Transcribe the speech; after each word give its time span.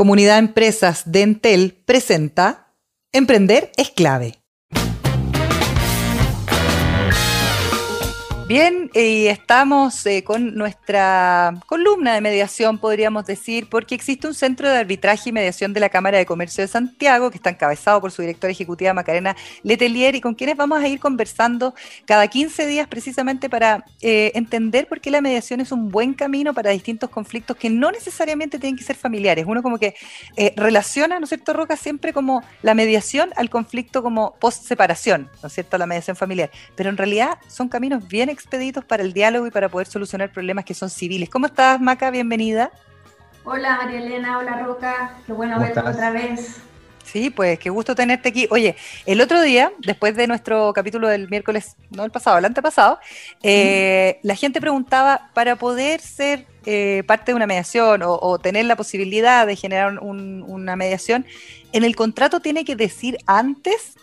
Comunidad 0.00 0.38
Empresas 0.38 1.12
de 1.12 1.20
Entel 1.20 1.82
presenta 1.84 2.72
Emprender 3.12 3.70
es 3.76 3.90
clave. 3.90 4.39
Bien, 8.50 8.90
y 8.94 9.28
estamos 9.28 10.04
eh, 10.06 10.24
con 10.24 10.56
nuestra 10.56 11.54
columna 11.66 12.14
de 12.14 12.20
mediación, 12.20 12.78
podríamos 12.78 13.24
decir, 13.24 13.68
porque 13.70 13.94
existe 13.94 14.26
un 14.26 14.34
centro 14.34 14.68
de 14.68 14.76
arbitraje 14.76 15.28
y 15.28 15.32
mediación 15.32 15.72
de 15.72 15.78
la 15.78 15.88
Cámara 15.88 16.18
de 16.18 16.26
Comercio 16.26 16.62
de 16.62 16.66
Santiago, 16.66 17.30
que 17.30 17.36
está 17.36 17.50
encabezado 17.50 18.00
por 18.00 18.10
su 18.10 18.22
directora 18.22 18.50
ejecutiva 18.50 18.92
Macarena 18.92 19.36
Letelier, 19.62 20.16
y 20.16 20.20
con 20.20 20.34
quienes 20.34 20.56
vamos 20.56 20.82
a 20.82 20.88
ir 20.88 20.98
conversando 20.98 21.76
cada 22.06 22.26
15 22.26 22.66
días 22.66 22.88
precisamente 22.88 23.48
para 23.48 23.84
eh, 24.00 24.32
entender 24.34 24.88
por 24.88 25.00
qué 25.00 25.12
la 25.12 25.20
mediación 25.20 25.60
es 25.60 25.70
un 25.70 25.88
buen 25.88 26.12
camino 26.12 26.52
para 26.52 26.70
distintos 26.72 27.08
conflictos 27.08 27.56
que 27.56 27.70
no 27.70 27.92
necesariamente 27.92 28.58
tienen 28.58 28.76
que 28.76 28.82
ser 28.82 28.96
familiares. 28.96 29.44
Uno 29.46 29.62
como 29.62 29.78
que 29.78 29.94
eh, 30.36 30.54
relaciona, 30.56 31.20
¿no 31.20 31.22
es 31.22 31.28
cierto, 31.28 31.52
Roca, 31.52 31.76
siempre 31.76 32.12
como 32.12 32.42
la 32.62 32.74
mediación 32.74 33.30
al 33.36 33.48
conflicto 33.48 34.02
como 34.02 34.34
post-separación, 34.40 35.30
¿no 35.40 35.46
es 35.46 35.52
cierto?, 35.52 35.78
la 35.78 35.86
mediación 35.86 36.16
familiar. 36.16 36.50
Pero 36.74 36.90
en 36.90 36.96
realidad 36.96 37.38
son 37.46 37.68
caminos 37.68 38.08
bien 38.08 38.28
expeditos 38.40 38.84
para 38.84 39.02
el 39.02 39.12
diálogo 39.12 39.46
y 39.46 39.50
para 39.50 39.68
poder 39.68 39.86
solucionar 39.86 40.32
problemas 40.32 40.64
que 40.64 40.74
son 40.74 40.90
civiles. 40.90 41.28
¿Cómo 41.28 41.46
estás, 41.46 41.80
Maca? 41.80 42.10
Bienvenida. 42.10 42.70
Hola, 43.44 43.76
María 43.76 44.00
Elena. 44.00 44.38
Hola, 44.38 44.62
Roca. 44.62 45.18
Qué 45.26 45.32
bueno 45.32 45.60
verte 45.60 45.80
otra 45.80 46.10
vez. 46.10 46.56
Sí, 47.04 47.30
pues 47.30 47.58
qué 47.58 47.70
gusto 47.70 47.94
tenerte 47.94 48.28
aquí. 48.28 48.46
Oye, 48.50 48.76
el 49.04 49.20
otro 49.20 49.42
día, 49.42 49.72
después 49.80 50.14
de 50.14 50.26
nuestro 50.26 50.72
capítulo 50.72 51.08
del 51.08 51.28
miércoles, 51.28 51.76
no 51.90 52.04
el 52.04 52.10
pasado, 52.10 52.38
el 52.38 52.44
antepasado, 52.44 52.98
eh, 53.42 54.20
la 54.22 54.36
gente 54.36 54.60
preguntaba, 54.60 55.30
para 55.34 55.56
poder 55.56 56.00
ser 56.00 56.46
eh, 56.66 57.02
parte 57.06 57.32
de 57.32 57.36
una 57.36 57.46
mediación 57.46 58.02
o, 58.04 58.38
tener 58.38 58.66
la 58.66 58.76
posibilidad 58.76 59.46
de 59.46 59.56
generar 59.56 59.98
una 59.98 60.76
mediación, 60.76 61.26
¿en 61.72 61.84
el 61.84 61.96
contrato 61.96 62.40
tiene 62.40 62.64
que 62.64 62.76
decir 62.76 63.18
antes 63.26 63.96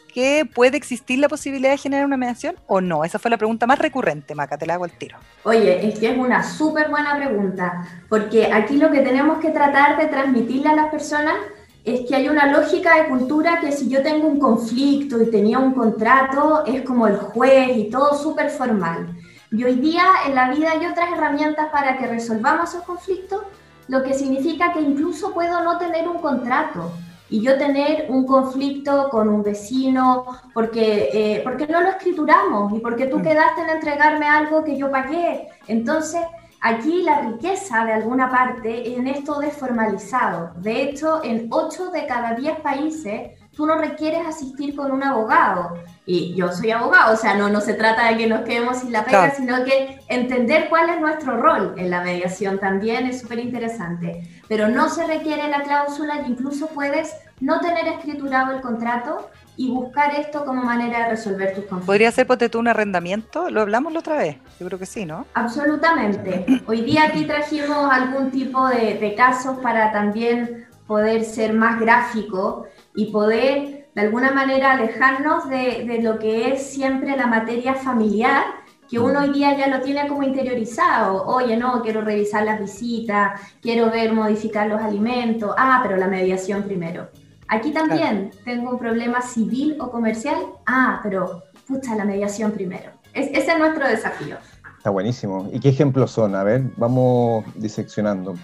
puede 0.53 0.77
existir 0.77 1.19
la 1.19 1.29
posibilidad 1.29 1.71
de 1.71 1.77
generar 1.77 2.05
una 2.05 2.17
mediación 2.17 2.55
o 2.65 2.81
no? 2.81 3.03
Esa 3.03 3.19
fue 3.19 3.29
la 3.29 3.37
pregunta 3.37 3.67
más 3.67 3.77
recurrente, 3.77 4.33
Maca, 4.33 4.57
te 4.57 4.65
la 4.65 4.73
hago 4.73 4.85
al 4.85 4.91
tiro. 4.91 5.17
Oye, 5.43 5.87
es 5.87 5.99
que 5.99 6.09
es 6.11 6.17
una 6.17 6.43
súper 6.43 6.89
buena 6.89 7.15
pregunta, 7.15 7.87
porque 8.09 8.51
aquí 8.51 8.77
lo 8.77 8.89
que 8.89 9.01
tenemos 9.01 9.39
que 9.39 9.51
tratar 9.51 9.97
de 9.97 10.07
transmitirle 10.07 10.69
a 10.69 10.75
las 10.75 10.89
personas 10.89 11.35
es 11.83 12.01
que 12.07 12.15
hay 12.15 12.29
una 12.29 12.51
lógica 12.51 12.95
de 12.95 13.09
cultura 13.09 13.59
que 13.59 13.71
si 13.71 13.89
yo 13.89 14.01
tengo 14.01 14.27
un 14.27 14.39
conflicto 14.39 15.21
y 15.21 15.29
tenía 15.29 15.59
un 15.59 15.73
contrato, 15.73 16.65
es 16.65 16.81
como 16.81 17.07
el 17.07 17.17
juez 17.17 17.77
y 17.77 17.89
todo 17.89 18.17
súper 18.17 18.49
formal. 18.49 19.15
Y 19.51 19.63
hoy 19.63 19.75
día 19.75 20.03
en 20.25 20.33
la 20.33 20.49
vida 20.49 20.71
hay 20.71 20.85
otras 20.85 21.11
herramientas 21.13 21.67
para 21.71 21.97
que 21.97 22.07
resolvamos 22.07 22.69
esos 22.69 22.83
conflictos, 22.83 23.43
lo 23.87 24.03
que 24.03 24.13
significa 24.15 24.73
que 24.73 24.81
incluso 24.81 25.33
puedo 25.33 25.63
no 25.63 25.77
tener 25.77 26.07
un 26.07 26.17
contrato 26.17 26.91
y 27.29 27.41
yo 27.41 27.57
tener 27.57 28.07
un 28.09 28.25
conflicto 28.25 29.09
con 29.09 29.27
un 29.29 29.43
vecino 29.43 30.25
porque, 30.53 31.09
eh, 31.13 31.41
porque 31.43 31.67
no 31.67 31.81
lo 31.81 31.89
escrituramos 31.89 32.73
y 32.73 32.79
porque 32.79 33.07
tú 33.07 33.19
mm. 33.19 33.21
quedaste 33.21 33.61
en 33.61 33.69
entregarme 33.69 34.27
algo 34.27 34.63
que 34.63 34.77
yo 34.77 34.89
pagué. 34.89 35.49
Entonces, 35.67 36.21
Aquí 36.59 37.03
la 37.03 37.21
riqueza 37.21 37.85
de 37.85 37.93
alguna 37.93 38.31
parte 38.31 38.95
en 38.95 39.05
esto 39.05 39.39
desformalizado. 39.39 40.53
De 40.57 40.81
hecho, 40.81 41.23
en 41.23 41.47
8 41.51 41.91
de 41.91 42.07
cada 42.07 42.33
10 42.33 42.61
países 42.61 43.36
tú 43.57 43.65
no 43.65 43.75
requieres 43.75 44.25
asistir 44.25 44.75
con 44.75 44.91
un 44.91 45.03
abogado. 45.03 45.73
Y 46.05 46.35
yo 46.35 46.53
soy 46.53 46.71
abogado, 46.71 47.13
o 47.13 47.17
sea, 47.17 47.33
no, 47.33 47.49
no 47.49 47.59
se 47.59 47.73
trata 47.73 48.09
de 48.09 48.17
que 48.17 48.27
nos 48.27 48.41
quedemos 48.41 48.77
sin 48.77 48.93
la 48.93 49.03
pega, 49.03 49.31
sino 49.31 49.65
que 49.65 49.99
entender 50.07 50.69
cuál 50.69 50.89
es 50.89 51.01
nuestro 51.01 51.35
rol 51.41 51.73
en 51.75 51.89
la 51.89 52.01
mediación 52.01 52.59
también 52.59 53.07
es 53.07 53.19
súper 53.19 53.39
interesante. 53.39 54.23
Pero 54.47 54.69
no 54.69 54.89
se 54.89 55.05
requiere 55.05 55.49
la 55.49 55.63
cláusula 55.63 56.21
y 56.21 56.31
incluso 56.31 56.67
puedes 56.67 57.13
no 57.41 57.59
tener 57.59 57.87
escriturado 57.87 58.53
el 58.53 58.61
contrato 58.61 59.29
y 59.57 59.71
buscar 59.71 60.13
esto 60.15 60.45
como 60.45 60.63
manera 60.63 60.99
de 60.99 61.09
resolver 61.09 61.49
tus 61.49 61.65
conflictos. 61.65 61.85
¿Podría 61.87 62.11
ser, 62.11 62.27
ponte 62.27 62.47
tú, 62.47 62.59
un 62.59 62.67
arrendamiento? 62.67 63.49
¿Lo 63.49 63.61
hablamos 63.61 63.91
la 63.91 63.99
otra 63.99 64.17
vez? 64.17 64.37
Yo 64.59 64.67
creo 64.67 64.79
que 64.79 64.85
sí, 64.85 65.03
¿no? 65.03 65.25
Absolutamente. 65.33 66.45
Hoy 66.67 66.81
día 66.81 67.05
aquí 67.05 67.25
trajimos 67.25 67.91
algún 67.91 68.29
tipo 68.31 68.67
de, 68.67 69.13
casos 69.17 69.57
para 69.59 69.91
también 69.91 70.67
poder 70.85 71.25
ser 71.25 71.53
más 71.53 71.79
gráfico 71.79 72.67
y 72.97 73.05
poder 73.11 73.89
de 73.93 74.01
alguna 74.01 74.31
manera 74.31 74.71
alejarnos 74.71 75.47
de, 75.49 75.85
de, 75.85 76.01
lo 76.01 76.17
que 76.17 76.51
es 76.51 76.63
siempre 76.67 77.15
la 77.15 77.27
materia 77.27 77.75
familiar, 77.75 78.43
que 78.89 78.97
uno 78.97 79.19
hoy 79.19 79.31
día 79.31 79.55
ya 79.55 79.67
lo 79.67 79.81
tiene 79.81 80.07
como 80.07 80.23
interiorizado. 80.23 81.23
Oye, 81.27 81.55
no, 81.57 81.81
quiero 81.83 82.01
revisar 82.01 82.43
las 82.43 82.59
visitas, 82.59 83.39
quiero 83.61 83.91
ver 83.91 84.13
modificar 84.13 84.67
los 84.67 84.81
alimentos. 84.81 85.53
Ah, 85.57 85.79
pero 85.83 85.95
la 85.95 86.07
mediación 86.07 86.63
primero. 86.63 87.07
Aquí 87.47 87.71
también 87.71 88.31
tengo 88.43 88.71
un 88.71 88.79
problema 88.79 89.21
civil 89.21 89.77
o 89.79 89.91
comercial. 89.91 90.37
Ah, 90.65 90.99
pero 91.03 91.43
pucha, 91.67 91.95
la 91.95 92.03
mediación 92.03 92.51
primero. 92.51 92.91
ese 93.13 93.37
es 93.37 93.59
nuestro 93.59 93.87
desafío. 93.87 94.37
Está 94.77 94.89
buenísimo. 94.89 95.49
¿Y 95.51 95.59
qué 95.59 95.69
ejemplos 95.69 96.11
son? 96.11 96.33
A 96.33 96.43
ver, 96.43 96.63
vamos 96.77 97.45
diseccionando. 97.55 98.35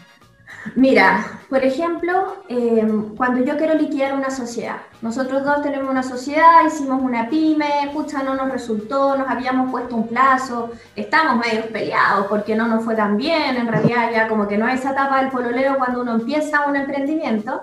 Mira, 0.76 1.42
por 1.50 1.64
ejemplo, 1.64 2.38
em, 2.48 3.16
cuando 3.16 3.44
yo 3.44 3.58
quiero 3.58 3.76
liquidar 3.76 4.14
una 4.14 4.30
sociedad, 4.30 4.78
nosotros 5.02 5.44
dos 5.44 5.62
tenemos 5.62 5.90
una 5.90 6.04
sociedad, 6.04 6.66
hicimos 6.66 7.02
una 7.02 7.30
pyme, 7.30 7.90
pucha, 7.94 8.24
no 8.24 8.34
nos 8.36 8.50
resultó, 8.50 9.18
nos 9.18 9.30
habíamos 9.30 9.70
puesto 9.70 9.96
un 9.96 10.08
plazo, 10.08 10.72
estamos 10.96 11.46
medio 11.46 11.68
peleados 11.68 12.28
porque 12.28 12.56
no 12.56 12.68
nos 12.68 12.84
fue 12.84 12.96
tan 12.96 13.18
bien, 13.18 13.58
en 13.58 13.68
realidad 13.68 14.10
ya 14.12 14.28
como 14.28 14.48
que 14.48 14.58
no 14.58 14.66
hay 14.66 14.76
esa 14.76 14.92
etapa 14.92 15.22
del 15.22 15.32
pololeo 15.32 15.78
cuando 15.78 16.02
uno 16.02 16.14
empieza 16.14 16.66
un 16.66 16.78
emprendimiento, 16.78 17.62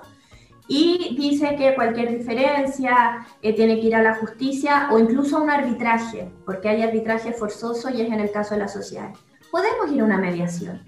y 0.73 1.17
dice 1.19 1.57
que 1.57 1.75
cualquier 1.75 2.17
diferencia 2.17 3.27
eh, 3.43 3.57
tiene 3.57 3.81
que 3.81 3.89
ir 3.89 3.97
a 3.97 4.03
la 4.03 4.15
justicia 4.15 4.89
o 4.93 5.01
incluso 5.01 5.37
a 5.37 5.41
un 5.41 5.51
arbitraje, 5.51 6.31
porque 6.47 6.69
hay 6.69 6.83
arbitraje 6.83 7.33
forzoso 7.33 7.91
y 7.91 8.03
es 8.03 8.13
en 8.13 8.21
el 8.21 8.31
caso 8.31 8.55
de 8.55 8.61
la 8.61 8.69
sociedad. 8.69 9.11
Podemos 9.51 9.91
ir 9.91 10.01
a 10.01 10.05
una 10.05 10.17
mediación, 10.17 10.81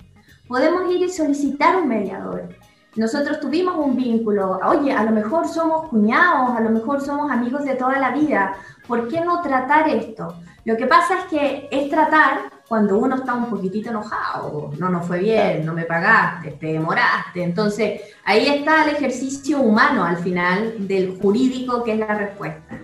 podemos 0.52 0.92
ir 0.92 1.00
y 1.00 1.08
solicitar 1.08 1.76
un 1.76 1.88
mediador. 1.88 2.46
Nosotros 2.94 3.40
tuvimos 3.40 3.74
un 3.74 3.96
vínculo, 3.96 4.60
oye, 4.62 4.92
a 4.92 5.02
lo 5.02 5.10
mejor 5.10 5.48
somos 5.48 5.88
cuñados, 5.88 6.54
a 6.54 6.60
lo 6.60 6.68
mejor 6.68 7.00
somos 7.00 7.30
amigos 7.30 7.64
de 7.64 7.74
toda 7.74 7.98
la 7.98 8.10
vida, 8.10 8.52
¿por 8.86 9.08
qué 9.08 9.22
no 9.22 9.40
tratar 9.40 9.88
esto? 9.88 10.36
Lo 10.66 10.76
que 10.76 10.84
pasa 10.84 11.20
es 11.20 11.24
que 11.24 11.68
es 11.70 11.88
tratar 11.88 12.50
cuando 12.68 12.98
uno 12.98 13.16
está 13.16 13.32
un 13.32 13.46
poquitito 13.46 13.88
enojado, 13.88 14.72
no 14.78 14.90
nos 14.90 15.06
fue 15.06 15.20
bien, 15.20 15.64
no 15.64 15.72
me 15.72 15.86
pagaste, 15.86 16.50
te 16.50 16.66
demoraste. 16.66 17.42
Entonces, 17.42 18.02
ahí 18.22 18.46
está 18.46 18.84
el 18.84 18.96
ejercicio 18.96 19.58
humano 19.58 20.04
al 20.04 20.18
final 20.18 20.86
del 20.86 21.18
jurídico 21.18 21.82
que 21.82 21.94
es 21.94 21.98
la 21.98 22.14
respuesta. 22.14 22.78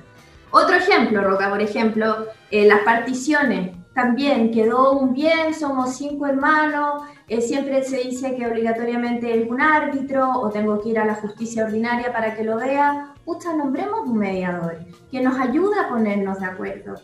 Otro 0.53 0.75
ejemplo, 0.75 1.23
Roca, 1.23 1.51
por 1.51 1.61
ejemplo, 1.61 2.29
eh, 2.51 2.67
las 2.67 2.81
particiones. 2.81 3.78
También 3.99 4.53
quedó 4.53 4.93
un 4.93 5.13
bien, 5.13 5.53
somos 5.53 5.97
cinco 5.97 6.25
hermanos, 6.25 7.03
eh, 7.27 7.41
siempre 7.41 7.83
se 7.83 7.97
dice 7.97 8.37
que 8.37 8.47
obligatoriamente 8.47 9.33
hay 9.33 9.43
un 9.43 9.61
árbitro 9.61 10.31
o 10.39 10.51
tengo 10.51 10.81
que 10.81 10.91
ir 10.91 11.01
a 11.01 11.05
la 11.05 11.17
justicia 11.17 11.65
ordinaria 11.65 12.13
para 12.13 12.37
que 12.37 12.45
lo 12.45 12.59
vea. 12.59 13.13
Pucha, 13.25 13.53
nombremos 13.55 14.03
un 14.07 14.19
mediador 14.19 14.79
que 15.11 15.21
nos 15.21 15.37
ayude 15.37 15.81
a 15.81 15.89
ponernos 15.89 16.39
de 16.39 16.47
acuerdo. 16.47 16.95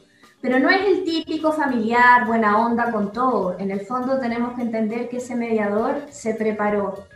Pero 0.40 0.60
no 0.60 0.70
es 0.70 0.86
el 0.86 1.02
típico 1.02 1.50
familiar, 1.50 2.28
buena 2.28 2.64
onda 2.64 2.92
con 2.92 3.10
todo. 3.10 3.58
En 3.58 3.72
el 3.72 3.80
fondo 3.80 4.20
tenemos 4.20 4.54
que 4.54 4.62
entender 4.62 5.08
que 5.08 5.16
ese 5.16 5.34
mediador 5.34 5.96
se 6.10 6.34
preparó. 6.34 7.08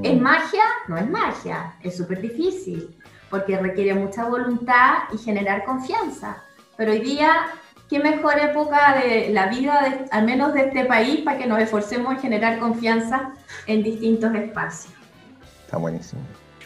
¿Es 0.00 0.16
mm. 0.16 0.22
magia? 0.22 0.62
No 0.86 0.96
es 0.96 1.10
magia, 1.10 1.74
es 1.82 1.96
súper 1.96 2.20
difícil, 2.20 2.96
porque 3.30 3.58
requiere 3.58 3.94
mucha 3.94 4.28
voluntad 4.28 4.98
y 5.12 5.18
generar 5.18 5.64
confianza. 5.64 6.44
Pero 6.76 6.92
hoy 6.92 7.00
día, 7.00 7.32
¿qué 7.88 7.98
mejor 7.98 8.38
época 8.38 9.00
de 9.02 9.30
la 9.30 9.46
vida, 9.46 10.06
al 10.10 10.24
menos 10.24 10.54
de 10.54 10.62
este 10.62 10.84
país, 10.84 11.20
para 11.22 11.38
que 11.38 11.46
nos 11.46 11.60
esforcemos 11.60 12.12
en 12.14 12.20
generar 12.20 12.58
confianza 12.58 13.32
en 13.66 13.82
distintos 13.82 14.34
espacios? 14.34 14.92
Está 15.64 15.78
buenísimo. 15.78 16.22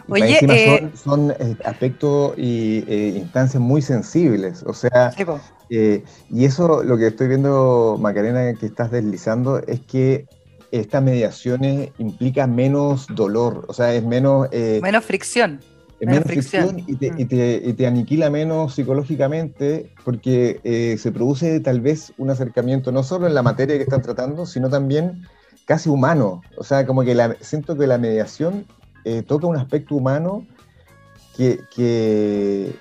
Oye, 0.08 0.38
eh, 0.42 0.90
son, 0.94 1.30
eh, 1.30 1.56
aspectos 1.64 2.34
y 2.36 2.84
eh, 2.88 3.14
instancias 3.16 3.62
muy 3.62 3.82
sensibles, 3.82 4.62
o 4.64 4.74
sea, 4.74 5.12
y 5.68 6.44
eso 6.44 6.82
lo 6.82 6.98
que 6.98 7.06
estoy 7.06 7.28
viendo, 7.28 7.96
Macarena, 7.98 8.52
que 8.54 8.66
estás 8.66 8.90
deslizando, 8.90 9.58
es 9.58 9.80
que 9.80 10.26
estas 10.70 11.02
mediaciones 11.02 11.90
implica 11.98 12.46
menos 12.46 13.06
dolor, 13.08 13.64
o 13.68 13.72
sea, 13.72 13.94
es 13.94 14.02
menos... 14.02 14.48
menos 14.82 15.04
fricción. 15.04 15.60
Menos, 16.06 16.24
fricción, 16.24 16.78
y, 16.86 16.96
te, 16.96 17.12
y, 17.16 17.24
te, 17.24 17.62
y, 17.64 17.72
te, 17.72 17.86
aniquila 17.86 18.30
menos 18.30 18.74
psicológicamente 18.74 19.92
porque 20.04 20.96
se 20.98 21.12
produce 21.12 21.60
tal 21.60 21.80
vez 21.80 22.12
un 22.18 22.30
acercamiento 22.30 22.92
no 22.92 23.02
solo 23.02 23.26
en 23.26 23.34
la 23.34 23.42
materia 23.42 23.76
que 23.76 23.84
están 23.84 24.02
tratando, 24.02 24.46
sino 24.46 24.68
también 24.68 25.26
casi 25.64 25.88
humano. 25.88 26.42
O 26.56 26.64
sea, 26.64 26.86
como 26.86 27.02
que 27.02 27.14
la, 27.14 27.36
siento 27.40 27.76
que 27.76 27.86
la 27.86 27.98
mediación 27.98 28.66
eh, 29.04 29.22
toca 29.22 29.46
un 29.46 29.56
aspecto 29.56 29.94
humano 29.94 30.46
que, 31.36 31.60
que, 31.74 32.74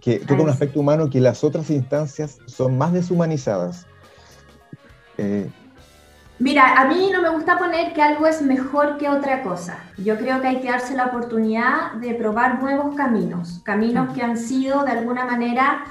que, 0.00 0.18
toca 0.20 0.42
un 0.42 0.48
aspecto 0.48 0.80
humano 0.80 1.10
que 1.10 1.20
las 1.20 1.44
otras 1.44 1.70
instancias 1.70 2.38
son 2.46 2.78
más 2.78 2.92
deshumanizadas. 2.92 3.86
Eh, 5.18 5.48
Mira, 6.40 6.80
a 6.80 6.84
mí 6.84 7.10
no 7.12 7.20
me 7.20 7.30
gusta 7.30 7.58
poner 7.58 7.92
que 7.92 8.00
algo 8.00 8.24
es 8.28 8.42
mejor 8.42 8.96
que 8.96 9.08
otra 9.08 9.42
cosa. 9.42 9.80
Yo 9.96 10.16
creo 10.16 10.40
que 10.40 10.46
hay 10.46 10.60
que 10.60 10.70
darse 10.70 10.94
la 10.94 11.06
oportunidad 11.06 11.94
de 11.94 12.14
probar 12.14 12.62
nuevos 12.62 12.94
caminos, 12.94 13.60
caminos 13.64 14.14
que 14.14 14.22
han 14.22 14.36
sido 14.36 14.84
de 14.84 14.92
alguna 14.92 15.24
manera 15.24 15.84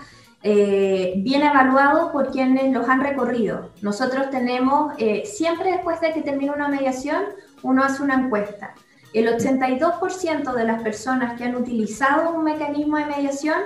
eh, 0.43 1.15
bien 1.17 1.41
evaluados 1.41 2.13
por 2.13 2.31
quienes 2.31 2.73
los 2.73 2.87
han 2.87 3.01
recorrido. 3.01 3.71
Nosotros 3.81 4.29
tenemos, 4.29 4.93
eh, 4.99 5.23
siempre 5.25 5.71
después 5.71 5.99
de 5.99 6.13
que 6.13 6.21
termina 6.21 6.53
una 6.53 6.69
mediación, 6.69 7.23
uno 7.61 7.83
hace 7.83 8.01
una 8.01 8.13
encuesta. 8.13 8.73
El 9.13 9.27
82% 9.27 10.53
de 10.53 10.63
las 10.63 10.81
personas 10.81 11.37
que 11.37 11.43
han 11.43 11.57
utilizado 11.57 12.31
un 12.31 12.45
mecanismo 12.45 12.95
de 12.97 13.05
mediación 13.05 13.57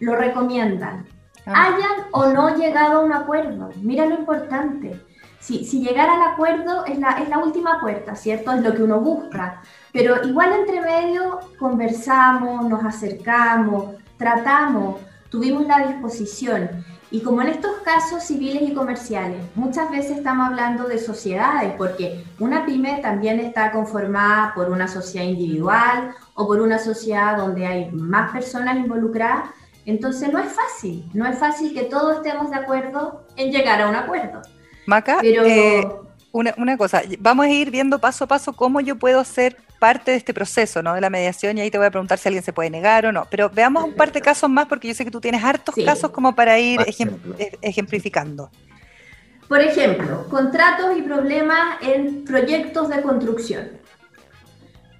lo 0.00 0.14
recomiendan. 0.16 1.06
Ah. 1.46 1.68
Hayan 1.68 2.08
o 2.10 2.26
no 2.26 2.54
llegado 2.58 3.00
a 3.00 3.04
un 3.04 3.14
acuerdo. 3.14 3.70
Mira 3.80 4.04
lo 4.04 4.16
importante 4.16 5.00
si, 5.46 5.64
si 5.64 5.80
llegar 5.80 6.10
al 6.10 6.22
acuerdo 6.22 6.84
es 6.86 6.98
la, 6.98 7.10
es 7.22 7.28
la 7.28 7.38
última 7.38 7.78
puerta, 7.80 8.16
¿cierto? 8.16 8.50
Es 8.50 8.62
lo 8.62 8.74
que 8.74 8.82
uno 8.82 8.98
busca. 9.00 9.62
Pero 9.92 10.26
igual 10.26 10.52
entre 10.52 10.80
medio 10.80 11.38
conversamos, 11.56 12.68
nos 12.68 12.84
acercamos, 12.84 13.94
tratamos, 14.18 14.96
tuvimos 15.30 15.64
la 15.68 15.86
disposición. 15.86 16.84
Y 17.12 17.20
como 17.20 17.42
en 17.42 17.48
estos 17.48 17.70
casos 17.84 18.24
civiles 18.24 18.68
y 18.68 18.74
comerciales, 18.74 19.40
muchas 19.54 19.88
veces 19.88 20.18
estamos 20.18 20.48
hablando 20.48 20.88
de 20.88 20.98
sociedades, 20.98 21.74
porque 21.78 22.24
una 22.40 22.66
pyme 22.66 22.98
también 23.00 23.38
está 23.38 23.70
conformada 23.70 24.52
por 24.52 24.70
una 24.70 24.88
sociedad 24.88 25.28
individual 25.28 26.10
o 26.34 26.48
por 26.48 26.60
una 26.60 26.80
sociedad 26.80 27.36
donde 27.36 27.66
hay 27.66 27.92
más 27.92 28.32
personas 28.32 28.78
involucradas. 28.78 29.50
Entonces 29.84 30.32
no 30.32 30.40
es 30.40 30.52
fácil, 30.52 31.08
no 31.14 31.24
es 31.24 31.38
fácil 31.38 31.72
que 31.72 31.84
todos 31.84 32.16
estemos 32.16 32.50
de 32.50 32.56
acuerdo 32.56 33.24
en 33.36 33.52
llegar 33.52 33.80
a 33.80 33.88
un 33.88 33.94
acuerdo. 33.94 34.42
Maca, 34.86 35.18
eh, 35.22 35.86
una, 36.32 36.76
cosa, 36.76 37.02
vamos 37.18 37.46
a 37.46 37.50
ir 37.50 37.70
viendo 37.70 37.98
paso 37.98 38.24
a 38.24 38.26
paso 38.28 38.52
cómo 38.52 38.80
yo 38.80 38.96
puedo 38.96 39.24
ser 39.24 39.56
parte 39.78 40.12
de 40.12 40.16
este 40.16 40.32
proceso, 40.32 40.82
¿no? 40.82 40.94
De 40.94 41.00
la 41.00 41.10
mediación 41.10 41.58
y 41.58 41.60
ahí 41.60 41.70
te 41.70 41.78
voy 41.78 41.86
a 41.86 41.90
preguntar 41.90 42.18
si 42.18 42.28
alguien 42.28 42.44
se 42.44 42.52
puede 42.52 42.70
negar 42.70 43.06
o 43.06 43.12
no. 43.12 43.26
Pero 43.30 43.50
veamos 43.50 43.84
un 43.84 43.94
par 43.94 44.12
de 44.12 44.20
casos 44.20 44.48
más 44.48 44.66
porque 44.66 44.88
yo 44.88 44.94
sé 44.94 45.04
que 45.04 45.10
tú 45.10 45.20
tienes 45.20 45.42
hartos 45.42 45.74
casos 45.84 46.10
como 46.10 46.34
para 46.34 46.58
ir 46.58 46.80
eh, 46.80 47.58
ejemplificando. 47.62 48.50
Por 49.48 49.60
ejemplo, 49.60 50.26
contratos 50.28 50.96
y 50.96 51.02
problemas 51.02 51.80
en 51.80 52.24
proyectos 52.24 52.88
de 52.88 53.02
construcción. 53.02 53.70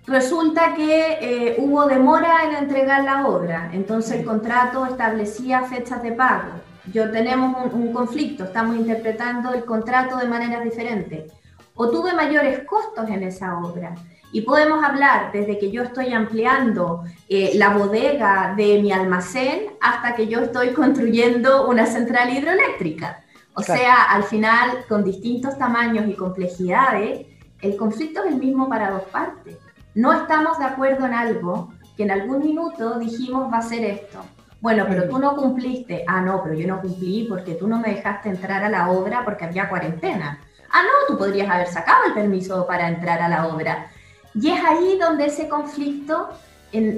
Resulta 0.07 0.75
que 0.75 1.19
eh, 1.21 1.57
hubo 1.59 1.87
demora 1.87 2.45
en 2.49 2.57
entregar 2.57 3.03
la 3.03 3.27
obra, 3.27 3.71
entonces 3.73 4.21
el 4.21 4.25
contrato 4.25 4.87
establecía 4.87 5.63
fechas 5.65 6.01
de 6.03 6.13
pago 6.13 6.66
yo 6.93 7.11
tenemos 7.11 7.73
un, 7.73 7.93
conflicto, 7.93 8.45
estamos 8.45 8.77
interpretando 8.77 9.53
el 9.53 9.65
contrato 9.65 10.17
de 10.17 10.27
maneras 10.27 10.65
diferentes, 10.65 11.33
o 11.75 11.91
tuve 11.91 12.13
mayores 12.15 12.61
costos 12.65 13.09
en 13.09 13.23
esa 13.23 13.59
obra. 13.59 13.95
Y 14.33 14.43
podemos 14.43 14.83
hablar 14.85 15.31
desde 15.33 15.59
que 15.59 15.71
yo 15.71 15.83
estoy 15.83 16.13
ampliando 16.13 17.05
eh, 17.29 17.53
la 17.55 17.71
bodega 17.71 18.55
de 18.57 18.81
mi 18.83 18.93
almacén 18.93 19.67
hasta 19.81 20.15
que 20.15 20.27
yo 20.27 20.41
estoy 20.41 20.71
construyendo 20.73 21.69
una 21.69 21.87
central 21.87 22.37
hidroeléctrica. 22.37 23.23
O 23.55 23.63
sea, 23.63 24.03
al 24.11 24.25
final, 24.25 24.85
con 24.89 25.03
distintos 25.05 25.57
tamaños 25.57 26.07
y 26.09 26.15
complejidades, 26.15 27.27
el 27.63 27.77
conflicto 27.77 28.23
es 28.25 28.33
el 28.33 28.39
mismo 28.39 28.69
para 28.69 28.91
dos 28.91 29.05
partes. 29.05 29.57
No 29.95 30.13
estamos 30.13 30.59
de 30.59 30.67
acuerdo 30.67 31.07
en 31.07 31.15
algo 31.15 31.73
que 31.97 32.03
en 32.03 32.11
algún 32.11 32.41
minuto 32.41 32.99
dijimos 32.99 33.51
va 33.51 33.59
a 33.59 33.63
ser 33.63 33.83
esto. 33.85 34.23
Bueno, 34.67 34.85
pero 34.89 35.09
tú 35.09 35.21
no 35.21 35.37
cumpliste. 35.37 36.05
Ah, 36.09 36.21
no, 36.21 36.43
pero 36.43 36.57
yo 36.57 36.67
no 36.67 36.81
cumplí 36.81 37.25
porque 37.29 37.55
tú 37.55 37.69
no 37.69 37.79
me 37.79 37.91
dejaste 37.91 38.31
entrar 38.31 38.65
a 38.65 38.69
la 38.69 38.91
obra 38.91 39.25
porque 39.25 39.45
había 39.45 39.69
cuarentena. 39.69 40.41
Ah, 40.73 40.83
no, 40.83 41.07
tú 41.07 41.17
podrías 41.17 41.49
haber 41.49 41.69
sacado 41.69 42.07
el 42.07 42.15
permiso 42.15 42.67
para 42.67 42.89
entrar 42.89 43.23
a 43.23 43.29
la 43.29 43.47
obra. 43.47 43.93
Y 44.35 44.51
es 44.51 44.59
ahí 44.65 44.99
donde 44.99 45.27
ese 45.27 45.49
conflicto, 45.49 46.31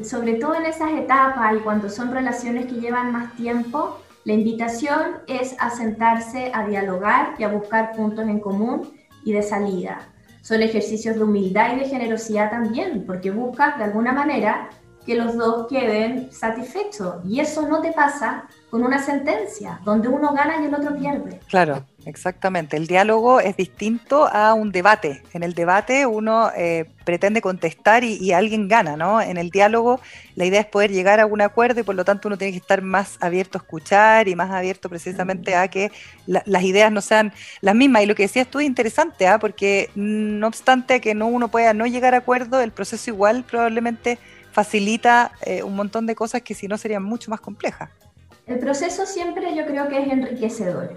sobre 0.03 0.37
todo 0.37 0.55
en 0.55 0.65
esas 0.65 0.93
etapas 0.93 1.57
y 1.57 1.59
cuando 1.59 1.91
son 1.91 2.11
relaciones 2.11 2.65
que 2.65 2.81
llevan 2.81 3.13
más 3.13 3.37
tiempo, 3.37 3.99
la 4.25 4.33
invitación 4.33 5.19
es 5.27 5.55
a 5.61 5.69
sentarse, 5.69 6.51
a 6.55 6.67
dialogar 6.67 7.35
y 7.37 7.45
a 7.45 7.49
buscar 7.49 7.93
puntos 7.93 8.27
en 8.27 8.41
común 8.41 8.95
y 9.27 9.33
de 9.35 9.43
salida. 9.43 10.09
Son 10.41 10.63
ejercicios 10.63 11.17
de 11.17 11.23
humildad 11.23 11.77
y 11.77 11.81
de 11.81 11.85
generosidad 11.85 12.51
también, 12.51 13.05
porque 13.07 13.31
buscas 13.31 13.77
de 13.77 13.85
alguna 13.85 14.13
manera 14.13 14.71
que 15.09 15.15
los 15.15 15.39
dos 15.39 15.69
queden 15.69 16.31
satisfechos. 16.31 17.25
Y 17.27 17.41
eso 17.41 17.67
no 17.67 17.81
te 17.81 17.93
pasa 17.93 18.45
con 18.71 18.83
una 18.83 19.03
sentencia, 19.03 19.81
donde 19.83 20.07
uno 20.07 20.35
gana 20.35 20.61
y 20.61 20.67
el 20.67 20.75
otro 20.75 20.95
pierde. 20.95 21.41
Claro, 21.49 21.87
exactamente. 22.05 22.77
El 22.77 22.87
diálogo 22.87 23.41
es 23.41 23.57
distinto 23.57 24.29
a 24.31 24.53
un 24.53 24.71
debate. 24.71 25.23
En 25.33 25.43
el 25.43 25.55
debate 25.55 26.05
uno 26.05 26.51
eh, 26.55 26.85
pretende 27.07 27.41
contestar 27.41 28.05
y, 28.05 28.33
alguien 28.33 28.69
gana, 28.69 28.99
¿no? 28.99 29.23
En 29.23 29.39
el 29.39 29.49
diálogo 29.49 29.99
la 30.35 30.45
idea 30.45 30.61
es 30.61 30.67
poder 30.67 30.93
llegar 30.93 31.21
a 31.21 31.25
un 31.25 31.41
acuerdo 31.41 31.81
y 31.81 31.85
por 31.85 31.95
lo 31.95 32.05
tanto 32.05 32.29
uno 32.29 32.37
tiene 32.37 32.53
que 32.53 32.59
estar 32.59 32.83
más 32.83 33.17
abierto 33.21 33.57
a 33.57 33.63
escuchar 33.63 34.29
y 34.29 34.37
más 34.37 34.51
abierto 34.51 34.91
precisamente 34.91 35.57
a 35.57 35.69
que 35.69 35.91
las 36.27 36.63
ideas 36.65 36.93
no 36.93 37.01
sean 37.01 37.33
las 37.63 37.75
mismas. 37.75 38.03
Y 38.03 38.07
lo 38.07 38.15
que 38.15 38.25
decías 38.25 38.47
tú 38.47 38.61
es 38.61 38.67
interesante, 38.67 39.27
¿ah? 39.27 39.39
porque 39.39 39.89
no 39.95 40.47
obstante 40.47 41.01
que 41.01 41.15
no 41.15 41.29
uno 41.29 41.49
pueda 41.49 41.73
no 41.73 41.87
llegar 41.87 42.15
a 42.15 42.19
acuerdo, 42.19 42.61
el 42.61 42.73
proceso 42.73 43.09
igual 43.09 43.45
probablemente 43.45 44.19
facilita 44.59 45.31
eh, 45.47 45.63
un 45.63 45.77
montón 45.77 46.05
de 46.05 46.17
cosas 46.17 46.43
que 46.43 46.53
si 46.53 46.67
no 46.67 46.77
serían 46.77 47.05
mucho 47.05 47.31
más 47.31 47.41
complejas. 47.41 47.91
El 48.45 48.59
proceso 48.59 49.07
siempre 49.07 49.55
yo 49.55 49.65
creo 49.67 49.87
que 49.87 50.03
es 50.03 50.09
enriquecedor. 50.11 50.95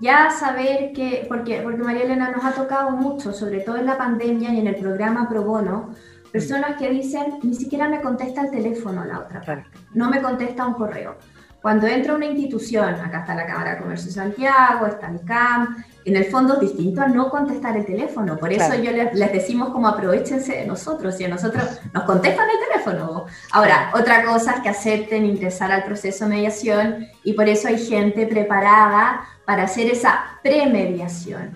Ya 0.00 0.30
saber 0.30 0.92
que, 0.92 1.26
porque, 1.28 1.60
porque 1.60 1.82
María 1.82 2.04
Elena 2.04 2.30
nos 2.30 2.44
ha 2.44 2.52
tocado 2.52 2.92
mucho, 2.92 3.32
sobre 3.32 3.62
todo 3.62 3.78
en 3.78 3.86
la 3.86 3.98
pandemia 3.98 4.54
y 4.54 4.60
en 4.60 4.68
el 4.68 4.76
programa 4.76 5.28
Pro 5.28 5.42
Bono, 5.42 5.90
personas 6.30 6.76
que 6.78 6.88
dicen, 6.88 7.40
ni 7.42 7.54
siquiera 7.54 7.88
me 7.88 8.00
contesta 8.00 8.42
el 8.42 8.52
teléfono 8.52 9.04
la 9.04 9.18
otra 9.18 9.40
parte, 9.40 9.76
no 9.92 10.08
me 10.08 10.22
contesta 10.22 10.64
un 10.64 10.74
correo. 10.74 11.16
Cuando 11.62 11.86
entra 11.86 12.14
una 12.14 12.24
institución, 12.24 12.94
acá 12.94 13.20
está 13.20 13.34
la 13.34 13.46
Cámara 13.46 13.72
de 13.72 13.78
Comercio 13.80 14.06
de 14.06 14.14
Santiago, 14.14 14.86
está 14.86 15.08
el 15.08 15.20
CAM, 15.24 15.84
en 16.06 16.16
el 16.16 16.24
fondo 16.24 16.54
es 16.54 16.60
distinto 16.60 17.02
a 17.02 17.06
no 17.06 17.28
contestar 17.28 17.76
el 17.76 17.84
teléfono. 17.84 18.38
Por 18.38 18.50
eso 18.50 18.74
yo 18.76 18.90
les, 18.90 19.12
decimos 19.32 19.68
como 19.68 19.86
aprovechense 19.86 20.52
de 20.56 20.66
nosotros 20.66 21.20
y 21.20 21.24
a 21.24 21.28
nosotros 21.28 21.62
nos 21.92 22.04
contestan 22.04 22.48
el 22.48 22.68
teléfono. 22.68 23.26
Ahora, 23.52 23.90
otra 23.94 24.24
cosa 24.24 24.54
es 24.54 24.60
que 24.60 24.68
acepten 24.70 25.26
ingresar 25.26 25.70
al 25.70 25.84
proceso 25.84 26.24
de 26.24 26.30
mediación 26.30 27.06
y 27.24 27.34
por 27.34 27.46
eso 27.48 27.68
hay 27.68 27.78
gente 27.78 28.26
preparada 28.26 29.26
para 29.44 29.64
hacer 29.64 29.90
esa 29.90 30.38
premediación. 30.42 31.50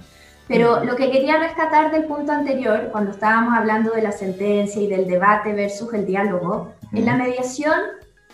Pero 0.46 0.84
lo 0.84 0.94
que 0.96 1.10
quería 1.10 1.38
rescatar 1.38 1.90
del 1.90 2.04
punto 2.04 2.32
anterior, 2.32 2.90
cuando 2.92 3.12
estábamos 3.12 3.56
hablando 3.56 3.92
de 3.92 4.02
la 4.02 4.12
sentencia 4.12 4.82
y 4.82 4.88
del 4.88 5.06
debate 5.06 5.54
versus 5.54 5.94
el 5.94 6.04
diálogo, 6.04 6.74
en 6.92 7.06
la 7.06 7.16
mediación 7.16 7.80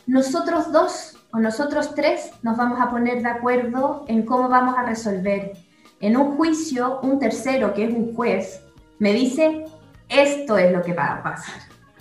nosotros 0.09 0.73
dos 0.73 1.20
o 1.33 1.39
nosotros 1.39 1.95
tres 1.95 2.31
nos 2.43 2.57
vamos 2.57 2.81
a 2.81 2.91
poner 2.91 3.23
de 3.23 3.29
acuerdo 3.29 4.05
en 4.09 4.25
cómo 4.25 4.49
vamos 4.49 4.77
a 4.77 4.83
resolver. 4.83 5.53
En 6.01 6.17
un 6.17 6.37
juicio, 6.37 7.01
un 7.03 7.19
tercero, 7.19 7.75
que 7.75 7.85
es 7.85 7.95
un 7.95 8.15
juez, 8.15 8.63
me 8.99 9.13
dice, 9.13 9.65
esto 10.09 10.59
es 10.59 10.73
lo 10.73 10.83
que 10.83 10.95
va 10.95 11.15
a 11.15 11.23
pasar. 11.23 11.61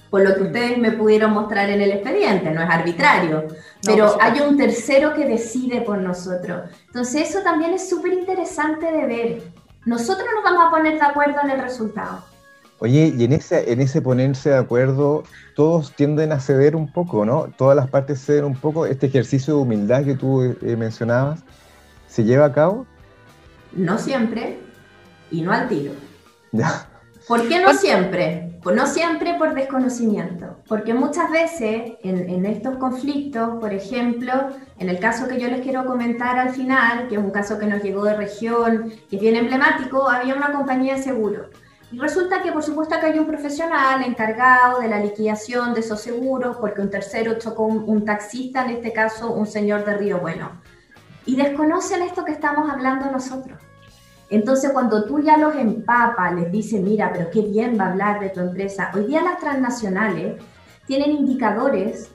Por 0.09 0.21
lo 0.21 0.35
que 0.35 0.43
ustedes 0.43 0.77
me 0.79 0.91
pudieron 0.91 1.31
mostrar 1.31 1.69
en 1.69 1.81
el 1.81 1.91
expediente, 1.91 2.49
no 2.49 2.63
es 2.63 2.69
arbitrario, 2.69 3.45
pero 3.85 4.17
hay 4.19 4.39
un 4.39 4.57
tercero 4.57 5.13
que 5.13 5.25
decide 5.25 5.81
por 5.81 5.99
nosotros. 5.99 6.71
Entonces 6.87 7.29
eso 7.29 7.41
también 7.43 7.73
es 7.73 7.87
súper 7.87 8.13
interesante 8.13 8.91
de 8.91 9.05
ver. 9.05 9.43
Nosotros 9.85 10.27
nos 10.33 10.43
vamos 10.43 10.67
a 10.67 10.69
poner 10.71 10.95
de 10.95 11.05
acuerdo 11.05 11.39
en 11.43 11.51
el 11.51 11.61
resultado 11.61 12.23
Oye, 12.81 13.13
y 13.17 13.25
en 13.25 13.33
ese, 13.33 13.71
en 13.73 13.81
ese 13.81 14.01
ponerse 14.01 14.51
de 14.51 14.57
acuerdo, 14.57 15.23
todos 15.53 15.93
tienden 15.95 16.31
a 16.31 16.39
ceder 16.39 16.77
un 16.77 16.91
poco, 16.91 17.25
¿no? 17.25 17.49
Todas 17.57 17.75
las 17.75 17.89
partes 17.89 18.23
ceden 18.23 18.45
un 18.45 18.55
poco. 18.55 18.85
Este 18.85 19.07
ejercicio 19.07 19.55
de 19.55 19.61
humildad 19.61 20.05
que 20.05 20.15
tú 20.15 20.41
eh, 20.43 20.75
mencionabas, 20.77 21.41
¿se 22.07 22.23
lleva 22.23 22.45
a 22.45 22.53
cabo? 22.53 22.87
No 23.73 23.97
siempre 23.97 24.59
y 25.29 25.41
no 25.41 25.51
al 25.51 25.67
tiro. 25.67 25.91
Ya. 26.53 26.87
¿Por 27.27 27.49
qué 27.49 27.61
no 27.61 27.73
siempre? 27.73 28.57
Pues 28.63 28.75
no 28.77 28.87
siempre 28.87 29.35
por 29.37 29.53
desconocimiento, 29.53 30.57
porque 30.67 30.93
muchas 30.93 31.29
veces 31.31 31.93
en, 32.03 32.29
en, 32.29 32.45
estos 32.45 32.77
conflictos, 32.77 33.59
por 33.59 33.73
ejemplo, 33.73 34.33
en 34.79 34.89
el 34.89 34.99
caso 34.99 35.27
que 35.27 35.39
yo 35.39 35.47
les 35.47 35.61
quiero 35.61 35.85
comentar 35.85 36.39
al 36.39 36.49
final, 36.49 37.07
que 37.07 37.15
es 37.15 37.21
un 37.21 37.31
caso 37.31 37.57
que 37.57 37.67
nos 37.67 37.83
llegó 37.83 38.03
de 38.03 38.15
región, 38.15 38.91
que 39.09 39.17
es 39.17 39.21
bien 39.21 39.35
emblemático, 39.35 40.09
había 40.09 40.35
una 40.35 40.51
compañía 40.51 40.95
de 40.95 41.03
seguro 41.03 41.49
y 41.91 41.99
resulta 41.99 42.41
que 42.43 42.51
por 42.51 42.63
supuesto 42.63 42.99
que 42.99 43.07
hay 43.07 43.19
un 43.19 43.25
profesional 43.25 44.03
encargado 44.03 44.79
de 44.79 44.87
la 44.87 44.99
liquidación 44.99 45.73
de 45.73 45.79
esos 45.79 45.99
seguros, 46.01 46.57
porque 46.57 46.81
un 46.81 46.89
tercero 46.89 47.39
chocó 47.39 47.65
un, 47.65 47.83
un 47.87 48.05
taxista, 48.05 48.65
en 48.65 48.71
este 48.71 48.93
caso 48.93 49.31
un 49.31 49.47
señor 49.47 49.85
de 49.85 49.97
Río 49.97 50.19
Bueno. 50.19 50.51
Y 51.25 51.35
desconocen 51.35 52.03
esto 52.03 52.23
que 52.23 52.31
estamos 52.31 52.69
hablando 52.69 53.11
nosotros. 53.11 53.59
Entonces, 54.29 54.71
cuando 54.71 55.05
tú 55.05 55.19
ya 55.19 55.37
los 55.37 55.55
empapas, 55.55 56.33
les 56.35 56.51
dices, 56.51 56.81
mira, 56.81 57.11
pero 57.11 57.31
qué 57.31 57.41
bien 57.41 57.77
va 57.79 57.85
a 57.85 57.91
hablar 57.91 58.19
de 58.19 58.29
tu 58.29 58.39
empresa. 58.39 58.91
Hoy 58.93 59.05
día 59.05 59.23
las 59.23 59.39
transnacionales 59.39 60.39
tienen 60.85 61.11
indicadores 61.11 62.11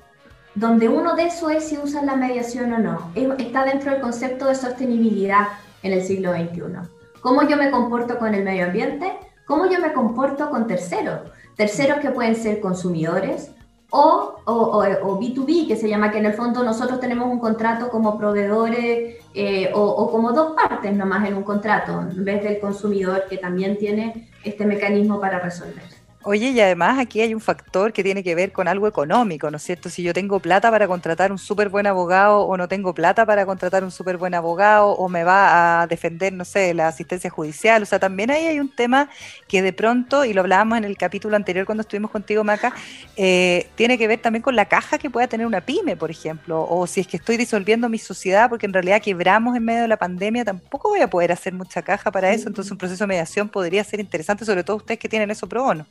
donde 0.54 0.88
uno 0.88 1.16
de 1.16 1.26
eso 1.26 1.50
es 1.50 1.64
si 1.64 1.76
usan 1.76 2.06
la 2.06 2.14
mediación 2.14 2.72
o 2.72 2.78
no. 2.78 3.10
Está 3.38 3.64
dentro 3.64 3.90
del 3.90 4.00
concepto 4.00 4.46
de 4.46 4.54
sostenibilidad 4.54 5.48
en 5.82 5.92
el 5.92 6.02
siglo 6.02 6.32
XXI 6.32 6.94
cómo 7.24 7.42
yo 7.48 7.56
me 7.56 7.70
comporto 7.70 8.18
con 8.18 8.34
el 8.34 8.44
medio 8.44 8.66
ambiente, 8.66 9.10
cómo 9.46 9.66
yo 9.66 9.80
me 9.80 9.92
comporto 9.92 10.50
con 10.50 10.66
terceros. 10.66 11.20
Terceros 11.56 11.98
que 11.98 12.10
pueden 12.10 12.34
ser 12.34 12.60
consumidores, 12.60 13.50
o, 13.96 14.40
o, 14.44 15.20
B2B, 15.20 15.68
que 15.68 15.76
se 15.76 15.88
llama 15.88 16.10
que 16.10 16.18
en 16.18 16.26
el 16.26 16.32
fondo 16.32 16.64
nosotros 16.64 16.98
tenemos 16.98 17.28
un 17.28 17.38
contrato 17.38 17.90
como 17.90 18.18
proveedores 18.18 19.18
eh, 19.34 19.70
o, 19.72 20.10
como 20.10 20.32
dos 20.32 20.54
partes 20.56 20.92
nomás 20.92 21.28
en 21.28 21.34
un 21.34 21.44
contrato, 21.44 22.00
en 22.00 22.24
vez 22.24 22.42
del 22.42 22.58
consumidor 22.58 23.26
que 23.28 23.38
también 23.38 23.78
tiene 23.78 24.28
este 24.42 24.66
mecanismo 24.66 25.20
para 25.20 25.38
resolver. 25.38 25.93
Oye, 26.26 26.52
y 26.52 26.60
además 26.60 26.98
aquí 26.98 27.20
hay 27.20 27.34
un 27.34 27.40
factor 27.40 27.92
que 27.92 28.02
tiene 28.02 28.22
que 28.22 28.34
ver 28.34 28.50
con 28.50 28.66
algo 28.66 28.88
económico, 28.88 29.50
¿no 29.50 29.58
es 29.58 29.62
cierto? 29.62 29.90
Si 29.90 30.02
yo 30.02 30.14
tengo 30.14 30.40
plata 30.40 30.70
para 30.70 30.88
contratar 30.88 31.30
un 31.30 31.36
súper 31.36 31.68
buen 31.68 31.86
abogado 31.86 32.40
o 32.40 32.56
no 32.56 32.66
tengo 32.66 32.94
plata 32.94 33.26
para 33.26 33.44
contratar 33.44 33.84
un 33.84 33.90
súper 33.90 34.16
buen 34.16 34.34
abogado 34.34 34.92
o 34.92 35.10
me 35.10 35.22
va 35.22 35.82
a 35.82 35.86
defender, 35.86 36.32
no 36.32 36.46
sé, 36.46 36.72
la 36.72 36.88
asistencia 36.88 37.28
judicial. 37.28 37.82
O 37.82 37.86
sea, 37.86 37.98
también 37.98 38.30
ahí 38.30 38.46
hay 38.46 38.58
un 38.58 38.74
tema 38.74 39.10
que 39.48 39.60
de 39.60 39.74
pronto, 39.74 40.24
y 40.24 40.32
lo 40.32 40.40
hablábamos 40.40 40.78
en 40.78 40.84
el 40.84 40.96
capítulo 40.96 41.36
anterior 41.36 41.66
cuando 41.66 41.82
estuvimos 41.82 42.10
contigo, 42.10 42.42
Maca, 42.42 42.72
eh, 43.16 43.68
tiene 43.74 43.98
que 43.98 44.08
ver 44.08 44.22
también 44.22 44.40
con 44.42 44.56
la 44.56 44.64
caja 44.64 44.96
que 44.96 45.10
pueda 45.10 45.26
tener 45.26 45.46
una 45.46 45.60
pyme, 45.60 45.94
por 45.94 46.10
ejemplo, 46.10 46.66
o 46.66 46.86
si 46.86 47.00
es 47.00 47.06
que 47.06 47.18
estoy 47.18 47.36
disolviendo 47.36 47.90
mi 47.90 47.98
sociedad 47.98 48.48
porque 48.48 48.64
en 48.64 48.72
realidad 48.72 49.02
quebramos 49.02 49.56
en 49.56 49.64
medio 49.66 49.82
de 49.82 49.88
la 49.88 49.98
pandemia, 49.98 50.42
tampoco 50.42 50.88
voy 50.88 51.02
a 51.02 51.10
poder 51.10 51.32
hacer 51.32 51.52
mucha 51.52 51.82
caja 51.82 52.10
para 52.10 52.32
eso. 52.32 52.48
Entonces 52.48 52.72
un 52.72 52.78
proceso 52.78 53.04
de 53.04 53.08
mediación 53.08 53.50
podría 53.50 53.84
ser 53.84 54.00
interesante, 54.00 54.46
sobre 54.46 54.64
todo 54.64 54.78
ustedes 54.78 54.98
que 54.98 55.08
tienen 55.10 55.30
eso 55.30 55.46
pro 55.46 55.64
bono. 55.64 55.86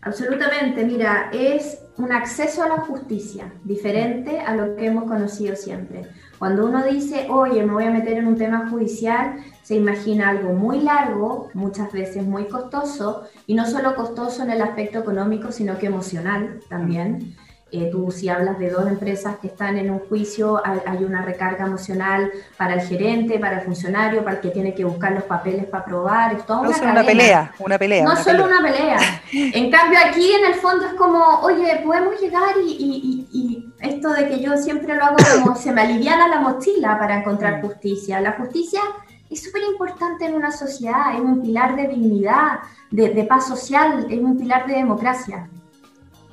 Absolutamente, 0.00 0.84
mira, 0.84 1.28
es 1.32 1.82
un 1.96 2.12
acceso 2.12 2.62
a 2.62 2.68
la 2.68 2.76
justicia 2.78 3.52
diferente 3.64 4.38
a 4.38 4.54
lo 4.54 4.76
que 4.76 4.86
hemos 4.86 5.04
conocido 5.04 5.56
siempre. 5.56 6.02
Cuando 6.38 6.66
uno 6.66 6.84
dice, 6.84 7.26
oye, 7.28 7.64
me 7.64 7.72
voy 7.72 7.84
a 7.84 7.90
meter 7.90 8.18
en 8.18 8.28
un 8.28 8.36
tema 8.36 8.70
judicial, 8.70 9.36
se 9.62 9.74
imagina 9.74 10.28
algo 10.28 10.52
muy 10.52 10.80
largo, 10.80 11.50
muchas 11.54 11.92
veces 11.92 12.24
muy 12.24 12.44
costoso, 12.44 13.24
y 13.48 13.54
no 13.54 13.66
solo 13.66 13.96
costoso 13.96 14.44
en 14.44 14.50
el 14.50 14.62
aspecto 14.62 15.00
económico, 15.00 15.50
sino 15.50 15.78
que 15.78 15.86
emocional 15.86 16.60
también. 16.68 17.34
Eh, 17.70 17.90
tú 17.92 18.10
si 18.10 18.30
hablas 18.30 18.58
de 18.58 18.70
dos 18.70 18.86
empresas 18.86 19.36
que 19.36 19.48
están 19.48 19.76
en 19.76 19.90
un 19.90 19.98
juicio, 19.98 20.62
hay, 20.64 21.04
una 21.04 21.20
recarga 21.20 21.66
emocional 21.66 22.30
para 22.56 22.74
el 22.74 22.80
gerente, 22.80 23.38
para 23.38 23.58
el 23.58 23.66
funcionario, 23.66 24.24
para 24.24 24.36
el 24.36 24.42
que 24.42 24.48
tiene 24.48 24.74
que 24.74 24.86
buscar 24.86 25.12
los 25.12 25.24
papeles 25.24 25.66
para 25.66 25.84
probar. 25.84 26.34
Es 26.34 26.48
no 26.48 26.62
una, 26.62 26.92
una 26.92 27.04
pelea, 27.04 27.52
una 27.58 27.78
pelea. 27.78 28.04
No 28.04 28.16
solo 28.16 28.46
una 28.46 28.62
pelea. 28.62 28.98
En 29.32 29.70
cambio 29.70 29.98
aquí 30.02 30.32
en 30.32 30.46
el 30.46 30.54
fondo 30.54 30.86
es 30.86 30.94
como, 30.94 31.22
oye, 31.42 31.82
podemos 31.84 32.18
llegar 32.18 32.56
y, 32.64 33.26
y, 33.30 33.64
esto 33.80 34.12
de 34.14 34.28
que 34.28 34.40
yo 34.40 34.56
siempre 34.56 34.96
lo 34.96 35.04
hago 35.04 35.16
como 35.34 35.54
se 35.54 35.70
me 35.70 35.82
aliviana 35.82 36.26
la 36.26 36.40
mochila 36.40 36.98
para 36.98 37.18
encontrar 37.18 37.58
mm. 37.58 37.66
justicia. 37.66 38.20
La 38.20 38.32
justicia 38.32 38.80
es 39.28 39.42
súper 39.42 39.62
importante 39.64 40.24
en 40.24 40.34
una 40.34 40.50
sociedad, 40.50 41.14
es 41.14 41.20
un 41.20 41.42
pilar 41.42 41.76
de 41.76 41.86
dignidad, 41.88 42.60
de, 42.90 43.10
de 43.10 43.24
paz 43.24 43.46
social, 43.46 44.06
es 44.08 44.18
un 44.18 44.38
pilar 44.38 44.66
de 44.66 44.74
democracia 44.74 45.48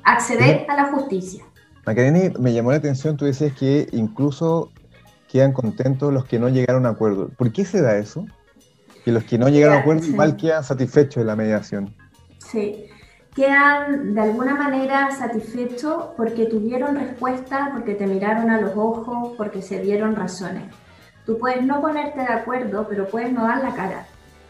acceder 0.06 0.64
a 0.68 0.76
la 0.76 0.84
justicia. 0.86 1.44
Macarena, 1.84 2.32
me 2.38 2.52
llamó 2.52 2.70
la 2.70 2.78
atención, 2.78 3.16
tú 3.16 3.26
decías 3.26 3.52
que 3.52 3.88
incluso 3.92 4.70
quedan 5.28 5.52
contentos 5.52 6.12
los 6.12 6.24
que 6.24 6.38
no 6.38 6.48
llegaron 6.48 6.86
a 6.86 6.90
acuerdo. 6.90 7.28
¿Por 7.36 7.52
qué 7.52 7.64
se 7.64 7.82
da 7.82 7.96
eso? 7.98 8.24
Que 9.04 9.12
los 9.12 9.24
que 9.24 9.36
no 9.36 9.48
llegaron 9.48 9.76
a 9.76 9.80
acuerdo 9.80 10.06
igual 10.06 10.36
quedan 10.36 10.64
satisfechos 10.64 11.22
de 11.22 11.24
la 11.24 11.36
mediación. 11.36 11.94
Sí, 12.38 12.86
quedan 13.34 14.14
de 14.14 14.20
alguna 14.20 14.54
manera 14.54 15.10
satisfechos 15.10 16.06
porque 16.16 16.46
tuvieron 16.46 16.96
respuesta, 16.96 17.70
porque 17.72 17.94
te 17.94 18.06
miraron 18.06 18.50
a 18.50 18.60
los 18.60 18.72
ojos, 18.76 19.34
porque 19.36 19.60
se 19.60 19.80
dieron 19.80 20.16
razones. 20.16 20.64
Tú 21.24 21.38
puedes 21.38 21.64
no 21.64 21.80
ponerte 21.80 22.20
de 22.20 22.32
acuerdo, 22.32 22.86
pero 22.88 23.08
puedes 23.08 23.32
no 23.32 23.44
dar 23.44 23.62
la 23.62 23.74
cara. 23.74 24.06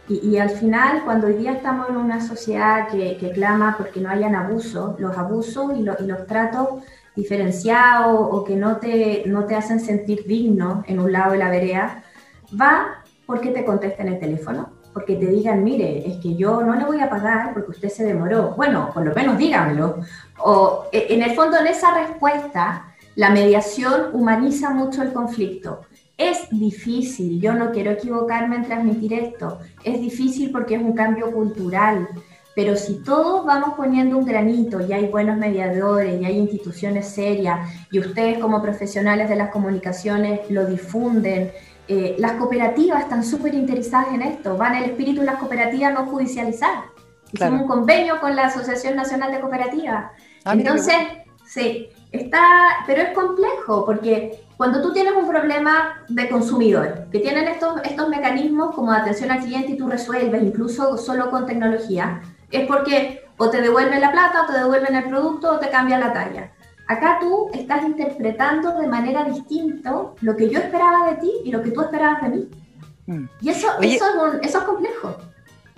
Y, 0.08 0.38
al 0.38 0.50
final, 0.50 1.02
cuando 1.04 1.26
hoy 1.26 1.34
día 1.34 1.52
estamos 1.52 1.88
en 1.88 1.96
una 1.96 2.20
sociedad 2.20 2.88
que, 2.88 3.30
clama 3.34 3.74
porque 3.76 4.00
no 4.00 4.08
hayan 4.08 4.36
abusos, 4.36 4.98
los 5.00 5.18
abusos 5.18 5.72
y, 5.76 5.82
los 5.82 6.26
tratos 6.26 6.84
diferenciados 7.16 8.16
o 8.16 8.44
que 8.44 8.54
no 8.54 8.76
te, 8.76 9.24
no 9.26 9.46
te 9.46 9.56
hacen 9.56 9.80
sentir 9.80 10.24
digno 10.26 10.84
en 10.86 11.00
un 11.00 11.10
lado 11.10 11.32
de 11.32 11.38
la 11.38 11.50
vereda, 11.50 12.04
va 12.60 13.02
porque 13.26 13.50
te 13.50 13.64
contesten 13.64 14.08
el 14.08 14.20
teléfono, 14.20 14.70
porque 14.92 15.16
te 15.16 15.26
digan, 15.26 15.64
mire, 15.64 16.06
es 16.06 16.18
que 16.18 16.36
yo 16.36 16.62
no 16.62 16.76
le 16.76 16.84
voy 16.84 17.00
a 17.00 17.10
pagar 17.10 17.52
porque 17.52 17.72
usted 17.72 17.88
se 17.88 18.04
demoró. 18.04 18.54
Bueno, 18.56 18.90
por 18.94 19.04
lo 19.04 19.12
menos 19.12 19.36
díganlo. 19.36 19.98
O 20.38 20.84
e, 20.92 21.06
en 21.10 21.22
el 21.22 21.34
fondo, 21.34 21.58
en 21.58 21.66
esa 21.66 21.92
respuesta, 21.94 22.94
la 23.16 23.30
mediación 23.30 24.10
humaniza 24.12 24.70
mucho 24.70 25.02
el 25.02 25.12
conflicto. 25.12 25.80
Es 26.18 26.48
difícil, 26.50 27.40
yo 27.40 27.52
no 27.52 27.72
quiero 27.72 27.90
equivocarme 27.90 28.56
en 28.56 28.64
transmitir 28.64 29.12
esto, 29.12 29.58
es 29.84 30.00
difícil 30.00 30.50
porque 30.50 30.76
es 30.76 30.82
un 30.82 30.94
cambio 30.94 31.30
cultural, 31.30 32.08
pero 32.54 32.74
si 32.74 33.02
todos 33.02 33.44
vamos 33.44 33.74
poniendo 33.74 34.16
un 34.16 34.24
granito 34.24 34.80
y 34.80 34.94
hay 34.94 35.08
buenos 35.08 35.36
mediadores 35.36 36.18
y 36.18 36.24
hay 36.24 36.38
instituciones 36.38 37.06
serias 37.06 37.70
y 37.90 37.98
ustedes 37.98 38.38
como 38.38 38.62
profesionales 38.62 39.28
de 39.28 39.36
las 39.36 39.50
comunicaciones 39.50 40.40
lo 40.50 40.64
difunden, 40.64 41.52
eh, 41.86 42.16
las 42.18 42.32
cooperativas 42.32 43.02
están 43.02 43.22
súper 43.22 43.54
interesadas 43.54 44.14
en 44.14 44.22
esto, 44.22 44.56
van 44.56 44.74
el 44.74 44.84
espíritu 44.84 45.20
de 45.20 45.26
las 45.26 45.36
cooperativas 45.36 45.92
no 45.92 46.06
judicializar. 46.06 46.84
Hicimos 47.30 47.60
un 47.60 47.68
convenio 47.68 48.18
con 48.20 48.34
la 48.34 48.46
Asociación 48.46 48.96
Nacional 48.96 49.32
de 49.32 49.40
Cooperativas. 49.40 50.12
Ah, 50.44 50.54
Entonces, 50.54 50.96
sí, 51.46 51.88
está, 52.10 52.42
pero 52.86 53.02
es 53.02 53.10
complejo 53.10 53.84
porque 53.84 54.45
cuando 54.56 54.80
tú 54.80 54.92
tienes 54.92 55.14
un 55.14 55.28
problema 55.28 56.02
de 56.08 56.28
consumidor, 56.28 57.06
que 57.12 57.18
tienen 57.18 57.46
estos, 57.48 57.80
estos 57.84 58.08
mecanismos 58.08 58.74
como 58.74 58.92
de 58.92 58.98
atención 58.98 59.30
al 59.30 59.40
cliente 59.40 59.72
y 59.72 59.76
tú 59.76 59.88
resuelves, 59.88 60.42
incluso 60.42 60.96
solo 60.96 61.30
con 61.30 61.46
tecnología, 61.46 62.22
es 62.50 62.66
porque 62.66 63.22
o 63.36 63.50
te 63.50 63.60
devuelven 63.60 64.00
la 64.00 64.12
plata, 64.12 64.44
o 64.44 64.46
te 64.46 64.58
devuelven 64.58 64.94
el 64.94 65.04
producto, 65.04 65.54
o 65.54 65.58
te 65.58 65.68
cambian 65.68 66.00
la 66.00 66.12
talla. 66.12 66.52
Acá 66.88 67.18
tú 67.20 67.50
estás 67.52 67.84
interpretando 67.84 68.80
de 68.80 68.86
manera 68.86 69.24
distinta 69.24 69.92
lo 70.20 70.36
que 70.36 70.48
yo 70.48 70.58
esperaba 70.58 71.10
de 71.10 71.16
ti 71.16 71.32
y 71.44 71.50
lo 71.50 71.62
que 71.62 71.72
tú 71.72 71.82
esperabas 71.82 72.22
de 72.22 72.28
mí. 72.28 72.48
Mm. 73.06 73.24
Y 73.40 73.50
eso, 73.50 73.68
eso, 73.80 74.06
es 74.40 74.48
eso 74.48 74.58
es 74.58 74.64
complejo. 74.64 75.16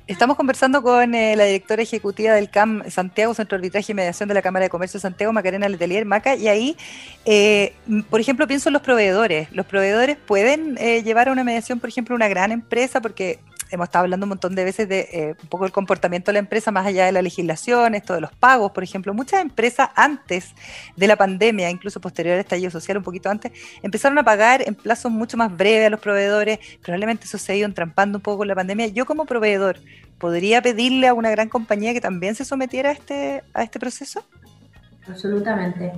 Estamos 0.09 0.39
conversando 0.39 0.83
con 0.83 1.15
eh, 1.15 1.37
la 1.37 1.45
directora 1.45 1.83
ejecutiva 1.83 2.33
del 2.33 2.49
CAM 2.49 2.83
Santiago, 2.89 3.35
Centro 3.35 3.59
de 3.59 3.61
Arbitraje 3.61 3.93
y 3.93 3.95
Mediación 3.95 4.27
de 4.27 4.35
la 4.35 4.41
Cámara 4.41 4.63
de 4.63 4.71
Comercio 4.71 4.97
de 4.97 5.03
Santiago, 5.03 5.35
Macarena 5.35 5.69
Letelier 5.69 6.07
Maca, 6.07 6.35
y 6.35 6.49
ahí, 6.49 6.79
eh, 7.27 7.75
por 8.09 8.19
ejemplo, 8.19 8.47
pienso 8.47 8.71
en 8.71 8.73
los 8.73 8.81
proveedores. 8.81 9.53
Los 9.53 9.67
proveedores 9.67 10.17
pueden 10.17 10.79
eh, 10.79 11.03
llevar 11.03 11.29
a 11.29 11.33
una 11.33 11.45
mediación, 11.45 11.79
por 11.79 11.91
ejemplo, 11.91 12.17
una 12.17 12.27
gran 12.27 12.53
empresa, 12.53 13.03
porque 13.03 13.39
hemos 13.71 13.87
estado 13.89 14.05
hablando 14.05 14.25
un 14.25 14.31
montón 14.31 14.55
de 14.55 14.65
veces 14.65 14.89
de 14.89 15.09
eh, 15.13 15.35
un 15.43 15.49
poco 15.49 15.67
el 15.67 15.73
comportamiento 15.73 16.31
de 16.31 16.35
la 16.35 16.39
empresa 16.39 16.71
más 16.71 16.87
allá 16.87 17.07
de 17.07 17.13
la 17.13 17.23
legislación, 17.23 17.95
esto 17.95 18.15
de 18.15 18.21
los 18.21 18.33
pagos, 18.33 18.73
por 18.73 18.83
ejemplo. 18.83 19.15
Muchas 19.15 19.41
empresas 19.41 19.91
antes 19.95 20.55
de 20.97 21.07
la 21.07 21.17
pandemia, 21.17 21.71
incluso 21.71 22.01
posterior 22.01 22.35
al 22.35 22.41
estallido 22.41 22.71
social, 22.71 22.97
un 22.99 23.05
poquito 23.05 23.31
antes, 23.31 23.53
empezaron 23.83 24.19
a 24.19 24.25
pagar 24.25 24.63
en 24.67 24.75
plazos 24.75 25.13
mucho 25.13 25.37
más 25.37 25.57
breves 25.57 25.87
a 25.87 25.91
los 25.91 26.01
proveedores. 26.01 26.59
Probablemente 26.83 27.25
eso 27.25 27.39
se 27.39 27.53
ha 27.53 27.57
ido 27.57 27.67
entrampando 27.67 28.19
un 28.19 28.23
poco 28.23 28.39
con 28.39 28.49
la 28.49 28.55
pandemia. 28.55 28.89
Yo 28.89 29.07
como 29.07 29.25
proveedor, 29.25 29.79
¿podría 30.19 30.63
pedirle 30.63 31.09
a 31.09 31.15
una 31.15 31.31
gran 31.31 31.49
compañía 31.49 31.93
que 31.93 32.01
también 32.01 32.35
se 32.35 32.45
sometiera 32.45 32.91
a 32.91 32.93
este, 32.93 33.43
a 33.55 33.63
este 33.63 33.79
proceso? 33.79 34.25
Absolutamente. 35.09 35.93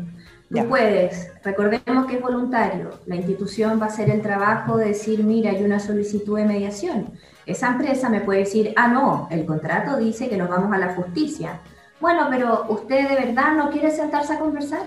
Tú 0.51 0.69
puedes, 0.69 1.31
recordemos 1.45 2.07
que 2.07 2.17
es 2.17 2.21
voluntario, 2.21 2.99
la 3.07 3.15
institución 3.15 3.81
va 3.81 3.85
a 3.85 3.89
hacer 3.89 4.11
el 4.11 4.21
trabajo 4.21 4.77
de 4.79 4.87
decir, 4.87 5.23
mira, 5.23 5.53
hay 5.53 5.63
una 5.63 5.79
solicitud 5.79 6.37
de 6.37 6.45
mediación. 6.45 7.13
Esa 7.51 7.69
empresa 7.69 8.09
me 8.09 8.21
puede 8.21 8.41
decir, 8.41 8.73
ah, 8.77 8.89
no, 8.89 9.27
el 9.31 9.45
contrato 9.45 9.97
dice 9.97 10.29
que 10.29 10.37
nos 10.37 10.49
vamos 10.49 10.73
a 10.73 10.79
la 10.79 10.95
justicia. 10.95 11.61
Bueno, 12.01 12.29
pero 12.31 12.67
usted 12.69 13.09
de 13.09 13.27
verdad 13.27 13.53
no 13.57 13.71
quiere 13.71 13.91
sentarse 13.91 14.35
a 14.35 14.39
conversar. 14.39 14.83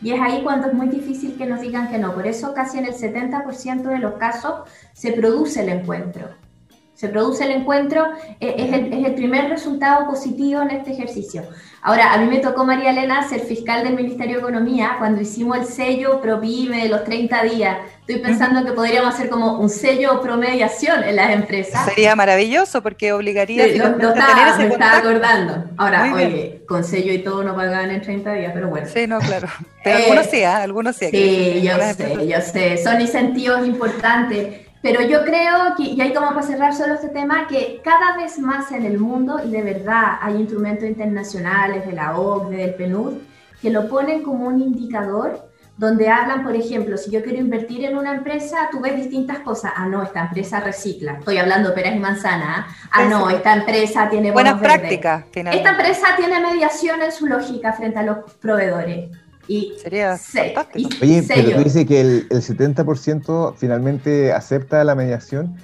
Y 0.00 0.12
es 0.12 0.20
ahí 0.20 0.42
cuando 0.42 0.68
es 0.68 0.74
muy 0.74 0.88
difícil 0.88 1.36
que 1.36 1.46
nos 1.46 1.60
digan 1.60 1.90
que 1.90 1.98
no. 1.98 2.14
Por 2.14 2.26
eso 2.26 2.54
casi 2.54 2.78
en 2.78 2.86
el 2.86 2.94
70% 2.94 3.82
de 3.82 3.98
los 3.98 4.14
casos 4.14 4.60
se 4.92 5.12
produce 5.12 5.62
el 5.62 5.68
encuentro. 5.68 6.28
Se 6.98 7.08
produce 7.08 7.44
el 7.44 7.52
encuentro, 7.52 8.08
eh, 8.40 8.56
es 8.58 8.72
el, 8.72 8.92
es 8.92 9.06
el 9.06 9.14
primer 9.14 9.48
resultado 9.48 10.04
positivo 10.04 10.62
en 10.62 10.70
este 10.70 10.90
ejercicio. 10.90 11.44
Ahora, 11.80 12.12
a 12.12 12.18
mí 12.18 12.26
me 12.26 12.38
tocó, 12.38 12.64
María 12.64 12.90
Elena, 12.90 13.28
ser 13.28 13.38
fiscal 13.38 13.84
del 13.84 13.94
Ministerio 13.94 14.38
de 14.38 14.40
Economía 14.40 14.96
cuando 14.98 15.20
hicimos 15.20 15.58
el 15.58 15.64
sello 15.64 16.20
ProPyme 16.20 16.82
de 16.82 16.88
los 16.88 17.04
30 17.04 17.44
días. 17.44 17.76
Estoy 18.00 18.16
pensando 18.20 18.64
que 18.64 18.72
podríamos 18.72 19.14
hacer 19.14 19.30
como 19.30 19.60
un 19.60 19.68
sello 19.68 20.20
promediación 20.20 21.04
en 21.04 21.14
las 21.14 21.30
empresas. 21.30 21.84
Sería 21.84 22.16
maravilloso 22.16 22.82
porque 22.82 23.12
obligaría 23.12 23.66
sí, 23.66 23.78
a 23.78 23.90
lo, 23.90 24.08
estaba, 24.08 24.56
me 24.58 24.66
estaba 24.66 24.98
acordando. 24.98 25.66
Ahora, 25.76 26.12
oye, 26.12 26.64
con 26.66 26.82
sello 26.82 27.12
y 27.12 27.18
todo 27.18 27.44
no 27.44 27.54
pagan 27.54 27.92
en 27.92 28.02
30 28.02 28.32
días, 28.32 28.50
pero 28.52 28.70
bueno. 28.70 28.88
Sí, 28.92 29.06
no, 29.06 29.20
claro. 29.20 29.46
Pero 29.84 29.98
algunos 29.98 30.26
sí, 30.26 30.38
¿eh? 30.38 30.46
algunos 30.46 30.96
sí. 30.96 31.06
Sí, 31.12 31.62
yo 31.62 31.76
sé, 31.94 32.26
yo 32.26 32.40
sé. 32.40 32.76
Son 32.82 33.00
incentivos 33.00 33.64
importantes. 33.64 34.67
Pero 34.80 35.02
yo 35.02 35.24
creo 35.24 35.74
que, 35.76 35.82
y 35.82 36.00
ahí 36.00 36.12
como 36.12 36.28
para 36.28 36.42
cerrar 36.42 36.74
solo 36.74 36.94
este 36.94 37.08
tema, 37.08 37.46
que 37.48 37.80
cada 37.82 38.16
vez 38.16 38.38
más 38.38 38.70
en 38.72 38.84
el 38.84 38.98
mundo, 38.98 39.40
y 39.44 39.50
de 39.50 39.62
verdad 39.62 40.18
hay 40.20 40.36
instrumentos 40.36 40.84
internacionales 40.84 41.86
de 41.86 41.92
la 41.92 42.16
OCDE, 42.16 42.56
del 42.56 42.74
PNUD, 42.74 43.14
que 43.60 43.70
lo 43.70 43.88
ponen 43.88 44.22
como 44.22 44.46
un 44.46 44.60
indicador 44.60 45.48
donde 45.76 46.08
hablan, 46.08 46.42
por 46.42 46.56
ejemplo, 46.56 46.96
si 46.96 47.08
yo 47.08 47.22
quiero 47.22 47.38
invertir 47.38 47.84
en 47.84 47.96
una 47.96 48.12
empresa, 48.12 48.68
tú 48.70 48.80
ves 48.80 48.96
distintas 48.96 49.38
cosas. 49.38 49.72
Ah, 49.76 49.86
no, 49.86 50.02
esta 50.02 50.22
empresa 50.22 50.58
recicla. 50.58 51.12
Estoy 51.12 51.38
hablando 51.38 51.68
de 51.68 51.74
peras 51.76 51.94
y 51.94 52.00
manzanas. 52.00 52.66
Ah, 52.90 53.04
no, 53.04 53.30
esta 53.30 53.54
empresa 53.54 54.10
tiene 54.10 54.32
buenas 54.32 54.60
prácticas. 54.60 55.24
Esta 55.32 55.70
empresa 55.70 56.08
tiene 56.16 56.40
mediación 56.40 57.00
en 57.00 57.12
su 57.12 57.26
lógica 57.26 57.72
frente 57.72 58.00
a 58.00 58.02
los 58.02 58.18
proveedores. 58.40 59.10
Y 59.48 59.72
Sería 59.82 60.16
fantástico. 60.16 60.90
Oye, 61.02 61.24
pero 61.26 61.56
tú 61.56 61.64
dices 61.64 61.86
que 61.86 62.00
el, 62.00 62.26
el 62.30 62.42
70% 62.42 63.54
finalmente 63.56 64.32
acepta 64.32 64.84
la 64.84 64.94
mediación. 64.94 65.56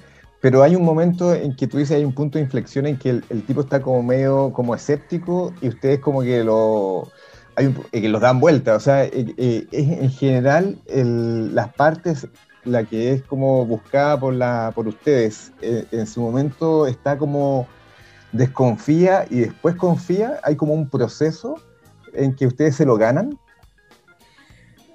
Pero 0.45 0.61
hay 0.61 0.75
un 0.75 0.83
momento 0.83 1.33
en 1.33 1.55
que 1.55 1.65
tú 1.65 1.79
dices, 1.79 1.97
hay 1.97 2.05
un 2.05 2.13
punto 2.13 2.37
de 2.37 2.43
inflexión 2.43 2.85
en 2.85 2.99
que 2.99 3.09
el, 3.09 3.43
tipo 3.47 3.61
está 3.61 3.81
como 3.81 4.03
medio 4.03 4.53
como 4.53 4.75
escéptico 4.75 5.51
y 5.59 5.69
ustedes 5.69 5.99
como 5.99 6.21
que 6.21 6.43
lo 6.43 7.11
hay 7.55 7.73
eh, 7.91 8.01
que 8.01 8.09
los 8.09 8.21
dan 8.21 8.39
vuelta. 8.39 8.75
O 8.75 8.79
sea, 8.79 9.05
eh, 9.05 9.33
eh, 9.37 9.67
en 9.71 10.11
general 10.11 10.77
las 10.85 11.73
partes, 11.73 12.27
la 12.63 12.83
que 12.83 13.13
es 13.13 13.23
como 13.23 13.65
buscada 13.65 14.19
por, 14.19 14.35
la, 14.35 14.71
por 14.75 14.87
ustedes, 14.87 15.51
en 15.61 16.05
su 16.05 16.21
momento 16.21 16.85
está 16.85 17.17
como 17.17 17.67
desconfía 18.31 19.25
y 19.29 19.39
después 19.39 19.75
confía. 19.75 20.39
Hay 20.43 20.55
como 20.55 20.75
un 20.75 20.89
proceso 20.89 21.55
en 22.13 22.35
que 22.35 22.45
ustedes 22.45 22.75
se 22.75 22.85
lo 22.85 22.97
ganan. 22.97 23.39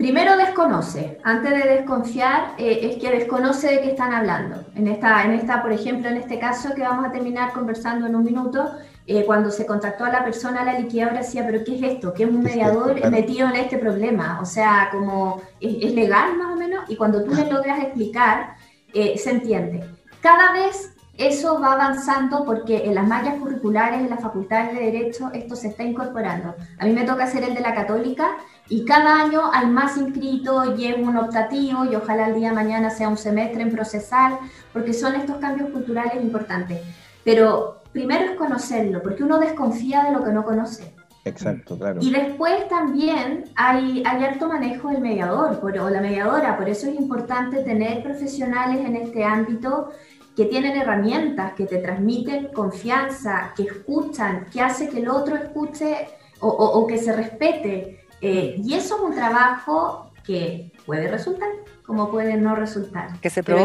Primero 0.01 0.35
desconoce, 0.39 1.19
antes 1.25 1.51
de 1.51 1.75
desconfiar, 1.75 2.55
eh, 2.57 2.89
es 2.91 2.97
que 2.97 3.11
desconoce 3.11 3.67
de 3.67 3.81
qué 3.83 3.91
están 3.91 4.15
hablando. 4.15 4.65
En 4.75 4.89
esta, 4.89 5.25
en 5.25 5.33
esta, 5.33 5.61
por 5.61 5.73
ejemplo, 5.73 6.09
en 6.09 6.17
este 6.17 6.39
caso 6.39 6.75
que 6.75 6.81
vamos 6.81 7.05
a 7.05 7.13
terminar 7.13 7.53
conversando 7.53 8.07
en 8.07 8.17
un 8.17 8.25
minuto, 8.25 8.65
eh, 9.07 9.25
cuando 9.27 9.51
se 9.51 9.67
contactó 9.67 10.07
a 10.07 10.09
la 10.09 10.25
persona, 10.25 10.65
la 10.65 10.79
liquidadora 10.79 11.19
decía, 11.19 11.45
pero 11.45 11.63
¿qué 11.67 11.77
es 11.77 11.83
esto? 11.83 12.15
¿Qué 12.15 12.23
es 12.23 12.31
un 12.31 12.43
mediador 12.43 13.11
metido 13.11 13.47
en 13.51 13.57
este 13.57 13.77
problema? 13.77 14.41
O 14.41 14.47
sea, 14.47 14.89
como, 14.91 15.43
¿es, 15.61 15.93
legal 15.93 16.35
más 16.39 16.55
o 16.55 16.57
menos? 16.57 16.89
Y 16.89 16.97
cuando 16.97 17.23
tú 17.23 17.35
le 17.35 17.53
logras 17.53 17.81
explicar, 17.81 18.55
eh, 18.95 19.19
se 19.19 19.33
entiende. 19.33 19.85
Cada 20.23 20.53
vez 20.53 20.95
eso 21.19 21.61
va 21.61 21.75
avanzando 21.75 22.47
porque 22.47 22.87
en 22.87 22.95
las 22.95 23.07
mallas 23.07 23.35
curriculares, 23.35 24.01
en 24.01 24.09
las 24.09 24.23
facultades 24.23 24.75
de 24.75 24.87
Derecho, 24.87 25.31
esto 25.35 25.55
se 25.55 25.69
está 25.69 25.83
incorporando. 25.83 26.55
A 26.79 26.87
mí 26.87 26.93
me 26.93 27.05
toca 27.05 27.25
hacer 27.25 27.45
el 27.45 27.53
de 27.55 27.61
la 27.61 27.75
Católica 27.75 28.39
y 28.71 28.85
cada 28.85 29.21
año 29.21 29.51
hay 29.53 29.67
más 29.67 29.97
inscritos 29.97 30.79
es 30.79 30.97
un 30.97 31.17
optativo 31.17 31.85
y 31.85 31.97
ojalá 31.97 32.29
el 32.29 32.37
día 32.37 32.51
de 32.51 32.55
mañana 32.55 32.89
sea 32.89 33.09
un 33.09 33.17
semestre 33.17 33.63
en 33.63 33.73
procesal, 33.73 34.39
porque 34.73 34.95
son 34.95 35.17
estos 35.17 35.39
cambios 35.39 35.71
culturales 35.71 36.23
importantes. 36.23 36.81
Pero 37.25 37.83
primero 37.93 38.31
es 38.31 38.39
conocerlo, 38.39 39.03
porque 39.03 39.25
uno 39.25 39.41
desconfía 39.41 40.05
de 40.05 40.13
lo 40.13 40.25
que 40.25 40.31
no 40.31 40.45
conoce. 40.45 40.95
Exacto, 41.25 41.77
claro. 41.77 41.99
Y 42.01 42.13
después 42.13 42.69
también 42.69 43.45
hay, 43.57 44.05
hay 44.07 44.25
harto 44.25 44.47
manejo 44.47 44.89
del 44.91 45.01
mediador 45.01 45.59
o 45.61 45.91
la 45.91 46.01
mediadora, 46.01 46.57
por 46.57 46.69
eso 46.69 46.89
es 46.89 46.95
importante 46.95 47.65
tener 47.65 48.05
profesionales 48.05 48.87
en 48.87 48.95
este 48.95 49.25
ámbito 49.25 49.91
que 50.37 50.45
tienen 50.45 50.77
herramientas, 50.81 51.55
que 51.55 51.67
te 51.67 51.79
transmiten 51.79 52.53
confianza, 52.55 53.53
que 53.57 53.65
escuchan, 53.65 54.47
que 54.53 54.61
hace 54.61 54.89
que 54.89 55.01
el 55.01 55.09
otro 55.09 55.35
escuche 55.35 56.07
o, 56.39 56.49
o 56.49 56.87
que 56.87 56.99
se 56.99 57.13
respete. 57.13 58.00
Eh, 58.21 58.57
y 58.63 58.75
eso 58.75 58.97
es 58.97 59.03
un 59.03 59.15
trabajo 59.15 60.13
que 60.25 60.73
puede 60.85 61.09
resultar, 61.09 61.49
como 61.85 62.11
puede 62.11 62.37
no 62.37 62.55
resultar. 62.55 63.19
Que 63.21 63.31
se 63.31 63.43
Pero 63.43 63.65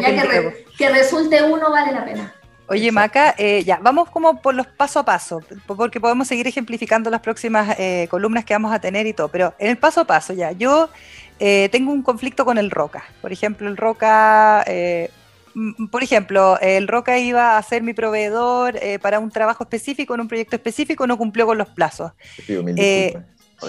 que, 0.77 0.89
resulte 0.89 1.43
uno 1.43 1.69
vale 1.71 1.91
la 1.91 2.05
pena. 2.05 2.33
Oye, 2.67 2.91
Maca, 2.91 3.35
eh, 3.37 3.63
ya, 3.63 3.77
vamos 3.79 4.09
como 4.09 4.41
por 4.41 4.55
los 4.55 4.65
paso 4.65 4.99
a 4.99 5.05
paso, 5.05 5.39
porque 5.67 5.99
podemos 5.99 6.27
seguir 6.27 6.47
ejemplificando 6.47 7.11
las 7.11 7.21
próximas 7.21 7.77
eh, 7.77 8.07
columnas 8.09 8.43
que 8.43 8.55
vamos 8.55 8.73
a 8.73 8.79
tener 8.79 9.05
y 9.05 9.13
todo, 9.13 9.27
pero 9.27 9.53
en 9.59 9.69
el 9.69 9.77
paso 9.77 10.01
a 10.01 10.05
paso, 10.05 10.33
ya, 10.33 10.51
yo 10.51 10.89
tengo 11.37 11.91
un 11.91 12.01
conflicto 12.01 12.45
con 12.45 12.57
el 12.57 12.71
Roca. 12.71 13.03
Por 13.21 13.31
ejemplo, 13.31 13.67
el 13.67 13.77
Roca, 13.77 14.65
por 15.91 16.01
ejemplo, 16.01 16.57
el 16.59 16.87
Roca 16.87 17.19
iba 17.19 17.57
a 17.57 17.61
ser 17.61 17.83
mi 17.83 17.93
proveedor 17.93 18.79
para 18.99 19.19
un 19.19 19.29
trabajo 19.29 19.65
específico, 19.65 20.15
en 20.15 20.21
un 20.21 20.27
proyecto 20.27 20.55
específico, 20.55 21.05
no 21.05 21.17
cumplió 21.17 21.45
con 21.45 21.57
los 21.57 21.67
plazos. 21.67 22.13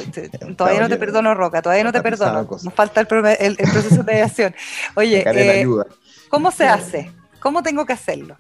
Todavía 0.56 0.80
no 0.80 0.88
te 0.88 0.96
perdono, 0.96 1.34
Roca, 1.34 1.62
todavía 1.62 1.84
no 1.84 1.92
te 1.92 2.02
perdono. 2.02 2.42
Nos 2.42 2.74
falta 2.74 3.00
el, 3.00 3.06
proceso 3.06 4.02
de 4.02 4.02
mediación. 4.12 4.52
Oye, 4.94 5.22
eh, 5.26 5.64
¿cómo 6.28 6.50
se 6.50 6.66
hace? 6.66 7.12
¿Cómo 7.40 7.62
tengo 7.62 7.86
que 7.86 7.92
hacerlo? 7.92 8.36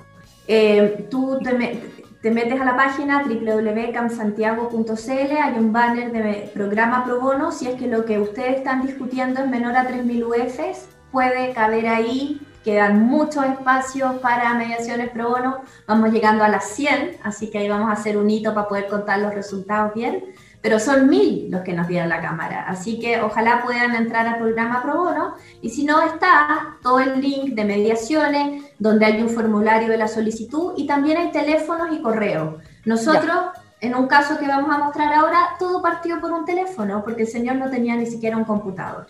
Em, 0.46 1.08
tú 1.08 1.38
te, 1.42 1.80
te 2.20 2.30
metes 2.30 2.60
a 2.60 2.64
la 2.64 2.76
página 2.76 3.22
www.camsantiago.cl, 3.22 5.36
hay 5.42 5.58
un 5.58 5.72
banner 5.72 6.12
de 6.12 6.50
programa 6.52 7.02
pro 7.04 7.18
bono, 7.20 7.50
si 7.50 7.68
es 7.68 7.76
que 7.76 7.86
lo 7.86 8.04
que 8.04 8.18
ustedes 8.18 8.58
están 8.58 8.86
discutiendo 8.86 9.40
es 9.40 9.48
menor 9.48 9.74
a 9.76 9.88
3.000 9.88 10.26
UFs, 10.26 10.90
puede 11.10 11.54
caber 11.54 11.88
ahí, 11.88 12.38
quedan 12.64 13.06
muchos 13.06 13.44
espacios 13.44 14.16
para 14.16 14.54
mediaciones 14.54 15.10
pro 15.10 15.30
bono, 15.30 15.60
vamos 15.86 16.12
llegando 16.12 16.44
a 16.44 16.48
las 16.48 16.68
100, 16.70 17.18
así 17.22 17.50
que 17.50 17.58
ahí 17.58 17.68
vamos 17.68 17.88
a 17.88 17.94
hacer 17.94 18.16
un 18.16 18.28
hito 18.28 18.54
para 18.54 18.68
poder 18.68 18.88
contar 18.88 19.18
los 19.20 19.34
resultados 19.34 19.94
bien. 19.94 20.24
Pero 20.62 20.78
son 20.78 21.08
mil 21.08 21.50
los 21.50 21.62
que 21.62 21.72
nos 21.72 21.88
dieron 21.88 22.10
la 22.10 22.20
cámara, 22.20 22.66
así 22.68 22.98
que 22.98 23.22
ojalá 23.22 23.62
puedan 23.62 23.94
entrar 23.94 24.26
al 24.26 24.36
programa 24.36 24.82
Pro 24.82 25.04
Bono. 25.04 25.34
Y 25.62 25.70
si 25.70 25.84
no 25.84 26.02
está 26.02 26.76
todo 26.82 27.00
el 27.00 27.18
link 27.18 27.54
de 27.54 27.64
mediaciones 27.64 28.64
donde 28.78 29.06
hay 29.06 29.22
un 29.22 29.30
formulario 29.30 29.88
de 29.88 29.96
la 29.96 30.06
solicitud 30.06 30.74
y 30.76 30.86
también 30.86 31.16
hay 31.16 31.32
teléfonos 31.32 31.88
y 31.92 32.02
correo. 32.02 32.58
Nosotros, 32.84 33.36
en 33.80 33.94
un 33.94 34.06
caso 34.06 34.38
que 34.38 34.46
vamos 34.46 34.70
a 34.74 34.76
mostrar 34.76 35.14
ahora, 35.14 35.38
todo 35.58 35.80
partió 35.80 36.20
por 36.20 36.30
un 36.30 36.44
teléfono 36.44 37.02
porque 37.02 37.22
el 37.22 37.28
señor 37.28 37.56
no 37.56 37.70
tenía 37.70 37.96
ni 37.96 38.04
siquiera 38.04 38.36
un 38.36 38.44
computador. 38.44 39.06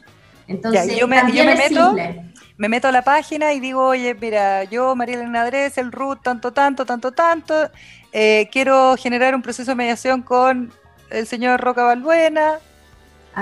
Entonces, 0.47 0.97
yo 0.97 1.07
me, 1.07 1.23
meto, 1.23 1.97
me 2.61 2.69
meto 2.69 2.89
a 2.89 2.93
la 2.93 3.01
página 3.01 3.55
y 3.55 3.59
digo, 3.59 3.87
oye, 3.87 4.15
mira, 4.21 4.65
yo, 4.65 4.95
María 4.95 5.15
Elena 5.15 5.49
el 5.49 5.91
RUT, 5.91 6.21
tanto, 6.21 6.53
tanto, 6.53 6.85
tanto, 6.85 7.11
tanto, 7.11 7.55
eh, 8.13 8.51
quiero 8.53 8.97
generar 8.99 9.35
un 9.35 9.41
proceso 9.41 9.71
de 9.71 9.77
mediación 9.77 10.21
con 10.21 10.71
el 11.09 11.27
señor 11.27 11.59
Roca 11.63 11.85
Balbuena, 11.85 12.59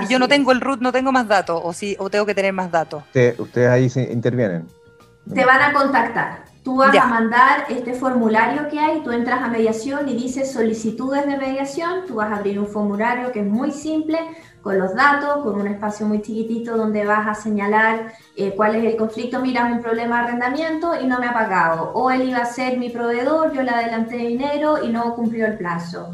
y 0.01 0.07
yo 0.07 0.19
no 0.19 0.29
tengo 0.29 0.53
el 0.53 0.61
root, 0.61 0.79
no 0.79 0.93
tengo 0.93 1.11
más 1.11 1.27
datos, 1.27 1.59
o, 1.61 1.73
sí, 1.73 1.97
o 1.99 2.09
tengo 2.09 2.25
que 2.25 2.33
tener 2.33 2.53
más 2.53 2.71
datos. 2.71 3.03
ustedes 3.37 3.69
ahí 3.69 3.89
se 3.89 4.03
intervienen. 4.03 4.65
Te 5.33 5.43
van 5.43 5.63
a 5.63 5.73
contactar. 5.73 6.45
Tú 6.63 6.77
vas 6.77 6.95
a 6.95 7.05
mandar 7.05 7.65
este 7.67 7.93
formulario 7.95 8.69
que 8.69 8.79
hay, 8.79 9.01
tú 9.01 9.11
entras 9.11 9.41
a 9.41 9.49
mediación 9.49 10.07
y 10.07 10.15
dices 10.15 10.53
solicitudes 10.53 11.27
de 11.27 11.35
mediación, 11.35 12.05
tú 12.07 12.15
vas 12.15 12.31
a 12.31 12.37
abrir 12.37 12.57
un 12.57 12.67
formulario 12.67 13.33
que 13.33 13.41
es 13.41 13.45
muy 13.45 13.71
simple, 13.71 14.17
con 14.61 14.77
los 14.77 14.93
datos, 14.93 15.43
con 15.43 15.59
un 15.59 15.67
espacio 15.67 16.05
muy 16.05 16.21
chiquitito 16.21 16.75
donde 16.75 17.05
vas 17.05 17.27
a 17.27 17.33
señalar 17.33 18.13
eh, 18.35 18.53
cuál 18.55 18.75
es 18.75 18.83
el 18.83 18.97
conflicto. 18.97 19.39
Mira, 19.39 19.65
un 19.65 19.81
problema 19.81 20.17
de 20.17 20.27
arrendamiento 20.27 20.99
y 20.99 21.07
no 21.07 21.19
me 21.19 21.27
ha 21.27 21.33
pagado. 21.33 21.91
O 21.93 22.11
él 22.11 22.29
iba 22.29 22.39
a 22.39 22.45
ser 22.45 22.77
mi 22.77 22.89
proveedor, 22.89 23.53
yo 23.53 23.61
le 23.61 23.71
adelanté 23.71 24.17
dinero 24.17 24.83
y 24.83 24.89
no 24.89 25.15
cumplió 25.15 25.45
el 25.45 25.57
plazo. 25.57 26.11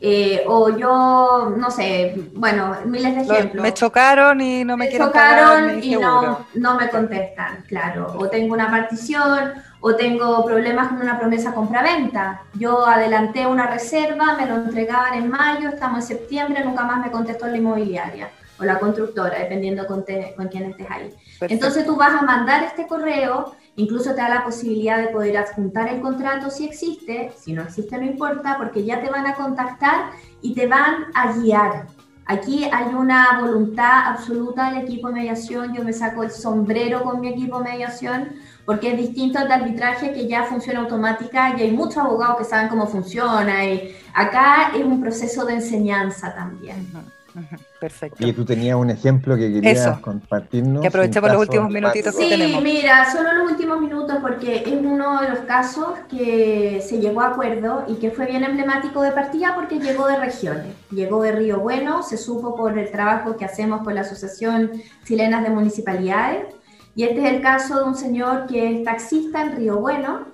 Eh, 0.00 0.44
o 0.46 0.76
yo, 0.78 1.54
no 1.56 1.70
sé, 1.72 2.14
bueno, 2.34 2.76
miles 2.84 3.16
de 3.16 3.22
ejemplos. 3.22 3.62
Me 3.62 3.74
chocaron 3.74 4.40
y 4.40 4.64
no 4.64 4.76
me, 4.76 4.86
me 4.86 4.96
chocaron 4.96 5.82
y 5.82 5.96
no, 5.96 6.46
no 6.54 6.74
me 6.76 6.88
contestan, 6.88 7.64
claro. 7.66 8.14
O 8.16 8.28
tengo 8.28 8.54
una 8.54 8.70
partición, 8.70 9.54
o 9.80 9.94
tengo 9.94 10.44
problemas 10.44 10.88
con 10.88 11.00
una 11.00 11.18
promesa 11.18 11.54
compra-venta. 11.54 12.42
Yo 12.54 12.86
adelanté 12.86 13.46
una 13.46 13.66
reserva, 13.66 14.36
me 14.36 14.46
lo 14.46 14.56
entregaban 14.56 15.14
en 15.14 15.28
mayo, 15.28 15.68
estamos 15.68 15.98
en 16.10 16.18
septiembre, 16.18 16.64
nunca 16.64 16.84
más 16.84 17.04
me 17.04 17.10
contestó 17.10 17.46
la 17.46 17.56
inmobiliaria 17.56 18.30
o 18.58 18.64
la 18.64 18.78
constructora, 18.78 19.38
dependiendo 19.38 19.86
con, 19.86 20.04
con 20.36 20.48
quién 20.48 20.70
estés 20.70 20.90
ahí. 20.90 21.14
Entonces 21.42 21.86
tú 21.86 21.96
vas 21.96 22.20
a 22.20 22.22
mandar 22.22 22.64
este 22.64 22.86
correo 22.86 23.54
Incluso 23.78 24.10
te 24.10 24.20
da 24.20 24.28
la 24.28 24.44
posibilidad 24.44 24.98
de 24.98 25.06
poder 25.06 25.36
adjuntar 25.36 25.86
el 25.86 26.00
contrato 26.00 26.50
si 26.50 26.64
existe, 26.64 27.30
si 27.36 27.52
no 27.52 27.62
existe 27.62 27.96
no 27.96 28.04
importa, 28.04 28.56
porque 28.58 28.84
ya 28.84 29.00
te 29.00 29.08
van 29.08 29.24
a 29.24 29.36
contactar 29.36 30.10
y 30.42 30.52
te 30.52 30.66
van 30.66 31.06
a 31.14 31.32
guiar. 31.32 31.86
Aquí 32.30 32.68
hay 32.70 32.94
una 32.94 33.40
voluntad 33.40 34.08
absoluta 34.08 34.70
del 34.70 34.82
equipo 34.82 35.08
de 35.08 35.14
mediación, 35.14 35.74
yo 35.74 35.82
me 35.82 35.94
saco 35.94 36.22
el 36.22 36.30
sombrero 36.30 37.02
con 37.02 37.22
mi 37.22 37.28
equipo 37.28 37.58
de 37.58 37.70
mediación, 37.70 38.34
porque 38.66 38.92
es 38.92 38.98
distinto 38.98 39.38
al 39.38 39.50
arbitraje 39.50 40.12
que 40.12 40.28
ya 40.28 40.44
funciona 40.44 40.80
automática 40.80 41.54
y 41.56 41.62
hay 41.62 41.70
muchos 41.70 41.96
abogados 41.96 42.36
que 42.36 42.44
saben 42.44 42.68
cómo 42.68 42.86
funciona 42.86 43.64
y 43.64 43.96
acá 44.12 44.72
es 44.76 44.84
un 44.84 45.00
proceso 45.00 45.46
de 45.46 45.54
enseñanza 45.54 46.34
también. 46.34 46.86
Perfecto. 47.80 48.26
Y 48.26 48.32
tú 48.32 48.44
tenías 48.44 48.76
un 48.76 48.90
ejemplo 48.90 49.36
que 49.36 49.52
querías 49.52 49.98
compartirnos. 50.00 50.82
Que 50.82 50.88
aprovechemos 50.88 51.30
los 51.30 51.40
últimos 51.42 51.70
minutitos 51.70 52.14
que 52.14 52.28
tenemos. 52.28 52.62
Sí, 52.62 52.64
mira, 52.64 53.10
solo 53.12 53.32
los 53.34 53.52
últimos 53.52 53.80
minutos 53.80 54.16
porque 54.20 54.64
es 54.66 54.72
uno 54.72 55.20
de 55.20 55.28
los 55.28 55.38
casos 55.40 55.90
que 56.10 56.82
se 56.86 56.98
llegó 56.98 57.20
a 57.20 57.28
acuerdo 57.28 57.84
y 57.86 57.94
que 57.96 58.10
fue 58.10 58.26
bien 58.26 58.42
emblemático 58.42 59.02
de 59.02 59.12
partida 59.12 59.54
porque 59.54 59.78
llegó 59.78 60.08
de 60.08 60.18
regiones. 60.18 60.74
Llegó 60.90 61.22
de 61.22 61.32
Río 61.32 61.60
Bueno, 61.60 62.02
se 62.02 62.16
supo 62.16 62.56
por 62.56 62.76
el 62.76 62.90
trabajo 62.90 63.36
que 63.36 63.44
hacemos 63.44 63.82
con 63.82 63.94
la 63.94 64.00
Asociación 64.00 64.72
Chilenas 65.04 65.42
de 65.42 65.50
Municipalidades 65.50 66.46
Y 66.94 67.04
este 67.04 67.26
es 67.26 67.32
el 67.32 67.40
caso 67.40 67.78
de 67.78 67.84
un 67.84 67.94
señor 67.94 68.46
que 68.46 68.72
es 68.72 68.84
taxista 68.84 69.42
en 69.42 69.56
Río 69.56 69.78
Bueno 69.78 70.26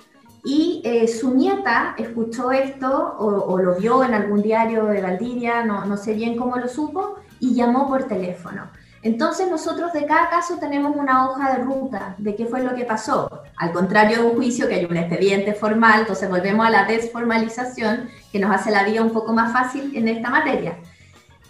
y 0.44 0.82
eh, 0.84 1.08
su 1.08 1.34
nieta 1.34 1.94
escuchó 1.96 2.52
esto 2.52 3.16
o, 3.18 3.58
lo 3.58 3.76
vio 3.76 4.04
en 4.04 4.12
algún 4.12 4.42
diario 4.42 4.84
de 4.84 5.00
Valdivia, 5.00 5.64
no, 5.64 5.86
no 5.86 5.96
sé 5.96 6.12
bien 6.12 6.36
cómo 6.36 6.56
lo 6.58 6.68
supo, 6.68 7.16
y 7.40 7.54
llamó 7.54 7.88
por 7.88 8.04
teléfono. 8.04 8.70
Entonces 9.02 9.50
nosotros 9.50 9.92
de 9.92 10.06
cada 10.06 10.30
caso 10.30 10.56
tenemos 10.58 10.96
una 10.96 11.28
hoja 11.28 11.52
de 11.52 11.62
ruta 11.62 12.14
de 12.16 12.34
qué 12.34 12.46
fue 12.46 12.62
lo 12.62 12.74
que 12.74 12.86
pasó. 12.86 13.42
Al 13.58 13.70
contrario 13.70 14.22
de 14.22 14.24
un 14.28 14.36
juicio 14.36 14.66
que 14.66 14.76
hay 14.76 14.86
un 14.86 14.96
expediente 14.96 15.52
formal, 15.52 16.00
entonces 16.00 16.30
volvemos 16.30 16.66
a 16.66 16.70
la 16.70 16.84
desformalización 16.86 18.08
que 18.32 18.38
nos 18.38 18.50
hace 18.50 18.70
la 18.70 18.84
vida 18.84 19.02
un 19.02 19.12
poco 19.12 19.34
más 19.34 19.52
fácil 19.52 19.94
en 19.94 20.08
esta 20.08 20.30
materia. 20.30 20.78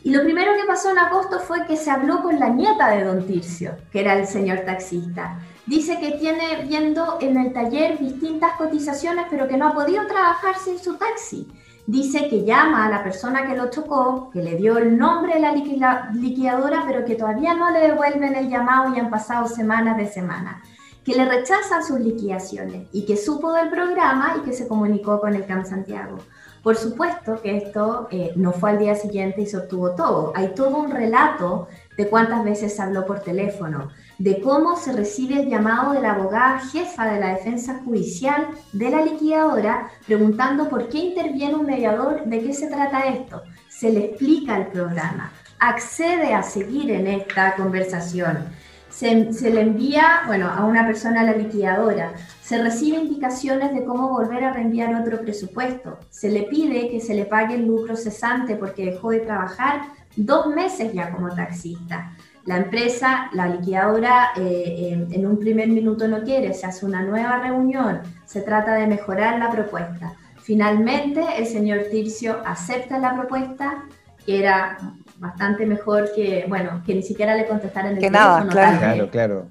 Y 0.03 0.11
lo 0.11 0.23
primero 0.25 0.53
que 0.55 0.67
pasó 0.67 0.91
en 0.91 0.99
agosto 0.99 1.39
fue 1.39 1.65
que 1.65 1.77
se 1.77 1.93
habló 1.93 2.23
con 2.23 2.41
la 2.41 2.49
nieta 2.49 2.91
de 2.91 3.05
don 3.05 3.25
Tircio, 3.25 3.77
que 3.93 4.01
era 4.01 4.15
el 4.19 4.27
señor 4.27 4.63
taxista. 4.67 5.39
Dice 5.65 5.99
que 6.01 6.19
tiene 6.19 6.65
viendo 6.67 7.19
en 7.21 7.39
el 7.39 7.53
taller 7.53 7.99
distintas 7.99 8.53
cotizaciones, 8.59 9.27
pero 9.31 9.47
que 9.49 9.57
no 9.57 9.69
ha 9.69 9.75
podido 9.75 10.07
trabajar 10.07 10.57
sin 10.57 10.79
su 10.79 10.97
taxi. 10.97 11.49
Dice 11.87 12.29
que 12.29 12.45
llama 12.45 12.87
a 12.87 12.89
la 12.89 13.05
persona 13.05 13.47
que 13.47 13.57
lo 13.57 13.69
chocó, 13.69 14.31
que 14.31 14.43
le 14.43 14.57
dio 14.57 14.79
el 14.79 14.97
nombre 14.97 15.35
de 15.35 15.41
la 15.41 15.53
liquidadora, 15.53 16.85
pero 16.87 17.05
que 17.05 17.15
todavía 17.15 17.55
no 17.55 17.71
le 17.71 17.81
devuelven 17.81 18.35
el 18.35 18.49
llamado 18.49 18.95
y 18.95 18.99
han 18.99 19.11
pasado 19.11 19.47
semanas 19.47 19.99
de 19.99 20.07
semana. 20.07 20.63
Que 21.05 21.15
le 21.15 21.27
rechazan 21.27 21.85
sus 21.85 22.01
liquidaciones 22.01 22.89
y 22.93 23.05
que 23.05 23.19
supo 23.19 23.53
del 23.53 23.69
programa 23.69 24.37
y 24.39 24.45
que 24.47 24.55
se 24.55 24.67
comunicó 24.67 25.21
con 25.21 25.35
el 25.35 25.45
CAM 25.45 25.67
Santiago. 25.67 26.17
Por 26.63 26.77
supuesto 26.77 27.43
que 27.43 27.59
esto 27.59 28.09
eh, 28.11 28.33
no 28.37 28.53
fue 28.53 28.71
al 28.71 28.79
día 28.79 28.95
siguiente 28.95 29.43
y 29.43 29.47
se 29.47 29.59
obtuvo 29.59 29.91
todo. 29.91 30.33
Hay 30.35 30.55
todo 30.55 30.79
un 30.79 30.91
relato 30.91 31.69
de 31.99 32.09
cuántas 32.09 32.43
veces 32.43 32.81
habló 32.81 33.05
por 33.05 33.21
teléfono, 33.21 33.91
de 34.19 34.41
cómo 34.41 34.77
se 34.77 34.93
recibe 34.93 35.41
el 35.41 35.49
llamado 35.49 35.93
de 35.93 36.01
la 36.01 36.13
abogada 36.13 36.61
jefa 36.61 37.07
de 37.07 37.21
la 37.21 37.35
defensa 37.35 37.81
judicial 37.85 38.49
de 38.73 38.91
la 38.91 39.03
liquidadora 39.03 39.89
preguntando 40.07 40.69
por 40.69 40.89
qué 40.89 40.99
interviene 40.99 41.55
un 41.55 41.67
mediador, 41.67 42.25
de 42.25 42.41
qué 42.41 42.53
se 42.53 42.69
trata 42.69 43.07
esto. 43.07 43.43
Se 43.69 43.91
le 43.91 44.07
explica 44.07 44.57
el 44.57 44.69
programa, 44.69 45.33
accede 45.59 46.35
a 46.35 46.43
seguir 46.43 46.91
en 46.91 47.07
esta 47.07 47.55
conversación. 47.57 48.47
Se, 48.91 49.13
le 49.51 49.61
envía, 49.61 50.23
bueno, 50.27 50.49
a 50.49 50.65
una 50.65 50.87
persona 50.87 51.23
a 51.23 51.25
la 51.25 51.33
liquidadora, 51.33 52.13
se 52.41 52.63
recibe 52.63 52.99
indicaciones 52.99 53.75
de 53.75 53.85
cómo 53.85 54.11
volver 54.11 54.45
a 54.45 54.53
reenviar 54.53 54.95
otro 54.95 55.21
presupuesto, 55.21 55.99
se 56.11 56.31
le 56.31 56.45
pide 56.45 56.89
que 56.91 57.01
se 57.01 57.15
le 57.15 57.25
pague 57.25 57.57
el 57.57 57.67
lucro 57.67 57.97
cesante 57.97 58.55
porque 58.55 58.85
dejó 58.85 59.11
de 59.11 59.21
trabajar 59.21 59.81
dos 60.15 60.47
meses 60.47 60.93
ya 60.93 61.11
como 61.11 61.35
taxista. 61.35 62.13
La 62.47 62.59
empresa, 62.59 63.31
la 63.33 63.49
liquidadora, 63.49 64.33
eh, 64.37 65.07
en, 65.11 65.27
un 65.27 65.39
primer 65.39 65.69
minuto 65.69 66.07
no 66.07 66.23
quiere, 66.23 66.53
se 66.53 66.67
hace 66.67 66.85
una 66.85 67.03
nueva 67.03 67.39
reunión, 67.39 68.03
se 68.27 68.43
trata 68.43 68.75
de 68.75 68.87
mejorar 68.87 69.39
la 69.39 69.51
propuesta. 69.51 70.13
Finalmente, 70.43 71.23
el 71.39 71.47
señor 71.47 71.85
Tircio 71.91 72.43
acepta 72.45 72.99
la 72.99 73.15
propuesta, 73.15 73.85
que 74.27 74.41
era 74.41 74.77
bastante 75.19 75.65
mejor 75.65 76.11
que, 76.15 76.45
bueno, 76.47 76.83
que 76.85 76.95
ni 76.95 77.03
siquiera 77.03 77.35
le 77.35 77.47
contestaran 77.47 77.95
el 77.95 77.99
que 77.99 78.11
Nada, 78.11 78.47
claro, 78.47 79.09
claro, 79.11 79.47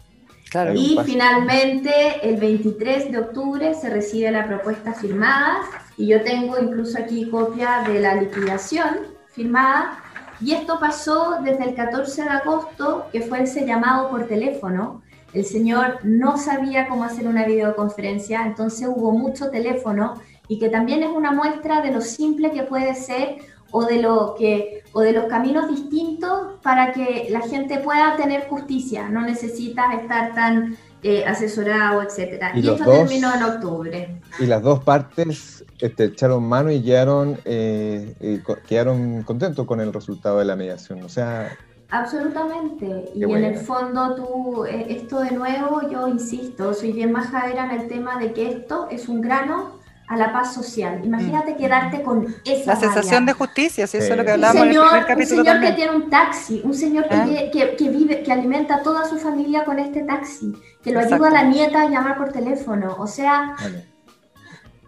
claro. 0.52 0.74
Y 0.76 1.00
finalmente, 1.04 1.92
el 2.22 2.38
23 2.38 3.12
de 3.12 3.18
octubre 3.18 3.74
se 3.74 3.90
recibe 3.90 4.30
la 4.30 4.46
propuesta 4.46 4.94
firmada 4.94 5.62
y 5.98 6.08
yo 6.08 6.22
tengo 6.22 6.60
incluso 6.60 7.00
aquí 7.00 7.28
copia 7.28 7.84
de 7.88 8.00
la 8.00 8.14
liquidación 8.14 9.14
firmada 9.32 10.03
y 10.42 10.54
esto 10.54 10.80
pasó 10.80 11.38
desde 11.44 11.66
el 11.66 11.76
14 11.76 12.24
de 12.24 12.30
agosto, 12.30 13.08
que 13.12 13.22
fue 13.22 13.44
ese 13.44 13.66
llamado 13.66 14.10
por 14.10 14.28
teléfono. 14.28 15.02
El 15.34 15.46
señor 15.46 16.00
no 16.04 16.38
sabía 16.38 16.88
cómo 16.88 17.04
hacer 17.04 17.28
una 17.28 17.46
videoconferencia, 17.46 18.46
entonces 18.46 18.88
hubo 18.88 19.12
mucho 19.12 19.50
teléfono 19.50 20.22
y 20.48 20.60
que 20.60 20.70
también 20.70 21.02
es 21.04 21.10
una 21.10 21.32
muestra 21.32 21.82
de 21.82 21.92
lo 21.92 22.02
simple 22.02 22.52
que 22.52 22.64
puede 22.64 22.94
ser 22.94 23.38
o 23.72 23.86
de, 23.86 24.02
lo 24.02 24.36
que, 24.38 24.84
o 24.92 25.02
de 25.02 25.14
los 25.14 25.26
caminos 25.26 25.68
distintos 25.68 26.60
para 26.62 26.92
que 26.92 27.28
la 27.32 27.42
gente 27.42 27.80
pueda 27.80 28.16
tener 28.16 28.48
justicia. 28.48 29.10
No 29.10 29.22
necesitas 29.22 29.96
estar 29.96 30.36
tan 30.36 30.78
eh, 31.04 31.26
asesorado, 31.26 32.02
etc. 32.02 32.44
Y, 32.56 32.68
esto 32.68 32.86
terminó 32.86 33.34
en 33.36 33.44
octubre. 33.44 34.22
Y 34.40 34.46
las 34.46 34.62
dos 34.62 34.84
partes 34.84 35.64
este, 35.80 36.06
echaron 36.06 36.44
mano 36.44 36.72
y 36.72 36.82
quedaron, 36.82 37.38
eh, 37.46 38.42
quedaron 38.68 39.24
contentos 39.24 39.66
con 39.66 39.82
el 39.82 39.94
resultado 39.94 40.40
de 40.40 40.46
la 40.46 40.56
mediación. 40.56 41.04
O 41.04 41.10
sea, 41.10 41.56
Absolutamente. 41.94 43.12
Y 43.14 43.24
en 43.24 43.44
el 43.44 43.56
fondo 43.56 44.16
tú, 44.16 44.66
eh, 44.66 44.88
esto 44.90 45.20
de 45.20 45.30
nuevo, 45.30 45.88
yo 45.92 46.08
insisto, 46.08 46.74
soy 46.74 46.92
bien 46.92 47.12
majadera 47.12 47.72
en 47.72 47.82
el 47.82 47.88
tema 47.88 48.18
de 48.18 48.34
que 48.34 48.50
esto 48.50 48.88
es 48.90 49.08
un 49.08 49.22
grano 49.22 49.83
a 50.14 50.18
la 50.18 50.32
paz 50.32 50.54
social. 50.54 51.02
Imagínate 51.04 51.54
mm. 51.54 51.58
quedarte 51.58 52.02
con 52.04 52.36
esa. 52.46 52.74
La 52.74 52.80
sensación 52.80 53.26
de 53.26 53.34
justicia, 53.34 53.88
si 53.88 53.98
eso 53.98 54.12
es 54.12 54.18
lo 54.18 54.24
que 54.24 54.32
hablábamos 54.32 54.64
en 54.64 54.70
el 54.70 54.80
primer 54.80 55.06
capítulo. 55.06 55.42
Un 55.42 55.46
señor 55.46 55.62
que 55.62 55.72
tiene 55.74 55.96
un 55.96 56.10
taxi, 56.10 56.62
un 56.64 56.74
señor 56.74 57.08
que, 57.08 57.16
¿Eh? 57.16 57.52
que, 57.52 57.76
que, 57.76 57.90
vive, 57.90 58.24
que 58.24 58.32
alimenta 58.32 58.76
a 58.76 58.84
toda 58.84 59.08
su 59.10 59.18
familia 59.18 59.66
con 59.66 59.80
este 59.80 60.04
taxi, 60.04 60.54
que 60.84 60.92
lo 60.92 61.00
ayuda 61.00 61.28
a 61.28 61.32
la 61.32 61.44
nieta 61.44 61.82
a 61.82 61.90
llamar 61.90 62.18
por 62.18 62.32
teléfono. 62.32 62.96
O 63.00 63.08
sea. 63.08 63.56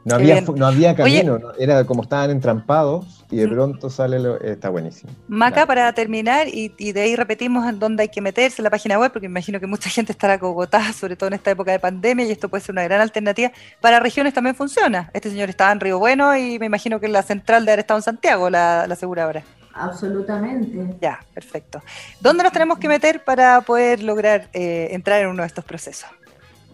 No 0.06 0.16
había, 0.16 0.40
no 0.40 0.68
había 0.68 0.96
camino, 0.96 1.40
era 1.58 1.84
como 1.84 2.04
estaban 2.04 2.30
entrampados 2.30 3.26
y 3.32 3.38
de 3.38 3.48
pronto 3.48 3.90
sale 3.90 4.20
lo, 4.20 4.40
está 4.40 4.70
buenísimo. 4.70 5.12
Maca, 5.28 5.66
para 5.66 5.92
terminar, 5.94 6.48
y, 6.48 6.70
de 6.92 7.02
ahí 7.02 7.16
repetimos 7.16 7.68
en 7.68 7.80
dónde 7.80 8.04
hay 8.04 8.10
que 8.10 8.22
meterse 8.22 8.62
la 8.62 8.70
página 8.70 9.00
web, 9.00 9.12
porque 9.12 9.28
me 9.28 9.32
imagino 9.40 9.60
que 9.60 9.66
mucha 9.66 9.90
gente 9.90 10.12
estará 10.12 10.38
cogotada, 10.38 10.94
sobre 10.94 11.16
todo 11.16 11.30
en 11.30 11.34
esta 11.34 11.50
época 11.50 11.72
de 11.72 11.80
pandemia, 11.80 12.24
y 12.24 12.32
esto 12.32 12.50
puede 12.50 12.64
ser 12.64 12.74
una 12.74 12.84
gran 12.84 13.02
alternativa. 13.02 13.52
Para 13.82 14.00
regiones 14.00 14.36
también 14.36 14.56
funciona. 14.56 15.10
Este 15.12 15.32
señor 15.32 15.50
estaba 15.50 15.72
en 15.72 15.80
Río 15.80 15.98
Bueno 15.98 16.38
y 16.38 16.60
me 16.60 16.68
imagino 16.68 17.00
que 17.00 17.08
la 17.08 17.24
central 17.24 17.66
de 17.66 17.72
haber 17.72 17.80
estado 17.80 17.98
en 17.98 18.04
Santiago, 18.04 18.52
la, 18.52 18.86
la 18.86 18.94
aseguradora. 18.94 19.44
Absolutamente. 19.74 20.98
Ya, 21.02 21.20
perfecto. 21.34 21.82
¿Dónde 22.22 22.44
nos 22.44 22.54
tenemos 22.54 22.78
que 22.78 22.88
meter 22.88 23.24
para 23.24 23.60
poder 23.62 24.04
lograr 24.04 24.50
eh, 24.54 24.90
entrar 24.92 25.24
en 25.24 25.30
uno 25.30 25.42
de 25.42 25.48
estos 25.48 25.66
procesos? 25.66 26.10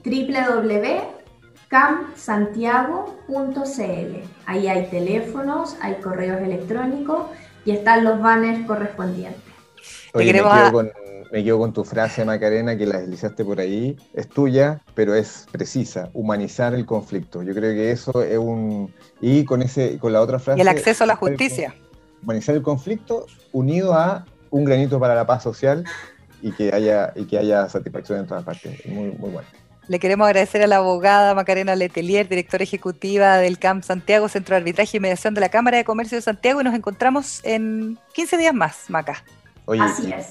www 0.03 1.20
camsantiago.cl. 1.71 3.31
Ahí 4.45 4.67
hay 4.67 4.87
teléfonos, 4.87 5.77
hay 5.81 5.95
correos 5.95 6.41
electrónicos 6.41 7.27
y 7.63 7.71
están 7.71 8.03
los 8.03 8.21
banners 8.21 8.67
correspondientes. 8.67 9.41
me, 10.13 10.25
quedo 10.33 10.71
con, 10.73 10.91
me, 11.31 11.43
quedo 11.45 11.59
con, 11.59 11.71
tu 11.71 11.85
frase, 11.85 12.25
Macarena, 12.25 12.77
que 12.77 12.85
la 12.85 12.99
deslizaste 12.99 13.45
por 13.45 13.61
ahí. 13.61 13.95
Es 14.13 14.27
tuya, 14.27 14.81
pero 14.95 15.15
es 15.15 15.47
precisa. 15.49 16.09
Humanizar 16.13 16.73
el 16.73 16.85
conflicto. 16.85 17.41
Yo 17.41 17.53
creo 17.53 17.73
que 17.73 17.91
eso 17.91 18.21
es 18.21 18.37
un... 18.37 18.93
Y 19.21 19.45
con, 19.45 19.61
ese, 19.61 19.97
con 19.97 20.11
la 20.11 20.19
otra 20.19 20.39
frase... 20.39 20.59
Y 20.59 20.61
el 20.61 20.67
acceso 20.67 21.05
a 21.05 21.07
la 21.07 21.15
justicia. 21.15 21.73
Humanizar 22.21 22.53
el 22.53 22.63
conflicto 22.63 23.27
unido 23.53 23.93
a 23.93 24.25
un 24.49 24.65
granito 24.65 24.99
para 24.99 25.15
la 25.15 25.25
paz 25.25 25.43
social 25.43 25.85
y 26.41 26.51
que 26.51 26.73
haya, 26.73 27.13
y 27.15 27.23
que 27.23 27.37
haya 27.37 27.69
satisfacción 27.69 28.19
en 28.19 28.27
todas 28.27 28.43
partes. 28.43 28.85
Muy, 28.87 29.11
muy 29.11 29.29
bueno. 29.29 29.47
Le 29.91 29.99
queremos 29.99 30.25
agradecer 30.25 30.63
a 30.63 30.67
la 30.67 30.77
abogada 30.77 31.35
Macarena 31.35 31.75
Letelier, 31.75 32.29
directora 32.29 32.63
ejecutiva 32.63 33.35
del 33.39 33.59
CAMP 33.59 33.83
Santiago, 33.83 34.29
Centro 34.29 34.55
de 34.55 34.61
Arbitraje 34.61 34.95
y 34.95 34.99
Mediación 35.01 35.33
de 35.33 35.41
la 35.41 35.49
Cámara 35.49 35.75
de 35.75 35.83
Comercio 35.83 36.17
de 36.17 36.21
Santiago, 36.21 36.61
y 36.61 36.63
nos 36.63 36.73
encontramos 36.73 37.41
en 37.43 37.99
15 38.13 38.37
días 38.37 38.53
más, 38.53 38.85
Maca. 38.87 39.21
Oye, 39.65 39.83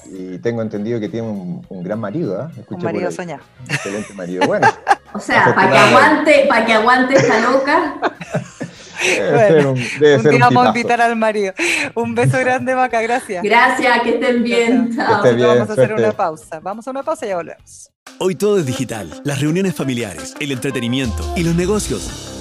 y, 0.07 0.39
tengo 0.39 0.63
entendido 0.63 0.99
que 0.99 1.11
tiene 1.11 1.29
un, 1.29 1.83
gran 1.83 2.01
marido, 2.01 2.41
¿eh? 2.41 2.65
Un 2.71 2.83
marido 2.83 3.13
soñado. 3.13 3.43
Excelente 3.69 4.15
marido. 4.15 4.47
Bueno. 4.47 4.67
o 5.13 5.21
sea, 5.21 5.55
para 5.55 5.71
que 5.71 5.77
aguante, 5.77 6.47
para 6.49 6.65
que 6.65 6.73
aguante 6.73 7.15
esta 7.17 7.41
loca. 7.41 8.01
Bueno, 9.33 9.73
un, 9.73 9.77
día 10.01 10.39
vamos 10.41 10.67
a 10.67 10.69
invitar 10.69 11.01
al 11.01 11.17
marido. 11.17 11.53
Un 11.95 12.15
beso 12.15 12.39
grande, 12.39 12.75
Maca, 12.75 13.01
gracias. 13.01 13.43
Gracias, 13.43 14.03
que 14.03 14.11
estén 14.11 14.43
bien. 14.43 14.97
Vamos 14.97 15.71
a 15.71 15.73
hacer 15.73 15.95
una 15.95 16.13
pausa. 16.13 16.61
Vamos 16.61 16.87
a 16.87 16.91
una 16.91 17.03
pausa 17.03 17.27
y 17.27 17.31
ya 17.31 17.37
volvemos. 17.37 17.91
Hoy 18.19 18.35
todo 18.35 18.59
es 18.59 18.67
digital. 18.67 19.09
Las 19.25 19.41
reuniones 19.41 19.75
familiares, 19.75 20.35
el 20.41 20.53
entretenimiento 20.53 21.33
y 21.37 21.43
los 21.43 21.55
negocios 21.55 22.41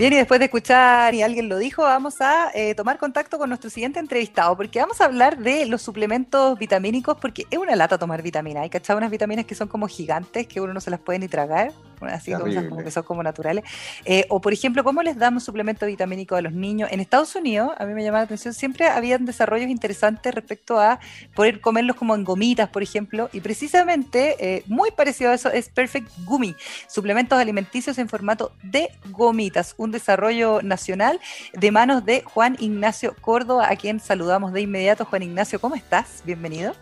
Bien, 0.00 0.14
y 0.14 0.16
después 0.16 0.40
de 0.40 0.46
escuchar 0.46 1.14
y 1.14 1.20
alguien 1.20 1.50
lo 1.50 1.58
dijo, 1.58 1.82
vamos 1.82 2.22
a 2.22 2.50
eh, 2.54 2.74
tomar 2.74 2.96
contacto 2.96 3.36
con 3.36 3.50
nuestro 3.50 3.68
siguiente 3.68 4.00
entrevistado, 4.00 4.56
porque 4.56 4.80
vamos 4.80 4.98
a 5.02 5.04
hablar 5.04 5.36
de 5.36 5.66
los 5.66 5.82
suplementos 5.82 6.58
vitamínicos, 6.58 7.18
porque 7.20 7.46
es 7.50 7.58
una 7.58 7.76
lata 7.76 7.98
tomar 7.98 8.22
vitamina. 8.22 8.62
Hay 8.62 8.70
cachado 8.70 8.96
unas 8.96 9.10
vitaminas 9.10 9.44
que 9.44 9.54
son 9.54 9.68
como 9.68 9.88
gigantes, 9.88 10.46
que 10.46 10.58
uno 10.58 10.72
no 10.72 10.80
se 10.80 10.90
las 10.90 11.00
puede 11.00 11.18
ni 11.18 11.28
tragar 11.28 11.74
así 12.08 12.32
como 12.32 12.78
que 12.78 12.90
son 12.90 13.02
como 13.02 13.22
naturales. 13.22 13.64
Eh, 14.04 14.26
o 14.28 14.40
por 14.40 14.52
ejemplo, 14.52 14.84
¿cómo 14.84 15.02
les 15.02 15.16
damos 15.18 15.44
suplemento 15.44 15.86
vitamínico 15.86 16.36
a 16.36 16.40
los 16.40 16.52
niños? 16.52 16.88
En 16.92 17.00
Estados 17.00 17.34
Unidos, 17.34 17.72
a 17.78 17.84
mí 17.84 17.94
me 17.94 18.02
llama 18.02 18.18
la 18.18 18.24
atención, 18.24 18.54
siempre 18.54 18.86
habían 18.86 19.24
desarrollos 19.24 19.68
interesantes 19.68 20.34
respecto 20.34 20.80
a 20.80 21.00
poder 21.34 21.60
comerlos 21.60 21.96
como 21.96 22.14
en 22.14 22.24
gomitas, 22.24 22.68
por 22.68 22.82
ejemplo, 22.82 23.28
y 23.32 23.40
precisamente 23.40 24.36
eh, 24.38 24.64
muy 24.66 24.90
parecido 24.90 25.30
a 25.30 25.34
eso 25.34 25.50
es 25.50 25.68
Perfect 25.68 26.08
Gummy, 26.24 26.54
suplementos 26.88 27.38
alimenticios 27.38 27.98
en 27.98 28.08
formato 28.08 28.52
de 28.62 28.90
gomitas, 29.10 29.74
un 29.76 29.90
desarrollo 29.90 30.62
nacional 30.62 31.20
de 31.52 31.70
manos 31.70 32.04
de 32.04 32.22
Juan 32.22 32.56
Ignacio 32.58 33.14
Córdoba, 33.20 33.68
a 33.70 33.76
quien 33.76 34.00
saludamos 34.00 34.52
de 34.52 34.62
inmediato. 34.62 35.04
Juan 35.04 35.22
Ignacio, 35.22 35.60
¿cómo 35.60 35.74
estás? 35.74 36.22
Bienvenido. 36.24 36.74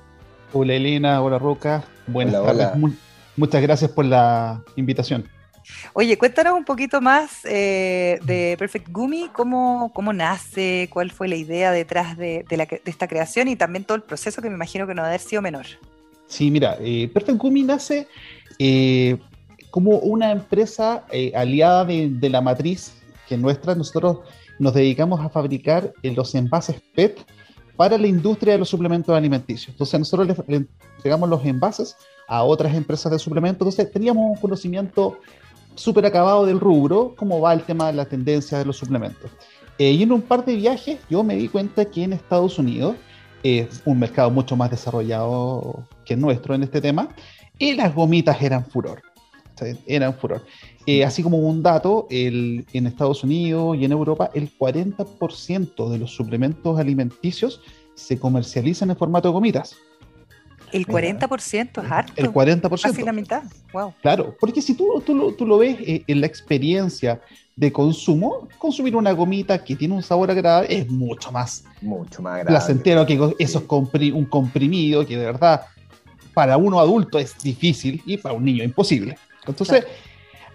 Hola 0.53 0.75
Elena, 0.75 1.21
hola 1.23 1.39
Roca, 1.39 1.85
buenas 2.07 2.35
tardes. 2.35 2.99
Muchas 3.39 3.63
gracias 3.63 3.93
por 3.93 4.05
la 4.05 4.65
invitación. 4.75 5.25
Oye, 5.93 6.19
cuéntanos 6.19 6.55
un 6.55 6.65
poquito 6.65 7.01
más 7.01 7.45
eh, 7.45 8.19
de 8.25 8.57
Perfect 8.59 8.89
Gummy, 8.91 9.29
cómo, 9.33 9.93
cómo 9.95 10.13
nace, 10.13 10.89
cuál 10.93 11.13
fue 11.13 11.29
la 11.29 11.37
idea 11.37 11.71
detrás 11.71 12.17
de, 12.17 12.45
esta 12.85 13.07
creación 13.07 13.47
y 13.47 13.55
también 13.55 13.85
todo 13.85 13.95
el 13.95 14.03
proceso 14.03 14.43
que 14.43 14.49
me 14.49 14.57
imagino 14.57 14.89
que 14.89 14.95
no 14.95 15.03
va 15.03 15.09
a 15.09 15.11
haber 15.11 15.21
sido 15.21 15.41
menor. 15.41 15.67
Sí, 16.27 16.51
mira, 16.51 16.79
eh, 16.81 17.09
Perfect 17.15 17.39
Gummy 17.39 17.63
nace 17.63 18.09
eh, 18.59 19.19
como 19.71 19.99
una 19.99 20.33
empresa 20.33 21.05
aliada 21.33 21.85
de, 21.85 22.09
de, 22.11 22.31
la 22.31 22.41
matriz 22.41 22.95
que 23.29 23.37
nuestra, 23.37 23.77
nosotros 23.77 24.19
nos 24.59 24.75
dedicamos 24.75 25.21
a 25.21 25.29
fabricar 25.29 25.93
los 26.03 26.35
envases 26.35 26.83
PET 26.97 27.25
para 27.77 27.97
la 27.99 28.09
industria 28.09 28.55
de 28.55 28.59
los 28.59 28.69
suplementos 28.69 29.15
alimenticios. 29.15 29.69
Entonces 29.69 30.01
nosotros 30.01 30.27
le, 30.27 30.59
le 30.59 30.67
entregamos 30.97 31.29
los 31.29 31.45
envases 31.45 31.97
a 32.29 32.45
otras 32.45 32.75
empresas 32.75 33.11
de 33.11 33.19
suplementos. 33.19 33.67
Entonces 33.67 33.93
teníamos 33.93 34.31
un 34.31 34.37
conocimiento 34.37 35.19
súper 35.75 36.07
acabado 36.07 36.47
del 36.47 36.61
rubro, 36.61 37.15
cómo 37.17 37.41
va 37.41 37.53
el 37.53 37.63
tema 37.63 37.89
de 37.89 37.95
la 37.95 38.05
tendencia 38.05 38.59
de 38.59 38.65
los 38.65 38.77
suplementos. 38.77 39.31
Eh, 39.79 39.93
y 39.93 40.03
en 40.03 40.13
un 40.13 40.23
par 40.23 40.45
de 40.45 40.57
viajes 40.57 40.99
yo 41.09 41.25
me 41.25 41.37
di 41.37 41.49
cuenta 41.49 41.85
que 41.85 42.03
en 42.05 42.13
Estados 42.13 42.59
Unidos 42.59 42.97
es 43.43 43.83
un 43.85 43.99
mercado 43.99 44.31
mucho 44.31 44.57
más 44.57 44.71
desarrollado 44.71 45.85
que 46.05 46.15
el 46.15 46.21
nuestro 46.21 46.55
en 46.55 46.65
este 46.65 46.81
tema, 46.81 47.09
y 47.59 47.75
las 47.75 47.95
gomitas 47.95 48.41
eran 48.43 48.65
furor. 48.65 49.03
Eran 49.87 50.15
furor. 50.15 50.45
Eh, 50.87 51.05
así 51.05 51.23
como 51.23 51.39
un 51.39 51.63
dato, 51.63 52.07
el, 52.11 52.65
en 52.73 52.87
Estados 52.87 53.25
Unidos 53.25 53.77
y 53.77 53.85
en 53.85 53.93
Europa, 53.93 54.31
el 54.35 54.51
40% 54.57 55.89
de 55.89 55.99
los 55.99 56.15
suplementos 56.15 56.79
alimenticios 56.79 57.61
se 57.95 58.19
comercializan 58.19 58.91
en 58.91 58.97
formato 58.97 59.29
de 59.29 59.33
gomitas. 59.33 59.77
El 60.73 60.87
40% 60.87 61.85
es 61.85 61.91
harto. 61.91 62.13
El 62.17 62.33
40%. 62.33 62.83
Casi 62.83 63.03
la 63.03 63.13
mitad. 63.13 63.43
Wow. 63.73 63.95
Claro, 64.03 64.37
porque 64.39 64.63
si 64.63 64.75
tú, 64.75 65.03
tú, 65.05 65.15
lo, 65.15 65.33
tú 65.33 65.47
lo 65.47 65.59
ves 65.59 65.77
eh, 65.81 66.05
en 66.07 66.21
la 66.21 66.27
experiencia 66.27 67.21
de 67.59 67.73
consumo, 67.73 68.49
consumir 68.57 68.95
una 68.95 69.11
gomita 69.13 69.63
que 69.63 69.75
tiene 69.75 69.95
un 69.95 70.03
sabor 70.03 70.31
agradable 70.31 70.79
es 70.79 70.89
mucho 70.89 71.33
más, 71.33 71.65
mucho 71.83 72.23
más 72.23 72.35
agradable. 72.35 72.57
placentero 72.57 73.05
que 73.05 73.15
eso 73.43 73.67
es 73.91 74.13
un 74.13 74.25
comprimido 74.27 75.05
que 75.05 75.17
de 75.17 75.25
verdad 75.25 75.63
para 76.35 76.57
uno 76.57 76.79
adulto 76.79 77.19
es 77.19 77.37
difícil 77.43 78.01
y 78.07 78.17
para 78.17 78.33
un 78.33 78.45
niño 78.45 78.63
imposible. 78.63 79.19
Entonces, 79.45 79.85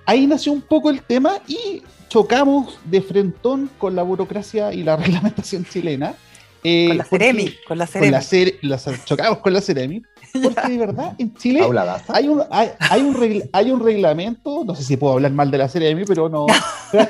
ahí 0.06 0.26
nació 0.26 0.54
un 0.54 0.62
poco 0.62 0.90
el 0.90 1.02
tema 1.02 1.40
y 1.46 1.82
chocamos 2.08 2.80
de 2.86 3.02
frentón 3.02 3.70
con 3.78 3.98
la 3.98 4.04
burocracia 4.04 4.72
y 4.74 4.84
la 4.84 4.96
reglamentación 4.98 5.66
chilena 5.66 6.16
eh, 6.64 6.88
con 6.88 6.98
la 6.98 7.04
Ceremi, 7.06 7.54
con 7.68 7.78
la 7.78 7.88
Ceremi. 7.88 8.12
Con 8.60 8.70
la 8.70 8.80
chocamos 9.06 9.38
con 9.40 9.54
la 9.54 9.62
Ceremi, 9.62 10.02
porque 10.42 10.70
de 10.70 10.78
verdad 10.78 11.14
en 11.18 11.34
Chile 11.36 11.62
hay 12.08 12.28
un, 12.28 12.42
hay, 12.50 12.70
hay, 12.80 13.02
un 13.02 13.44
hay 13.52 13.72
un 13.72 13.80
reglamento, 13.80 14.64
no 14.64 14.76
sé 14.76 14.84
si 14.84 14.98
puedo 14.98 15.14
hablar 15.14 15.32
mal 15.32 15.52
de 15.52 15.58
la 15.58 15.68
Ceremi, 15.68 16.06
pero 16.06 16.30
no. 16.30 16.46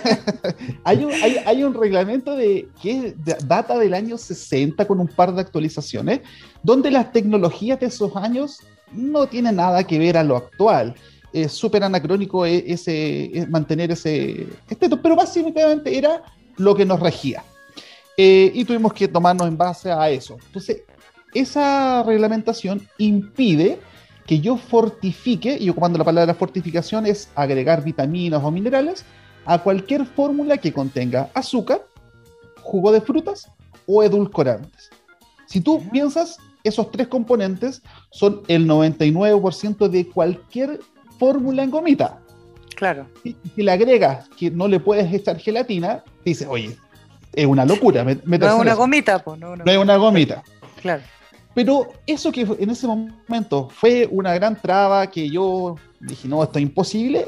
hay, 0.83 1.03
un, 1.03 1.11
hay, 1.11 1.37
hay, 1.45 1.63
un 1.63 1.73
reglamento 1.73 2.35
de 2.35 2.67
que 2.81 3.15
data 3.45 3.77
del 3.77 3.93
año 3.93 4.17
60 4.17 4.85
con 4.85 4.99
un 4.99 5.07
par 5.07 5.33
de 5.33 5.41
actualizaciones, 5.41 6.21
donde 6.63 6.91
las 6.91 7.11
tecnologías 7.11 7.79
de 7.79 7.87
esos 7.87 8.15
años 8.15 8.59
no 8.91 9.27
tienen 9.27 9.57
nada 9.57 9.83
que 9.85 9.99
ver 9.99 10.17
a 10.17 10.23
lo 10.23 10.37
actual. 10.37 10.95
Es 11.31 11.51
súper 11.51 11.83
anacrónico 11.83 12.45
e, 12.45 12.63
ese, 12.67 13.47
mantener 13.49 13.91
ese... 13.91 14.47
Este, 14.69 14.89
pero 14.97 15.15
básicamente 15.15 15.97
era 15.97 16.21
lo 16.57 16.75
que 16.75 16.85
nos 16.85 16.99
regía. 16.99 17.43
Eh, 18.17 18.51
y 18.53 18.65
tuvimos 18.65 18.93
que 18.93 19.07
tomarnos 19.07 19.47
en 19.47 19.57
base 19.57 19.91
a 19.91 20.09
eso. 20.09 20.37
Entonces, 20.45 20.83
esa 21.33 22.03
reglamentación 22.03 22.87
impide 22.97 23.79
que 24.25 24.39
yo 24.39 24.57
fortifique, 24.57 25.57
y 25.59 25.65
yo 25.65 25.75
comando 25.75 25.97
la 25.97 26.05
palabra 26.05 26.33
fortificación 26.33 27.05
es 27.05 27.29
agregar 27.35 27.83
vitaminas 27.83 28.43
o 28.43 28.51
minerales 28.51 29.03
a 29.45 29.59
cualquier 29.59 30.05
fórmula 30.05 30.57
que 30.57 30.71
contenga 30.71 31.29
azúcar, 31.33 31.85
jugo 32.61 32.91
de 32.91 33.01
frutas 33.01 33.51
o 33.85 34.03
edulcorantes. 34.03 34.89
Si 35.47 35.59
tú 35.59 35.81
piensas, 35.91 36.37
esos 36.63 36.89
tres 36.91 37.07
componentes 37.07 37.81
son 38.09 38.41
el 38.47 38.67
99% 38.67 39.89
de 39.89 40.07
cualquier 40.07 40.79
fórmula 41.19 41.63
en 41.63 41.71
gomita. 41.71 42.19
Claro. 42.75 43.07
Si, 43.21 43.35
le 43.55 43.71
agregas 43.71 44.29
que 44.29 44.49
no 44.49 44.67
le 44.67 44.79
puedes 44.79 45.13
echar 45.13 45.37
gelatina, 45.37 46.03
dices, 46.23 46.47
oye, 46.49 46.75
es 47.33 47.45
una 47.45 47.65
locura. 47.65 48.03
no 48.03 48.11
es 48.11 48.53
una 48.53 48.73
gomita, 48.73 49.23
pues. 49.23 49.39
No, 49.39 49.55
no, 49.55 49.63
es 49.65 49.77
una 49.77 49.97
gomita. 49.97 50.43
Claro. 50.81 51.03
Pero 51.53 51.93
eso 52.07 52.31
que 52.31 52.41
en 52.41 52.69
ese 52.69 52.87
momento 52.87 53.69
fue 53.69 54.07
una 54.09 54.33
gran 54.33 54.59
traba 54.59 55.07
que 55.07 55.29
yo 55.29 55.75
dije, 55.99 56.27
no, 56.27 56.43
esto 56.43 56.57
es 56.57 56.63
imposible, 56.63 57.27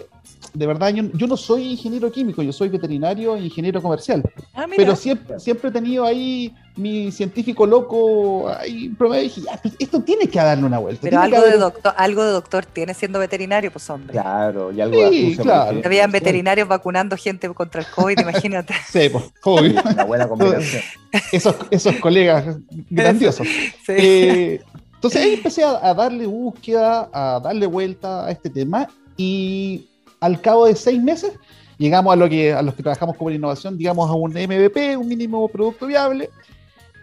de 0.53 0.67
verdad, 0.67 0.93
yo, 0.93 1.27
no 1.27 1.37
soy 1.37 1.71
ingeniero 1.71 2.11
químico, 2.11 2.41
yo 2.41 2.53
soy 2.53 2.69
veterinario 2.69 3.35
e 3.35 3.41
ingeniero 3.41 3.81
comercial. 3.81 4.23
Ah, 4.53 4.65
pero 4.75 4.95
siempre, 4.95 5.39
siempre 5.39 5.69
he 5.69 5.73
tenido 5.73 6.05
ahí 6.05 6.53
mi 6.77 7.11
científico 7.11 7.65
loco 7.65 8.49
ahí 8.49 8.89
promedio 8.89 9.23
y 9.23 9.27
dije, 9.27 9.41
pues, 9.61 9.75
esto 9.79 10.01
tiene 10.01 10.27
que 10.27 10.39
darle 10.39 10.65
una 10.65 10.79
vuelta. 10.79 11.01
Pero 11.01 11.21
algo, 11.21 11.41
de 11.41 11.57
doctor, 11.57 11.93
algo 11.97 12.23
de 12.23 12.31
doctor 12.31 12.65
tiene 12.65 12.93
siendo 12.93 13.19
veterinario, 13.19 13.71
pues 13.71 13.89
hombre. 13.89 14.11
Claro, 14.11 14.71
y 14.71 14.81
algo 14.81 15.09
sí, 15.09 15.37
claro. 15.41 15.81
Habían 15.83 16.11
veterinarios 16.11 16.67
vacunando 16.67 17.15
gente 17.17 17.49
contra 17.49 17.81
el 17.81 17.87
COVID, 17.87 18.19
imagínate. 18.19 18.73
sí, 18.89 19.09
pues, 19.09 19.25
COVID. 19.41 19.79
Una 19.85 20.03
buena 20.03 20.27
combinación. 20.27 20.83
esos, 21.31 21.55
esos 21.71 21.95
colegas 21.97 22.57
grandiosos. 22.89 23.47
Eh, 23.87 24.61
entonces 24.95 25.21
ahí 25.21 25.33
empecé 25.35 25.63
a 25.63 25.93
darle 25.93 26.25
búsqueda, 26.25 27.09
a 27.13 27.39
darle 27.39 27.67
vuelta 27.67 28.25
a 28.25 28.31
este 28.31 28.49
tema 28.49 28.87
y 29.15 29.87
al 30.19 30.41
cabo 30.41 30.65
de 30.65 30.75
seis 30.75 31.01
meses 31.01 31.33
llegamos 31.77 32.13
a 32.13 32.15
lo 32.15 32.29
que 32.29 32.53
a 32.53 32.61
los 32.61 32.73
que 32.73 32.83
trabajamos 32.83 33.15
como 33.17 33.31
innovación, 33.31 33.77
digamos 33.77 34.09
a 34.09 34.13
un 34.13 34.31
MVP, 34.31 34.97
un 34.97 35.07
mínimo 35.07 35.47
producto 35.47 35.87
viable. 35.87 36.29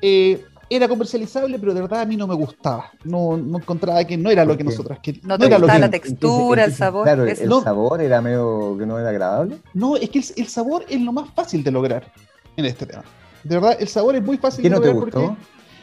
Eh, 0.03 0.45
era 0.69 0.89
comercializable, 0.89 1.59
pero 1.59 1.75
de 1.75 1.83
verdad 1.83 2.01
a 2.01 2.07
mí 2.07 2.17
no 2.17 2.27
me 2.27 2.35
gustaba. 2.35 2.91
No, 3.05 3.37
no 3.37 3.59
encontraba 3.59 4.03
que 4.05 4.17
no 4.17 4.31
era 4.31 4.45
lo 4.45 4.57
que 4.57 4.65
nosotros 4.65 4.99
queríamos. 5.03 5.29
No 5.29 5.39
te 5.39 5.49
gustaba 5.49 5.79
la 5.79 5.91
textura, 5.91 6.65
el 6.65 6.73
sabor. 6.73 7.05
Claro, 7.05 7.25
el 7.27 7.37
sabor 7.37 8.01
era 8.01 8.21
medio 8.21 8.77
que 8.79 8.87
no 8.87 8.99
era 8.99 9.11
agradable. 9.11 9.59
No, 9.75 9.97
es 9.97 10.09
que 10.11 10.21
el, 10.37 10.49
sabor 10.49 10.85
es 10.89 11.01
lo 11.01 11.13
más 11.13 11.31
fácil 11.35 11.63
de 11.63 11.71
lograr 11.71 12.11
en 12.57 12.65
este 12.65 12.87
tema. 12.87 13.05
De 13.45 13.57
verdad, 13.57 13.77
el 13.79 13.89
sabor 13.89 14.17
es 14.17 14.23
muy 14.23 14.39
fácil 14.39 14.63
de 14.63 14.71
no 14.71 14.77
lograr 14.77 14.95
te 14.95 15.01
gustó? 15.01 15.21
porque 15.21 15.37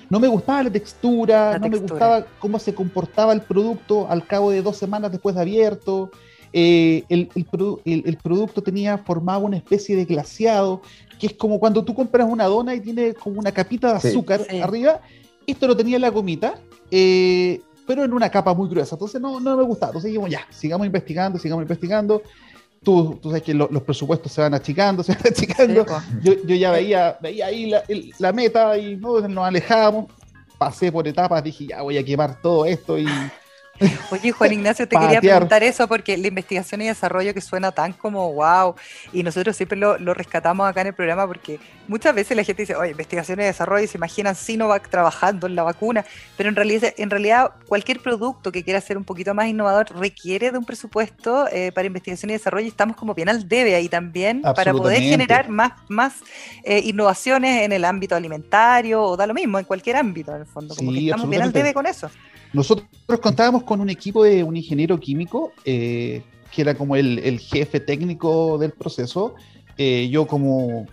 no 0.10 0.20
me 0.20 0.28
gustaba 0.28 0.64
la 0.64 0.72
textura, 0.72 1.60
no 1.60 1.70
me 1.70 1.78
gustaba 1.78 2.26
cómo 2.40 2.58
se 2.58 2.74
comportaba 2.74 3.32
el 3.34 3.42
producto 3.42 4.08
al 4.10 4.26
cabo 4.26 4.50
de 4.50 4.64
dos 4.64 4.78
semanas 4.78 5.12
después 5.12 5.36
de 5.36 5.42
abierto. 5.42 6.10
Eh, 6.52 7.04
el, 7.10 7.30
el, 7.86 8.18
producto 8.18 8.64
tenía 8.64 8.98
formado 8.98 9.42
una 9.42 9.58
especie 9.58 9.96
de 9.96 10.06
glaciado, 10.06 10.82
que 11.20 11.28
es 11.28 11.34
como 11.34 11.60
cuando 11.60 11.84
tú 11.84 11.94
compras 11.94 12.28
una 12.30 12.46
dona 12.46 12.74
y 12.74 12.80
tiene 12.80 13.14
como 13.14 13.40
una 13.40 13.52
capita 13.52 13.92
de 13.92 14.10
azúcar 14.10 14.48
arriba. 14.62 15.02
Esto 15.46 15.68
lo 15.68 15.76
tenía 15.76 16.00
la 16.00 16.10
gomita, 16.10 16.56
eh, 16.90 17.62
pero 17.86 18.04
en 18.04 18.14
una 18.14 18.30
capa 18.30 18.54
muy 18.54 18.70
gruesa. 18.70 18.96
Entonces 18.96 19.20
no, 19.20 19.40
no 19.40 19.58
me 19.58 19.64
gustaba. 19.64 19.90
Entonces 19.92 20.10
dijimos, 20.12 20.30
ya, 20.30 20.48
sigamos 20.50 20.88
investigando, 20.88 21.38
sigamos 21.38 21.64
investigando. 21.64 22.22
Tú, 22.82 23.20
tú 23.22 23.30
sabes 23.30 23.44
que 23.44 23.54
los 23.54 23.84
presupuestos 23.84 24.32
se 24.32 24.42
van 24.42 24.54
achicando, 24.54 25.04
se 25.04 25.12
van 25.12 25.28
achicando. 25.28 25.86
yo, 26.24 26.34
yo, 26.46 26.56
ya 26.56 26.72
veía, 26.72 27.18
veía 27.22 27.48
ahí 27.48 27.70
la, 27.70 27.84
la 28.20 28.32
meta 28.32 28.78
y 28.78 28.96
¿no? 28.96 29.20
nos 29.28 29.46
alejábamos. 29.46 30.06
Pasé 30.58 30.92
por 30.92 31.08
etapas, 31.08 31.44
dije, 31.44 31.68
ya 31.68 31.82
voy 31.82 31.98
a 31.98 32.04
quemar 32.04 32.42
todo 32.42 32.66
esto 32.66 32.98
y 32.98 33.08
Oye, 34.12 34.32
Juan 34.32 34.54
Ignacio, 34.54 34.88
te 34.88 34.98
quería 34.98 35.22
preguntar 35.22 35.64
eso 35.64 35.88
porque 35.88 36.18
la 36.18 36.28
investigación 36.28 36.82
y 36.82 36.88
desarrollo 36.88 37.34
que 37.34 37.42
suena 37.42 37.72
tan 37.72 37.94
como 37.94 38.32
wow, 38.34 38.76
y 39.14 39.24
nosotros 39.24 39.56
siempre 39.56 39.78
lo, 39.78 39.98
rescatamos 40.14 40.68
acá 40.68 40.82
en 40.82 40.88
el 40.88 40.94
programa 40.94 41.28
porque 41.28 41.60
muchas 41.88 42.14
veces 42.14 42.36
la 42.36 42.44
gente 42.44 42.64
dice, 42.64 42.76
oye, 42.76 42.92
investigación 42.92 43.40
y 43.40 43.44
desarrollo, 43.44 43.84
y 43.84 43.88
se 43.88 43.98
imaginan 43.98 44.36
Sinovac 44.36 44.90
trabajando 44.90 45.48
en 45.48 45.56
la 45.56 45.64
vacuna, 45.64 46.06
pero 46.38 46.50
en 46.50 46.56
realidad, 46.56 46.94
en 46.98 47.10
realidad 47.10 47.52
cualquier 47.68 48.00
producto 48.00 48.52
que 48.52 48.64
quiera 48.64 48.82
ser 48.82 48.98
un 48.98 49.04
poquito 49.04 49.34
más 49.34 49.48
innovador 49.48 49.88
requiere 49.98 50.52
de 50.52 50.58
un 50.58 50.66
presupuesto 50.66 51.48
eh, 51.52 51.72
para 51.72 51.88
investigación 51.88 52.30
y 52.32 52.34
desarrollo 52.34 52.66
y 52.66 52.70
estamos 52.70 52.96
como 52.96 53.14
bien 53.14 53.30
al 53.30 53.48
debe 53.48 53.76
ahí 53.76 53.88
también 53.88 54.42
para 54.42 54.74
poder 54.74 55.02
generar 55.02 55.50
más, 55.50 55.74
más 55.88 56.16
eh, 56.64 56.82
innovaciones 56.84 57.64
en 57.64 57.72
el 57.72 57.86
ámbito 57.86 58.16
alimentario 58.16 59.02
o 59.02 59.18
da 59.18 59.26
lo 59.28 59.34
mismo, 59.34 59.60
en 59.60 59.66
cualquier 59.66 59.96
ámbito 59.96 60.34
en 60.36 60.42
el 60.42 60.48
fondo, 60.48 60.76
como 60.76 60.92
que 60.92 61.06
estamos 61.06 61.30
bien 61.30 61.42
al 61.42 61.54
debe 61.54 61.74
con 61.74 61.86
eso. 61.86 62.10
Nosotros 62.54 62.88
contábamos 63.22 63.64
con 63.64 63.80
un 63.80 63.90
equipo 63.90 64.24
de 64.24 64.44
un 64.44 64.58
ingeniero 64.58 65.00
químico 65.00 65.52
eh, 65.66 66.24
que 66.52 66.62
era 66.62 66.74
como 66.74 66.96
el, 66.96 67.40
jefe 67.40 67.80
técnico 67.80 68.58
del 68.58 68.72
proceso. 68.72 69.36
Eh, 69.78 70.10
yo 70.12 70.26
como, 70.26 70.88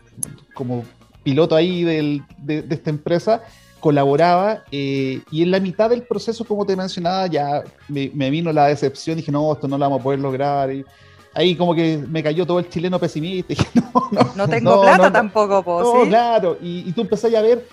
como 0.55 0.85
piloto 1.23 1.57
ahí 1.57 1.83
de, 1.83 2.23
esta 2.71 2.91
empresa 2.91 3.43
colaboraba 3.81 4.65
eh, 4.71 5.21
y 5.31 5.43
en 5.43 5.51
la 5.51 5.61
mitad 5.61 5.91
del 5.91 6.03
proceso, 6.03 6.45
como 6.45 6.67
te 6.67 6.77
mencionaba, 6.77 7.27
ya 7.27 7.65
me, 7.89 8.31
vino 8.31 8.53
la 8.53 8.67
decepción, 8.67 9.17
dije, 9.17 9.33
no, 9.33 9.53
esto 9.53 9.67
no 9.67 9.79
lo 9.79 9.85
vamos 9.85 10.01
a 10.01 10.03
poder 10.03 10.21
lograr. 10.21 10.73
Y 10.73 10.85
ahí 11.35 11.55
como 11.55 11.75
que 11.75 11.99
me 12.07 12.23
cayó 12.23 12.45
todo 12.47 12.59
el 12.59 12.69
chileno 12.69 12.99
pesimista. 12.99 13.49
Dije, 13.55 13.67
no, 13.75 13.93
no, 14.13 14.33
no 14.35 14.49
tengo 14.49 14.83
plata 14.83 15.11
tampoco, 15.11 15.63
po, 15.63 16.05
claro. 16.07 16.59
Y, 16.61 16.93
tú 16.93 17.01
empezás 17.01 17.33
a 17.33 17.41
ver, 17.41 17.67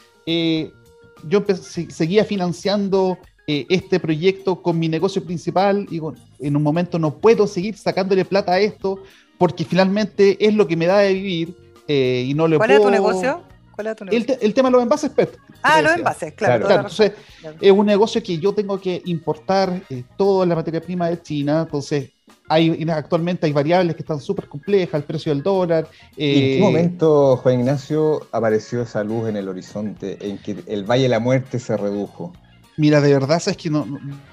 yo 1.27 1.43
seguía 1.89 2.23
financiando 2.23 3.17
eh, 3.45 3.65
este 3.69 3.99
proyecto 3.99 4.61
con 4.61 4.79
mi 4.79 4.87
negocio 4.87 5.21
principal 5.23 5.85
y 5.91 5.99
en 6.39 6.55
un 6.55 6.63
momento 6.63 6.97
no 6.97 7.15
puedo 7.15 7.45
seguir 7.45 7.77
sacándole 7.77 8.23
plata 8.23 8.53
a 8.53 8.59
esto 8.59 9.03
porque 9.37 9.65
finalmente 9.65 10.37
es 10.45 10.53
lo 10.53 10.65
que 10.65 10.77
me 10.77 10.85
da 10.85 10.99
de 10.99 11.13
vivir 11.13 11.53
eh, 11.87 12.23
y 12.25 12.33
no 12.33 12.47
le 12.47 12.55
¿Cuál 12.55 12.69
puedo... 12.69 12.79
es 12.79 12.85
tu 12.85 12.91
negocio? 12.91 13.43
¿Cuál 13.75 13.87
es 13.87 13.95
tu 13.97 14.05
negocio? 14.05 14.37
El, 14.39 14.53
tema 14.53 14.69
de 14.69 14.71
los 14.71 14.83
envases 14.83 15.11
PET. 15.11 15.37
Ah, 15.61 15.81
los 15.81 15.93
envases, 15.93 16.33
claro. 16.35 16.69
entonces, 16.69 17.11
es 17.59 17.71
un 17.71 17.85
negocio 17.85 18.23
que 18.23 18.37
yo 18.37 18.53
tengo 18.53 18.79
que 18.79 19.01
importar 19.05 19.81
eh, 19.89 20.03
toda 20.15 20.45
la 20.45 20.55
materia 20.55 20.79
prima 20.79 21.09
de 21.09 21.21
China, 21.21 21.63
entonces 21.63 22.11
hay, 22.47 22.85
actualmente 22.89 23.45
hay 23.45 23.51
variables 23.51 23.95
que 23.95 24.03
están 24.03 24.21
súper 24.21 24.47
complejas, 24.47 24.93
el 24.93 25.03
precio 25.03 25.33
del 25.33 25.43
dólar. 25.43 25.87
¿En 26.15 26.39
qué 26.39 26.59
momento, 26.61 27.37
Juan 27.37 27.59
Ignacio, 27.59 28.25
apareció 28.31 28.83
esa 28.83 29.03
luz 29.03 29.27
en 29.27 29.35
el 29.35 29.49
horizonte 29.49 30.17
en 30.21 30.37
que 30.37 30.63
el 30.67 30.83
Valle 30.83 31.03
de 31.03 31.09
la 31.09 31.19
Muerte 31.19 31.59
se 31.59 31.75
redujo? 31.75 32.31
Mira, 32.75 32.99
de 33.01 33.13
verdad, 33.13 33.39
sabes 33.39 33.57
que 33.57 33.69
no, 33.69 33.85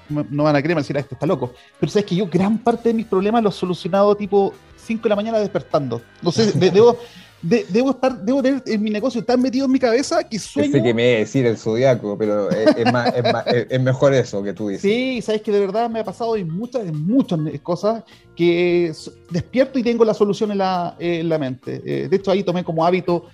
no, 0.09 0.43
van 0.43 0.55
a 0.55 0.61
creer, 0.61 0.77
decir, 0.77 0.97
ah, 0.97 0.99
este 0.99 1.15
está 1.15 1.25
loco. 1.25 1.53
Pero 1.79 1.91
sabes 1.91 2.05
que 2.05 2.15
yo 2.15 2.27
gran 2.27 2.57
parte 2.57 2.89
de 2.89 2.93
mis 2.93 3.05
problemas 3.05 3.43
los 3.43 3.55
he 3.55 3.59
solucionado 3.59 4.15
tipo 4.15 4.53
5 4.77 5.03
de 5.03 5.09
la 5.09 5.15
mañana 5.15 5.39
despertando. 5.39 6.01
No 6.21 6.31
sé, 6.31 6.51
debo, 6.53 6.97
debo 7.41 7.91
estar, 7.91 8.17
debo 8.19 8.41
tener 8.41 8.63
en 8.65 8.81
mi 8.81 8.89
negocio 8.89 9.23
tan 9.23 9.41
metido 9.41 9.65
en 9.65 9.71
mi 9.71 9.79
cabeza 9.79 10.27
que 10.27 10.39
sueño. 10.39 10.71
Sé 10.71 10.81
que 10.81 10.93
me 10.93 11.03
decir 11.03 11.45
el 11.45 11.57
zodiaco, 11.57 12.17
pero 12.17 12.49
es, 12.49 12.91
más, 12.91 13.13
es, 13.15 13.81
mejor 13.81 14.13
eso 14.15 14.41
que 14.41 14.53
tú 14.53 14.69
dices. 14.69 14.81
Sí, 14.81 15.21
sabes 15.21 15.41
que 15.41 15.51
de 15.51 15.59
verdad 15.59 15.87
me 15.87 15.99
ha 15.99 16.03
pasado 16.03 16.35
en 16.35 16.49
muchas, 16.49 16.83
en 16.87 17.05
muchas 17.05 17.39
cosas 17.61 18.03
que 18.35 18.91
despierto 19.29 19.77
y 19.77 19.83
tengo 19.83 20.03
la 20.03 20.15
solución 20.15 20.51
en 20.51 20.57
la, 20.57 20.95
en 20.97 21.29
la 21.29 21.37
mente. 21.37 21.81
Eh, 21.85 22.07
de 22.09 22.15
hecho, 22.15 22.31
ahí 22.31 22.43
tomé 22.43 22.63
como 22.63 22.83
hábito 22.83 23.27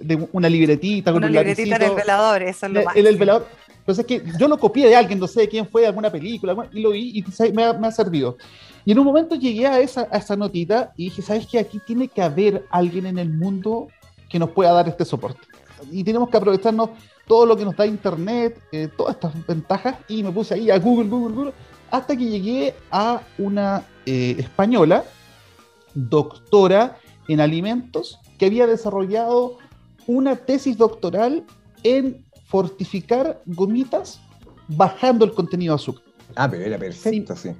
de 0.00 0.28
una 0.32 0.48
libretita 0.48 1.12
una 1.12 1.28
libretita 1.28 1.76
en 1.76 1.82
el 1.82 1.94
velador, 1.94 2.42
eso 2.42 2.66
es 2.66 2.72
lo 2.72 2.84
más. 2.84 2.96
En 2.96 3.06
el 3.06 3.16
velador 3.16 3.46
entonces 3.84 4.06
es 4.08 4.22
que 4.22 4.38
yo 4.38 4.48
lo 4.48 4.58
copié 4.58 4.88
de 4.88 4.96
alguien, 4.96 5.18
no 5.18 5.26
sé 5.26 5.40
de 5.40 5.48
quién 5.48 5.68
fue, 5.68 5.82
de 5.82 5.88
alguna 5.88 6.10
película, 6.10 6.56
y 6.72 6.80
lo 6.80 6.90
vi 6.92 7.18
y 7.18 7.52
me 7.52 7.64
ha, 7.64 7.92
servido. 7.92 8.38
Y 8.86 8.92
en 8.92 8.98
un 8.98 9.04
momento 9.04 9.34
llegué 9.34 9.66
a 9.66 9.78
esa, 9.78 10.08
a 10.10 10.16
esa 10.16 10.36
notita 10.36 10.94
y 10.96 11.04
dije, 11.04 11.20
¿sabes 11.20 11.46
qué? 11.46 11.58
Aquí 11.58 11.78
tiene 11.86 12.08
que 12.08 12.22
haber 12.22 12.64
alguien 12.70 13.04
en 13.04 13.18
el 13.18 13.28
mundo 13.28 13.88
que 14.30 14.38
nos 14.38 14.50
pueda 14.52 14.72
dar 14.72 14.88
este 14.88 15.04
soporte. 15.04 15.46
Y 15.92 16.02
tenemos 16.02 16.30
que 16.30 16.36
aprovecharnos 16.38 16.90
todo 17.26 17.44
lo 17.44 17.58
que 17.58 17.66
nos 17.66 17.76
da 17.76 17.86
Internet, 17.86 18.58
eh, 18.72 18.88
todas 18.96 19.16
estas 19.16 19.46
ventajas, 19.46 19.96
y 20.08 20.22
me 20.22 20.32
puse 20.32 20.54
ahí 20.54 20.70
a 20.70 20.78
Google, 20.78 21.10
Google, 21.10 21.34
Google, 21.34 21.52
hasta 21.90 22.16
que 22.16 22.24
llegué 22.24 22.74
a 22.90 23.20
una 23.36 23.84
eh, 24.06 24.36
española, 24.38 25.04
doctora 25.92 26.96
en 27.28 27.42
alimentos, 27.42 28.18
que 28.38 28.46
había 28.46 28.66
desarrollado 28.66 29.58
una 30.06 30.36
tesis 30.36 30.78
doctoral 30.78 31.44
en 31.82 32.24
fortificar 32.54 33.42
gomitas 33.46 34.20
bajando 34.68 35.24
el 35.24 35.32
contenido 35.32 35.74
de 35.74 35.82
azúcar. 35.82 36.04
Ah, 36.36 36.48
pero 36.48 36.62
era 36.62 36.78
perfecto, 36.78 37.34
sí. 37.34 37.50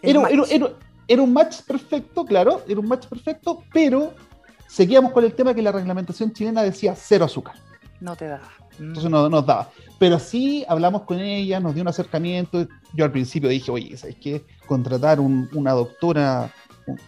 Era, 0.00 1.22
un 1.22 1.32
match 1.34 1.60
perfecto, 1.60 2.24
claro, 2.24 2.62
era 2.66 2.80
un 2.80 2.88
match 2.88 3.04
perfecto, 3.06 3.62
pero 3.70 4.14
seguíamos 4.66 5.12
con 5.12 5.24
el 5.24 5.34
tema 5.34 5.52
que 5.52 5.60
la 5.60 5.72
reglamentación 5.72 6.32
chilena 6.32 6.62
decía 6.62 6.94
cero 6.96 7.26
azúcar. 7.26 7.56
No 8.00 8.16
te 8.16 8.28
daba. 8.28 8.48
Entonces 8.78 9.10
no 9.10 9.28
nos 9.28 9.44
daba. 9.44 9.70
Pero 9.98 10.18
sí 10.18 10.64
hablamos 10.68 11.02
con 11.02 11.20
ella, 11.20 11.60
nos 11.60 11.74
dio 11.74 11.82
un 11.82 11.88
acercamiento. 11.88 12.66
Yo 12.94 13.04
al 13.04 13.12
principio 13.12 13.50
dije, 13.50 13.70
oye, 13.70 13.94
¿sabes 13.98 14.16
qué? 14.16 14.42
Contratar 14.66 15.20
una 15.20 15.72
doctora 15.72 16.50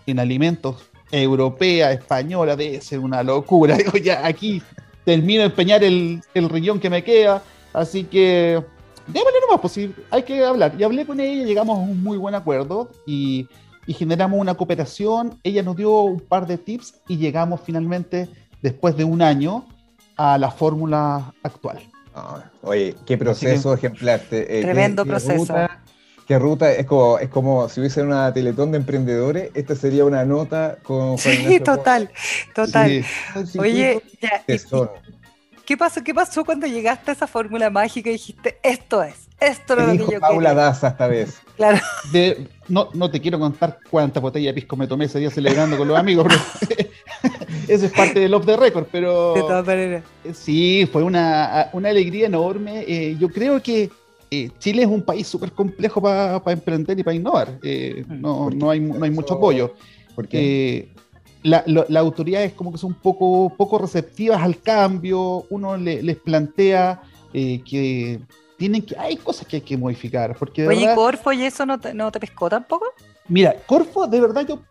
en 0.05 0.19
alimentos 0.19 0.91
europea, 1.11 1.93
española, 1.93 2.57
debe 2.57 2.79
ser 2.83 2.99
una 2.99 3.23
locura. 3.23 3.75
Digo, 3.79 3.97
ya 3.97 4.27
aquí 4.27 4.63
termino 5.07 5.43
de 5.43 5.47
empeñar 5.47 5.85
el, 5.85 6.21
el 6.35 6.49
riñón 6.51 6.81
que 6.81 6.91
me 6.91 7.03
queda. 7.05 7.41
Así 7.73 8.05
que 8.05 8.61
démosle 9.07 9.41
nomás, 9.41 9.61
pues 9.61 9.73
sí, 9.73 9.95
hay 10.11 10.25
que 10.25 10.45
hablar. 10.45 10.75
Y 10.77 10.83
hablé 10.83 11.07
con 11.07 11.21
ella, 11.21 11.45
llegamos 11.45 11.79
a 11.79 11.81
un 11.81 12.03
muy 12.03 12.19
buen 12.19 12.35
acuerdo 12.35 12.91
y, 13.07 13.49
y, 13.87 13.95
generamos 13.95 14.41
una 14.41 14.55
cooperación. 14.55 15.39
Ella 15.45 15.63
nos 15.63 15.77
dio 15.77 16.01
un 16.01 16.21
par 16.21 16.49
de 16.49 16.59
tips 16.59 16.95
y 17.07 17.19
llegamos 17.19 17.61
finalmente, 17.65 18.29
después 18.61 18.97
de 18.97 19.05
un 19.05 19.23
año, 19.23 19.65
a 20.17 20.39
la 20.39 20.51
fórmula 20.51 21.33
actual. 21.45 21.79
Ah, 22.13 22.51
oye, 22.63 22.97
qué 23.07 23.17
proceso 23.17 23.75
ejemplar. 23.75 24.23
Eh, 24.33 24.61
tremendo 24.63 25.07
proceso 25.07 25.55
qué 26.27 26.39
ruta, 26.39 26.73
es 26.73 26.87
como, 26.87 27.19
es 27.19 27.29
como 27.29 27.69
si 27.69 27.81
hubiese 27.81 28.03
una 28.03 28.33
teletón 28.33 28.73
de 28.73 28.79
emprendedores, 28.79 29.51
esta 29.55 29.75
sería 29.77 30.05
una 30.05 30.25
nota 30.25 30.79
con 30.83 31.17
Sí, 31.19 31.61
total, 31.61 32.11
total. 32.55 33.05
Oye, 33.59 34.03
¿qué 35.65 35.77
pasó, 35.77 36.03
¿qué 36.03 36.15
pasó 36.15 36.45
cuando 36.45 36.67
llegaste 36.67 37.13
a 37.13 37.15
esa 37.15 37.27
fórmula 37.27 37.71
mágica 37.71 38.11
y 38.11 38.15
dijiste, 38.15 38.59
esto 38.63 39.03
es, 39.03 39.29
esto 39.39 39.79
es 39.79 39.99
lo 39.99 40.07
que 40.07 40.15
yo 40.15 40.21
Paula 40.21 40.53
Daza 40.53 40.89
esta 40.89 41.07
vez. 41.07 41.41
Claro. 41.57 41.79
no, 42.69 42.89
no 42.93 43.11
te 43.11 43.21
quiero 43.21 43.39
contar 43.39 43.79
cuántas 43.89 44.23
botellas 44.23 44.55
de 44.55 44.61
pisco 44.61 44.77
me 44.77 44.87
tomé 44.87 45.07
ese 45.07 45.21
día 45.21 45.31
celebrando 45.31 45.79
con 45.79 45.87
los 45.87 45.97
amigos, 45.97 46.27
eso 47.69 47.87
es 47.87 47.93
parte 47.93 48.19
del 48.19 48.35
off 48.35 48.45
the 48.45 48.57
record, 48.57 48.87
pero... 48.91 49.35
De 49.35 49.41
todas 49.43 49.65
maneras. 49.65 50.03
Sí, 50.35 50.89
fue 50.91 51.03
una, 51.05 51.71
una 51.73 51.89
alegría 51.89 52.27
enorme. 52.27 52.85
Eh, 52.87 53.17
yo 53.19 53.29
creo 53.29 53.63
que 53.63 53.91
eh, 54.31 54.51
Chile 54.59 54.83
es 54.83 54.89
un 54.89 55.03
país 55.03 55.27
súper 55.27 55.53
complejo 55.53 56.01
para 56.01 56.41
emprender 56.53 56.99
y 56.99 57.03
para 57.03 57.15
innovar. 57.15 57.59
Eh, 57.63 58.05
mm. 58.07 58.21
no, 58.21 58.51
no, 58.51 58.71
hay, 58.71 58.81
no 58.81 59.05
hay 59.05 59.11
mucho 59.11 59.35
apoyo. 59.35 59.75
Porque 60.15 60.79
eh, 60.79 60.89
la, 61.43 61.63
la, 61.67 62.01
autoridades 62.01 62.53
como 62.53 62.73
que 62.73 62.79
son 62.79 62.95
poco, 62.95 63.53
poco 63.57 63.79
receptivas 63.79 64.43
al 64.43 64.61
cambio, 64.61 65.45
uno 65.51 65.77
les 65.77 66.17
plantea 66.17 67.03
que 67.33 68.19
tienen 68.57 68.81
que, 68.81 68.97
hay 68.99 69.17
cosas 69.17 69.47
que 69.47 69.57
hay 69.57 69.63
que 69.63 69.77
modificar. 69.77 70.35
Porque 70.39 70.67
Oye, 70.67 70.95
Corfo 70.95 71.33
y 71.33 71.43
eso 71.45 71.67
no 71.67 71.79
te, 71.79 71.93
no 71.93 72.11
te 72.11 72.19
pescó 72.19 72.49
tampoco? 72.49 72.87
Mira, 73.29 73.55
Corfo, 73.67 74.07
de 74.07 74.21
verdad, 74.21 74.47
yo 74.47 74.63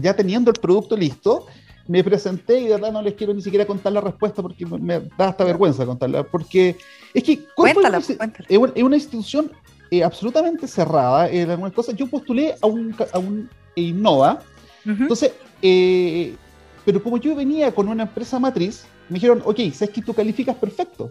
ya 0.00 0.14
teniendo 0.14 0.50
el 0.50 0.58
producto 0.58 0.96
listo, 0.96 1.46
me 1.86 2.02
presenté 2.02 2.60
y 2.60 2.64
de 2.64 2.70
verdad 2.70 2.92
no 2.92 3.02
les 3.02 3.14
quiero 3.14 3.34
ni 3.34 3.42
siquiera 3.42 3.66
contar 3.66 3.92
la 3.92 4.00
respuesta 4.00 4.42
porque 4.42 4.64
me 4.66 5.00
da 5.18 5.28
hasta 5.28 5.44
vergüenza 5.44 5.84
contarla. 5.84 6.22
Porque 6.22 6.76
es 7.12 7.22
que 7.22 7.44
cuéntala, 7.54 7.98
es, 7.98 8.10
es, 8.48 8.82
una 8.82 8.96
institución 8.96 9.50
eh, 9.90 10.02
absolutamente 10.02 10.66
cerrada 10.66 11.28
en 11.28 11.50
algunas 11.50 11.72
cosas. 11.72 11.94
Yo 11.94 12.06
postulé 12.06 12.54
a 12.60 12.66
un, 12.66 12.94
a 13.12 13.18
un 13.18 13.48
Innova, 13.76 14.40
entonces, 14.86 15.32
eh, 15.62 16.36
pero 16.84 17.02
como 17.02 17.16
yo 17.16 17.34
venía 17.34 17.74
con 17.74 17.88
una 17.88 18.04
empresa 18.04 18.38
matriz, 18.38 18.84
me 19.08 19.14
dijeron, 19.14 19.42
ok, 19.44 19.58
sabes 19.72 19.90
que 19.90 20.02
tú 20.02 20.14
calificas 20.14 20.56
perfecto 20.56 21.10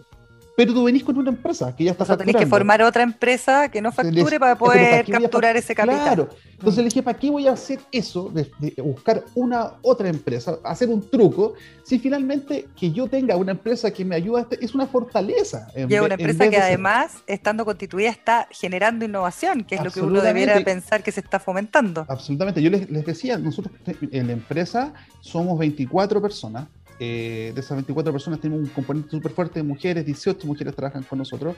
pero 0.56 0.72
tú 0.72 0.84
venís 0.84 1.02
con 1.02 1.18
una 1.18 1.30
empresa 1.30 1.74
que 1.74 1.84
ya 1.84 1.90
está 1.90 2.04
o 2.04 2.06
sea, 2.06 2.16
tenés 2.16 2.36
que 2.36 2.46
formar 2.46 2.82
otra 2.82 3.02
empresa 3.02 3.68
que 3.68 3.80
no 3.80 3.90
facture 3.90 4.38
para 4.38 4.56
poder 4.56 5.04
capturar 5.06 5.56
ese 5.56 5.74
capital. 5.74 6.02
Claro. 6.02 6.28
Entonces 6.52 6.78
le 6.78 6.84
dije, 6.84 7.02
¿para 7.02 7.18
qué 7.18 7.30
voy 7.30 7.46
a 7.48 7.52
hacer 7.52 7.80
eso 7.90 8.30
de, 8.30 8.50
buscar 8.82 9.24
una 9.34 9.72
otra 9.82 10.08
empresa, 10.08 10.58
hacer 10.64 10.88
un 10.88 11.08
truco, 11.10 11.54
si 11.82 11.98
finalmente 11.98 12.68
que 12.78 12.92
yo 12.92 13.08
tenga 13.08 13.36
una 13.36 13.52
empresa 13.52 13.90
que 13.90 14.04
me 14.04 14.14
ayuda, 14.14 14.46
es 14.60 14.74
una 14.74 14.86
fortaleza. 14.86 15.68
y 15.74 15.92
es 15.92 16.00
una 16.00 16.14
empresa 16.14 16.48
que 16.48 16.56
además, 16.56 17.22
estando 17.26 17.64
constituida, 17.64 18.08
está 18.08 18.48
generando 18.50 19.04
innovación, 19.04 19.64
que 19.64 19.74
es 19.74 19.84
lo 19.84 19.90
que 19.90 20.00
uno 20.00 20.22
debiera 20.22 20.58
pensar 20.60 21.02
que 21.02 21.12
se 21.12 21.20
está 21.20 21.40
fomentando. 21.40 22.06
Absolutamente. 22.08 22.62
Yo 22.62 22.70
les, 22.70 22.88
les 22.88 23.04
decía, 23.04 23.36
nosotros 23.38 23.74
en 24.10 24.26
la 24.28 24.32
empresa 24.32 24.94
somos 25.20 25.58
24 25.58 26.22
personas, 26.22 26.66
eh, 26.98 27.52
de 27.54 27.60
esas 27.60 27.76
24 27.76 28.12
personas 28.12 28.40
tenemos 28.40 28.62
un 28.62 28.70
componente 28.70 29.10
súper 29.10 29.32
fuerte 29.32 29.60
de 29.60 29.62
mujeres, 29.62 30.04
18 30.04 30.46
mujeres 30.46 30.74
trabajan 30.74 31.02
con 31.02 31.18
nosotros. 31.18 31.56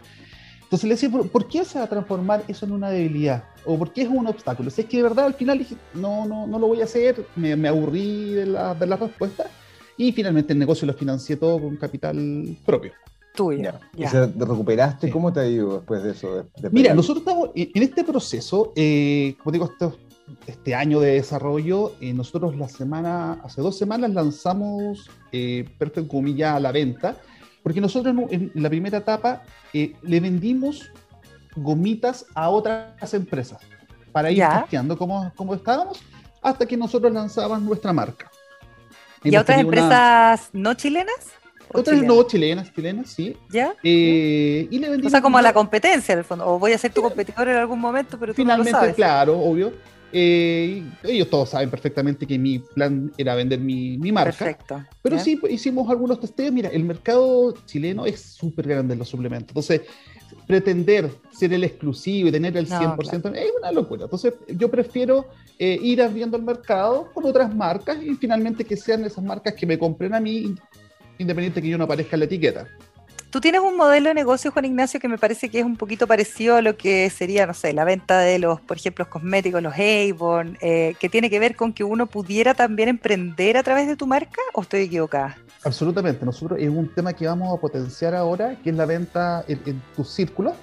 Entonces 0.62 0.88
le 0.88 0.94
decía, 0.94 1.10
¿por, 1.10 1.46
qué 1.46 1.64
se 1.64 1.78
va 1.78 1.84
a 1.84 1.88
transformar 1.88 2.42
eso 2.48 2.66
en 2.66 2.72
una 2.72 2.90
debilidad? 2.90 3.44
¿O 3.64 3.78
por 3.78 3.92
qué 3.92 4.02
es 4.02 4.08
un 4.08 4.26
obstáculo? 4.26 4.68
Si 4.68 4.80
es 4.80 4.88
que 4.88 4.96
de 4.96 5.04
verdad 5.04 5.26
al 5.26 5.34
final 5.34 5.58
dije, 5.58 5.76
no, 5.94 6.26
no, 6.26 6.46
no 6.46 6.58
lo 6.58 6.66
voy 6.66 6.80
a 6.80 6.84
hacer, 6.84 7.24
me, 7.36 7.54
me 7.54 7.68
aburrí 7.68 8.32
de 8.32 8.46
la, 8.46 8.74
de 8.74 8.86
la 8.86 8.96
respuesta 8.96 9.46
y 9.96 10.12
finalmente 10.12 10.52
el 10.52 10.58
negocio 10.58 10.86
lo 10.86 10.94
financié 10.94 11.36
todo 11.36 11.60
con 11.60 11.76
capital 11.76 12.56
propio. 12.64 12.92
Tuyo. 13.34 13.70
Ya. 13.94 14.10
¿Te 14.10 14.44
recuperaste? 14.44 15.10
¿Cómo 15.10 15.32
te 15.32 15.40
ha 15.40 15.46
ido 15.46 15.76
después 15.76 16.02
de 16.02 16.12
eso? 16.12 16.46
Mira, 16.72 16.94
nosotros 16.94 17.24
estamos 17.26 17.50
en 17.54 17.82
este 17.82 18.02
proceso, 18.02 18.72
eh, 18.74 19.36
como 19.38 19.52
digo, 19.52 19.66
este 20.46 20.74
año 20.74 21.00
de 21.00 21.12
desarrollo, 21.12 21.94
eh, 22.00 22.12
nosotros 22.12 22.56
la 22.56 22.68
semana, 22.68 23.38
hace 23.44 23.60
dos 23.60 23.78
semanas 23.78 24.10
lanzamos 24.10 25.10
eh, 25.32 25.68
Perfect 25.78 26.08
Gumi 26.08 26.34
ya 26.34 26.56
a 26.56 26.60
la 26.60 26.72
venta, 26.72 27.16
porque 27.62 27.80
nosotros 27.80 28.14
en, 28.30 28.50
la 28.54 28.68
primera 28.68 28.98
etapa 28.98 29.42
eh, 29.72 29.94
le 30.02 30.20
vendimos 30.20 30.90
gomitas 31.56 32.26
a 32.34 32.50
otras 32.50 33.14
empresas 33.14 33.60
para 34.12 34.30
ir 34.30 34.44
testeando 34.60 34.96
cómo, 34.96 35.32
cómo 35.36 35.54
estábamos 35.54 36.00
hasta 36.42 36.66
que 36.66 36.76
nosotros 36.76 37.12
lanzábamos 37.12 37.62
nuestra 37.62 37.92
marca. 37.92 38.30
¿Y 39.24 39.34
a 39.34 39.40
otras 39.40 39.58
empresas 39.58 40.50
no 40.52 40.74
chilenas? 40.74 41.36
Otras 41.72 42.00
no 42.02 42.22
chilenas, 42.22 42.72
chilenas, 42.72 43.10
sí. 43.10 43.36
¿Ya? 43.50 43.74
Eh, 43.82 44.68
y 44.70 44.78
le 44.78 45.04
o 45.04 45.10
sea, 45.10 45.20
como 45.20 45.38
a 45.38 45.42
la 45.42 45.52
competencia, 45.52 46.12
en 46.12 46.20
el 46.20 46.24
fondo. 46.24 46.46
O 46.46 46.58
voy 46.58 46.72
a 46.72 46.78
ser 46.78 46.92
tu 46.92 47.02
competidor 47.02 47.48
en 47.48 47.56
algún 47.56 47.80
momento, 47.80 48.18
pero 48.18 48.32
tú 48.32 48.36
Finalmente, 48.36 48.70
no 48.70 48.78
lo 48.78 48.82
sabes. 48.82 48.96
claro, 48.96 49.38
obvio. 49.38 49.72
Eh, 50.12 50.82
ellos 51.02 51.28
todos 51.28 51.50
saben 51.50 51.68
perfectamente 51.68 52.26
que 52.26 52.38
mi 52.38 52.58
plan 52.58 53.12
era 53.18 53.34
vender 53.34 53.60
mi, 53.60 53.98
mi 53.98 54.12
marca. 54.12 54.32
Perfecto. 54.32 54.84
Pero 55.02 55.18
sí, 55.18 55.36
pues, 55.36 55.52
hicimos 55.52 55.90
algunos 55.90 56.20
testeos. 56.20 56.52
Mira, 56.52 56.68
el 56.68 56.84
mercado 56.84 57.54
chileno 57.66 58.06
es 58.06 58.20
súper 58.20 58.68
grande 58.68 58.94
en 58.94 58.98
los 58.98 59.08
suplementos. 59.08 59.50
Entonces, 59.50 59.82
pretender 60.46 61.10
ser 61.32 61.52
el 61.52 61.64
exclusivo 61.64 62.28
y 62.28 62.32
tener 62.32 62.56
el 62.56 62.68
100% 62.68 63.34
es 63.34 63.52
una 63.58 63.72
locura. 63.72 64.04
Entonces, 64.04 64.34
yo 64.48 64.70
prefiero 64.70 65.26
eh, 65.58 65.78
ir 65.82 66.02
abriendo 66.02 66.36
el 66.36 66.42
mercado 66.42 67.10
con 67.12 67.24
otras 67.24 67.54
marcas 67.54 67.98
y 68.02 68.14
finalmente 68.14 68.64
que 68.64 68.76
sean 68.76 69.04
esas 69.04 69.24
marcas 69.24 69.54
que 69.54 69.66
me 69.66 69.78
compren 69.78 70.14
a 70.14 70.20
mí, 70.20 70.54
independiente 71.18 71.60
que 71.60 71.68
yo 71.68 71.78
no 71.78 71.84
aparezca 71.84 72.16
en 72.16 72.20
la 72.20 72.26
etiqueta. 72.26 72.68
Tú 73.30 73.40
tienes 73.40 73.60
un 73.60 73.76
modelo 73.76 74.08
de 74.08 74.14
negocio, 74.14 74.52
Juan 74.52 74.64
Ignacio, 74.64 75.00
que 75.00 75.08
me 75.08 75.18
parece 75.18 75.48
que 75.48 75.58
es 75.58 75.64
un 75.64 75.76
poquito 75.76 76.06
parecido 76.06 76.56
a 76.56 76.62
lo 76.62 76.76
que 76.76 77.10
sería, 77.10 77.46
no 77.46 77.54
sé, 77.54 77.72
la 77.72 77.84
venta 77.84 78.20
de 78.20 78.38
los, 78.38 78.60
por 78.60 78.76
ejemplo, 78.76 79.04
los 79.04 79.12
cosméticos, 79.12 79.62
los 79.62 79.74
Avon, 79.74 80.56
eh, 80.60 80.94
que 81.00 81.08
tiene 81.08 81.28
que 81.28 81.38
ver 81.38 81.56
con 81.56 81.72
que 81.72 81.84
uno 81.84 82.06
pudiera 82.06 82.54
también 82.54 82.88
emprender 82.88 83.56
a 83.56 83.62
través 83.62 83.88
de 83.88 83.96
tu 83.96 84.06
marca, 84.06 84.40
¿o 84.54 84.62
estoy 84.62 84.82
equivocada? 84.82 85.36
Absolutamente. 85.64 86.24
Nosotros 86.24 86.60
es 86.60 86.68
un 86.68 86.88
tema 86.94 87.12
que 87.12 87.26
vamos 87.26 87.52
a 87.52 87.60
potenciar 87.60 88.14
ahora, 88.14 88.56
que 88.62 88.70
es 88.70 88.76
la 88.76 88.86
venta 88.86 89.44
en, 89.48 89.82
tus 89.96 90.08
círculos, 90.08 90.54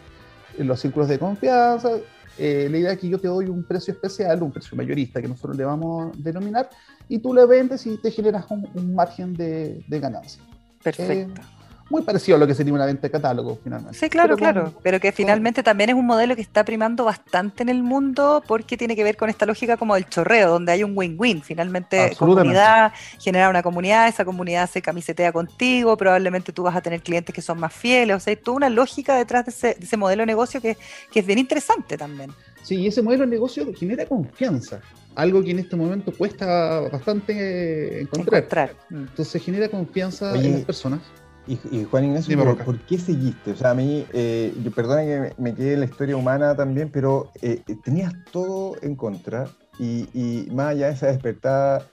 en 0.57 0.67
los 0.67 0.79
círculos 0.79 1.09
de 1.09 1.19
confianza. 1.19 1.89
Eh, 2.37 2.67
la 2.71 2.77
idea 2.77 2.91
es 2.93 2.99
que 2.99 3.09
yo 3.09 3.19
te 3.19 3.27
doy 3.27 3.45
un 3.45 3.63
precio 3.63 3.93
especial, 3.93 4.41
un 4.41 4.51
precio 4.51 4.75
mayorista 4.77 5.21
que 5.21 5.27
nosotros 5.27 5.57
le 5.57 5.65
vamos 5.65 6.07
a 6.07 6.17
denominar, 6.17 6.69
y 7.09 7.19
tú 7.19 7.33
le 7.33 7.45
vendes 7.45 7.85
y 7.85 7.97
te 7.97 8.09
generas 8.09 8.45
un, 8.49 8.95
margen 8.95 9.33
de, 9.33 9.83
ganancia. 9.89 10.41
Perfecto. 10.81 11.41
Eh, 11.41 11.45
muy 11.89 12.01
parecido 12.01 12.37
a 12.37 12.39
lo 12.39 12.47
que 12.47 12.55
sería 12.55 12.73
una 12.73 12.85
venta 12.85 13.03
de 13.03 13.11
catálogo, 13.11 13.59
finalmente. 13.63 13.97
Sí, 13.97 14.09
claro, 14.09 14.35
claro, 14.35 14.73
pero 14.81 14.99
que 14.99 15.11
finalmente 15.11 15.63
también 15.63 15.89
es 15.89 15.95
un 15.95 16.05
modelo 16.05 16.35
que 16.35 16.41
está 16.41 16.63
primando 16.63 17.05
bastante 17.05 17.63
en 17.63 17.69
el 17.69 17.83
mundo 17.83 18.43
porque 18.47 18.77
tiene 18.77 18.95
que 18.95 19.03
ver 19.03 19.17
con 19.17 19.29
esta 19.29 19.45
lógica 19.45 19.77
como 19.77 19.95
del 19.95 20.07
chorreo, 20.07 20.49
donde 20.49 20.71
hay 20.71 20.83
un 20.83 20.97
win-win, 20.97 21.41
finalmente 21.41 22.15
comunidad, 22.17 22.93
generar 23.19 23.49
una 23.49 23.61
comunidad, 23.63 24.07
esa 24.07 24.25
comunidad 24.25 24.69
se 24.69 24.81
camisetea 24.81 25.31
contigo, 25.31 25.97
probablemente 25.97 26.51
tú 26.51 26.63
vas 26.63 26.75
a 26.75 26.81
tener 26.81 27.01
clientes 27.01 27.33
que 27.33 27.41
son 27.41 27.59
más 27.59 27.73
fieles, 27.73 28.15
o 28.17 28.19
sea, 28.19 28.31
hay 28.31 28.37
toda 28.37 28.57
una 28.57 28.69
lógica 28.69 29.15
detrás 29.15 29.45
de 29.45 29.77
ese, 29.79 29.97
modelo 29.97 30.21
de 30.21 30.27
negocio 30.27 30.61
que, 30.61 30.77
que 31.11 31.19
es 31.19 31.25
bien 31.25 31.39
interesante 31.39 31.97
también. 31.97 32.31
Sí, 32.63 32.75
y 32.75 32.87
ese 32.87 33.01
modelo 33.01 33.25
de 33.25 33.29
negocio 33.29 33.67
genera 33.75 34.05
confianza 34.05 34.81
algo 35.15 35.43
que 35.43 35.51
en 35.51 35.59
este 35.59 35.75
momento 35.75 36.11
cuesta 36.11 36.81
bastante 36.91 38.01
encontrar. 38.01 38.75
Mm. 38.89 38.95
Entonces 38.95 39.43
genera 39.43 39.69
confianza 39.69 40.35
en 40.35 40.53
las 40.53 40.61
personas. 40.61 41.01
Y, 41.45 41.83
Juan 41.83 42.05
Ignacio, 42.05 42.55
¿por, 42.63 42.79
qué 42.79 42.97
seguiste? 42.97 43.51
O 43.51 43.55
sea, 43.55 43.71
a 43.71 43.73
mí, 43.73 44.05
eh, 44.13 44.53
yo, 44.63 44.71
perdona 44.71 45.01
que 45.01 45.33
me, 45.37 45.53
quede 45.53 45.73
en 45.73 45.81
la 45.81 45.85
historia 45.85 46.15
humana 46.15 46.55
también, 46.55 46.89
pero 46.89 47.31
eh, 47.41 47.61
eh, 47.67 47.75
tenías 47.83 48.13
todo 48.31 48.77
en 48.81 48.95
contra 48.95 49.49
y, 49.77 50.47
más 50.53 50.67
allá 50.67 50.87
de 50.87 50.93
esa 50.93 51.07
despertada 51.07 51.85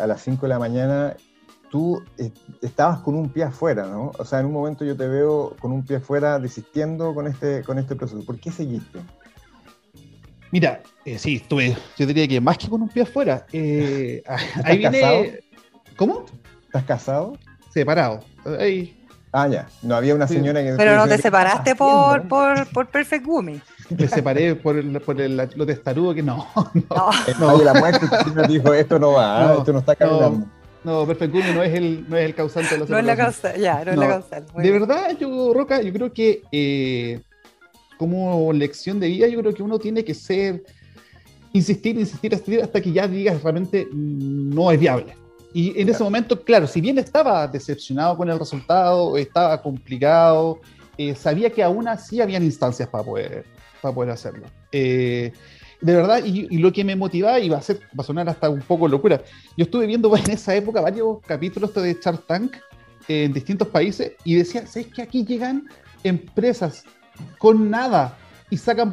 a 0.00 0.06
las 0.06 0.20
5 0.22 0.42
de 0.42 0.48
la 0.48 0.58
mañana, 0.58 1.16
tú 1.70 2.02
estabas 2.60 3.00
con 3.00 3.14
un 3.14 3.30
pie 3.30 3.44
afuera, 3.44 3.86
¿no? 3.86 4.12
O 4.18 4.24
sea, 4.24 4.40
en 4.40 4.46
un 4.46 4.52
momento 4.52 4.84
yo 4.84 4.96
te 4.96 5.08
veo 5.08 5.56
con 5.58 5.72
un 5.72 5.84
pie 5.84 5.96
afuera 5.96 6.38
desistiendo 6.38 7.14
con 7.14 7.26
este, 7.26 7.62
con 7.62 7.78
este 7.78 7.96
proceso. 7.96 8.24
¿Por 8.24 8.38
qué 8.38 8.52
seguiste? 8.52 9.00
Mira, 10.52 10.82
sí, 11.16 11.36
estuve, 11.36 11.76
yo 11.96 12.06
diría 12.06 12.28
que 12.28 12.40
más 12.40 12.58
que 12.58 12.68
con 12.68 12.82
un 12.82 12.88
pie 12.88 13.04
afuera. 13.04 13.46
ahí 13.52 14.78
viene... 14.78 15.00
Casado? 15.00 15.24
¿Cómo? 15.96 16.26
¿Estás 16.66 16.84
casado? 16.84 17.38
Separado. 17.76 18.20
Ah, 19.32 19.48
ya. 19.48 19.68
No 19.82 19.96
había 19.96 20.14
una 20.14 20.26
señora 20.26 20.62
que. 20.62 20.72
Pero 20.78 20.96
no 20.96 21.06
te 21.06 21.18
separaste 21.18 21.76
por, 21.76 22.26
por, 22.26 22.66
por, 22.68 22.86
Perfect 22.86 23.22
Gumi. 23.22 23.60
Me 23.90 24.08
separé 24.08 24.54
por, 24.54 24.78
el, 24.78 24.98
por 25.02 25.20
el, 25.20 25.36
lo 25.36 25.66
testarudo 25.66 26.14
que 26.14 26.22
no. 26.22 26.48
No, 27.38 27.52
no. 27.52 27.62
la 27.62 27.74
muerte 27.74 28.06
dijo: 28.48 28.72
esto 28.72 28.98
no 28.98 29.12
va, 29.12 29.56
esto 29.58 29.74
no 29.74 29.80
está 29.80 29.94
caminando. 29.94 30.46
No, 30.84 31.06
Perfect 31.06 31.34
Gumi 31.34 31.52
no 31.52 31.62
es 31.62 31.74
el, 31.74 32.08
no 32.08 32.16
es 32.16 32.24
el 32.24 32.34
causante 32.34 32.70
de 32.70 32.78
los 32.78 32.88
No 32.88 32.96
es 32.96 33.04
la 33.04 33.14
causa, 33.14 33.54
ya, 33.56 33.84
no, 33.84 33.92
es 33.92 33.98
la 33.98 34.08
causa. 34.08 34.40
De 34.40 34.70
verdad, 34.70 35.14
yo, 35.20 35.52
Roca, 35.52 35.82
yo 35.82 35.92
creo 35.92 36.10
que 36.14 36.44
eh, 36.50 37.20
como 37.98 38.54
lección 38.54 38.98
de 38.98 39.08
vida, 39.08 39.28
yo 39.28 39.38
creo 39.40 39.52
que 39.52 39.62
uno 39.62 39.78
tiene 39.78 40.02
que 40.02 40.14
ser. 40.14 40.64
Insistir, 41.52 41.98
insistir, 41.98 42.32
insistir 42.32 42.62
hasta 42.62 42.80
que 42.80 42.90
ya 42.90 43.06
digas 43.06 43.42
realmente 43.42 43.86
no 43.92 44.70
es 44.70 44.80
viable. 44.80 45.25
Y 45.56 45.72
en 45.80 45.88
ese 45.88 46.04
momento, 46.04 46.38
claro, 46.44 46.66
si 46.66 46.82
bien 46.82 46.98
estaba 46.98 47.48
decepcionado 47.48 48.14
con 48.18 48.28
el 48.28 48.38
resultado, 48.38 49.16
estaba 49.16 49.62
complicado, 49.62 50.60
eh, 50.98 51.14
sabía 51.14 51.48
que 51.48 51.62
aún 51.62 51.88
así 51.88 52.20
habían 52.20 52.42
instancias 52.42 52.86
para 52.90 53.02
poder, 53.02 53.46
para 53.80 53.94
poder 53.94 54.10
hacerlo. 54.10 54.48
Eh, 54.70 55.32
de 55.80 55.94
verdad, 55.94 56.22
y, 56.22 56.58
lo 56.58 56.70
que 56.74 56.84
me 56.84 56.94
motivaba, 56.94 57.40
y 57.40 57.48
va 57.48 57.56
a, 57.56 57.62
ser, 57.62 57.78
va 57.98 58.02
a 58.02 58.04
sonar 58.04 58.28
hasta 58.28 58.50
un 58.50 58.60
poco 58.60 58.86
locura, 58.86 59.22
yo 59.56 59.64
estuve 59.64 59.86
viendo 59.86 60.14
en 60.18 60.30
esa 60.30 60.54
época 60.54 60.82
varios 60.82 61.20
capítulos 61.26 61.72
de 61.72 61.98
Shark 62.04 62.26
Tank 62.26 62.56
en 63.08 63.32
distintos 63.32 63.68
países 63.68 64.12
y 64.24 64.34
decía, 64.34 64.66
¿sabes 64.66 64.88
que 64.88 65.00
aquí 65.00 65.24
llegan 65.24 65.70
empresas 66.04 66.84
con 67.38 67.70
nada 67.70 68.18
y 68.50 68.58
sacan 68.58 68.90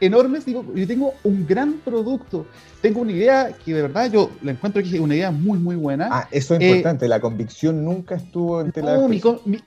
enormes, 0.00 0.44
digo, 0.44 0.64
yo 0.74 0.86
tengo 0.86 1.14
un 1.24 1.46
gran 1.46 1.74
producto, 1.84 2.46
tengo 2.80 3.00
una 3.00 3.12
idea 3.12 3.52
que 3.64 3.74
de 3.74 3.82
verdad 3.82 4.10
yo 4.10 4.30
la 4.42 4.52
encuentro 4.52 4.82
que 4.82 4.88
es 4.88 5.00
una 5.00 5.14
idea 5.14 5.30
muy, 5.30 5.58
muy 5.58 5.76
buena. 5.76 6.08
Ah, 6.10 6.28
eso 6.30 6.54
es 6.54 6.60
eh, 6.60 6.68
importante, 6.68 7.08
la 7.08 7.20
convicción 7.20 7.84
nunca 7.84 8.16
estuvo 8.16 8.60
entre 8.60 8.82
la... 8.82 8.96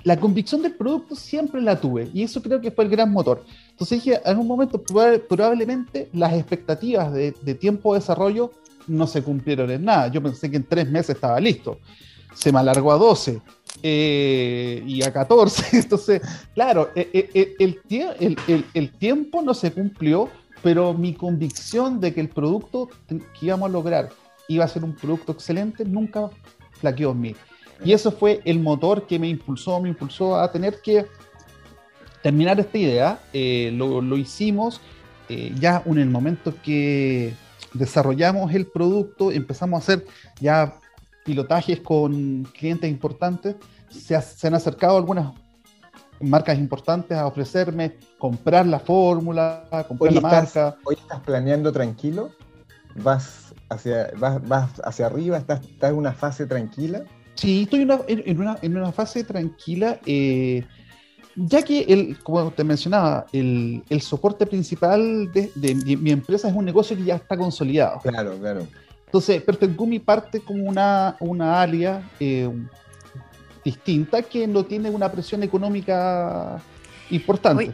la 0.03 0.19
convicción 0.19 0.61
del 0.61 0.73
producto 0.73 1.15
siempre 1.15 1.61
la 1.61 1.79
tuve 1.79 2.09
y 2.13 2.23
eso 2.23 2.41
creo 2.41 2.61
que 2.61 2.71
fue 2.71 2.85
el 2.85 2.89
gran 2.89 3.11
motor. 3.11 3.43
Entonces 3.71 4.03
dije, 4.03 4.19
en 4.25 4.37
un 4.37 4.47
momento 4.47 4.81
probablemente 4.81 6.09
las 6.13 6.33
expectativas 6.33 7.13
de, 7.13 7.33
de 7.41 7.55
tiempo 7.55 7.93
de 7.93 7.99
desarrollo 7.99 8.51
no 8.87 9.05
se 9.05 9.21
cumplieron 9.21 9.69
en 9.69 9.85
nada. 9.85 10.07
Yo 10.07 10.21
pensé 10.21 10.49
que 10.49 10.57
en 10.57 10.63
tres 10.63 10.89
meses 10.89 11.15
estaba 11.15 11.39
listo. 11.39 11.79
Se 12.33 12.51
me 12.51 12.59
alargó 12.59 12.91
a 12.91 12.97
12 12.97 13.41
eh, 13.83 14.83
y 14.85 15.03
a 15.03 15.13
14. 15.13 15.77
Entonces, 15.77 16.21
claro, 16.53 16.89
eh, 16.95 17.29
eh, 17.33 17.55
el, 17.59 18.37
el, 18.47 18.65
el, 18.73 18.91
tiempo 18.91 19.41
no 19.41 19.53
se 19.53 19.71
cumplió, 19.71 20.29
pero 20.63 20.93
mi 20.93 21.13
convicción 21.13 21.99
de 21.99 22.13
que 22.13 22.21
el 22.21 22.29
producto 22.29 22.89
que 23.07 23.45
íbamos 23.45 23.69
a 23.69 23.71
lograr 23.71 24.09
iba 24.47 24.65
a 24.65 24.67
ser 24.67 24.83
un 24.83 24.95
producto 24.95 25.33
excelente 25.33 25.85
nunca 25.85 26.29
flaqueó 26.79 27.11
en 27.11 27.21
mí. 27.21 27.35
Y 27.83 27.93
eso 27.93 28.11
fue 28.11 28.41
el 28.45 28.59
motor 28.59 29.05
que 29.05 29.19
me 29.19 29.27
impulsó, 29.27 29.79
me 29.79 29.89
impulsó 29.89 30.39
a 30.39 30.51
tener 30.51 30.81
que 30.81 31.05
terminar 32.23 32.59
esta 32.59 32.77
idea. 32.77 33.19
lo, 33.33 34.01
lo, 34.01 34.17
hicimos 34.17 34.81
ya 35.59 35.83
en 35.85 35.99
el 35.99 36.09
momento 36.09 36.53
que 36.63 37.33
desarrollamos 37.73 38.53
el 38.53 38.65
producto, 38.65 39.31
empezamos 39.31 39.77
a 39.77 39.83
hacer 39.83 40.05
ya 40.39 40.79
pilotajes 41.27 41.81
con 41.81 42.43
clientes 42.57 42.89
importantes, 42.89 43.57
se, 43.89 44.47
han 44.47 44.53
acercado 44.53 44.97
algunas 44.97 45.33
marcas 46.21 46.57
importantes 46.57 47.17
a 47.17 47.27
ofrecerme 47.27 47.97
comprar 48.17 48.65
la 48.65 48.79
fórmula, 48.79 49.67
comprar 49.89 50.13
la 50.13 50.21
marca. 50.21 50.77
¿Hoy 50.85 50.95
estás 50.97 51.19
planeando 51.19 51.73
tranquilo? 51.73 52.31
¿Vas 52.95 53.53
hacia, 53.69 54.09
vas, 54.17 54.71
hacia 54.85 55.05
arriba? 55.05 55.37
¿Estás, 55.37 55.61
¿Estás, 55.65 55.91
en 55.91 55.97
una 55.97 56.13
fase 56.13 56.45
tranquila? 56.45 57.03
Sí, 57.35 57.63
estoy 57.63 57.81
en, 57.81 57.91
una, 58.39 58.57
en 58.61 58.77
una, 58.77 58.91
fase 58.93 59.25
tranquila. 59.25 59.99
Eh, 60.05 60.63
ya 61.35 61.61
que, 61.61 61.81
el, 61.81 62.17
como 62.23 62.51
te 62.51 62.63
mencionaba, 62.63 63.25
el, 63.33 63.83
el 63.89 64.01
soporte 64.01 64.47
principal 64.47 65.29
de, 65.33 65.51
de, 65.55 65.75
mi 65.75 66.11
empresa 66.11 66.47
es 66.47 66.55
un 66.55 66.63
negocio 66.63 66.95
que 66.95 67.03
ya 67.03 67.15
está 67.15 67.37
consolidado. 67.37 67.99
Claro, 67.99 68.37
claro. 68.39 68.65
Entonces, 69.07 69.41
Perfect 69.41 69.75
Gumi 69.75 69.99
parte 69.99 70.39
como 70.41 70.63
una, 70.63 71.15
una 71.19 71.61
alia 71.61 72.07
eh, 72.19 72.49
distinta 73.63 74.21
que 74.21 74.45
no 74.47 74.63
tiene 74.63 74.89
una 74.89 75.11
presión 75.11 75.43
económica 75.43 76.61
Importante. 77.09 77.71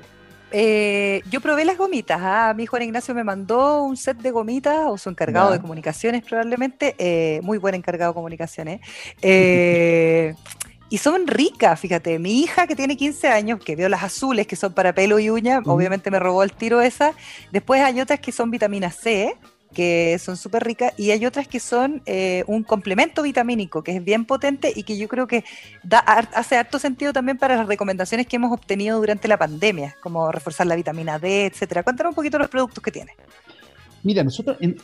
Eh, 0.52 1.22
yo 1.32 1.42
probé 1.42 1.66
las 1.66 1.78
gomitas. 1.78 2.20
¿ah? 2.22 2.54
Mi 2.56 2.66
Juan 2.66 2.84
Ignacio 2.84 3.16
me 3.16 3.24
mandó 3.24 3.84
un 3.84 3.98
set 3.98 4.18
de 4.18 4.32
gomitas, 4.32 4.86
o 4.88 4.98
su 4.98 5.10
encargado 5.10 5.52
de 5.52 5.60
comunicaciones 5.60 6.24
probablemente. 6.24 6.96
Eh, 6.98 7.40
muy 7.42 7.58
buen 7.58 7.76
encargado 7.76 8.12
de 8.12 8.16
comunicaciones. 8.16 8.82
Eh, 9.22 10.36
y 10.90 10.98
son 11.00 11.26
ricas, 11.26 11.80
fíjate. 11.80 12.20
Mi 12.20 12.42
hija 12.42 12.68
que 12.68 12.76
tiene 12.76 12.96
15 12.96 13.30
años, 13.30 13.60
que 13.64 13.76
veo 13.76 13.90
las 13.90 14.04
azules 14.04 14.46
que 14.46 14.56
son 14.56 14.74
para 14.74 14.94
pelo 14.94 15.18
y 15.18 15.32
uña, 15.32 15.62
obviamente 15.66 16.12
me 16.12 16.20
robó 16.20 16.44
el 16.44 16.52
tiro 16.52 16.82
esa. 16.82 17.14
Después 17.52 17.82
hay 17.82 18.00
otras 18.00 18.20
que 18.20 18.32
son 18.32 18.52
vitamina 18.52 18.92
C, 18.92 19.36
que 19.74 20.18
son 20.20 20.38
súper 20.38 20.64
ricas, 20.64 20.94
y 20.98 21.12
hay 21.12 21.26
otras 21.26 21.48
que 21.48 21.60
son 21.60 22.02
eh, 22.06 22.44
un 22.48 22.64
complemento 22.64 23.24
vitamínico, 23.24 23.84
que 23.84 23.96
es 23.96 24.04
bien 24.04 24.26
potente 24.26 24.72
y 24.76 24.84
que 24.84 24.98
yo 24.98 25.08
creo 25.08 25.28
que 25.28 25.44
da, 25.84 26.00
hace 26.00 26.58
harto 26.58 26.80
sentido 26.80 27.14
también 27.14 27.38
para 27.38 27.56
las 27.56 27.68
recomendaciones 27.68 28.28
que 28.28 28.36
hemos 28.38 28.52
obtenido 28.52 29.00
durante 29.00 29.28
la 29.28 29.38
pandemia, 29.38 29.96
como 30.02 30.32
reforzar 30.32 30.68
la 30.68 30.76
vitamina 30.76 31.20
D, 31.20 31.46
etcétera. 31.46 31.84
Cuéntanos 31.84 32.12
un 32.12 32.16
poquito 32.16 32.38
los 32.38 32.50
productos 32.50 32.84
que 32.84 32.92
tiene. 32.92 33.14
Mira, 34.04 34.24
nosotros 34.24 34.58
en, 34.60 34.76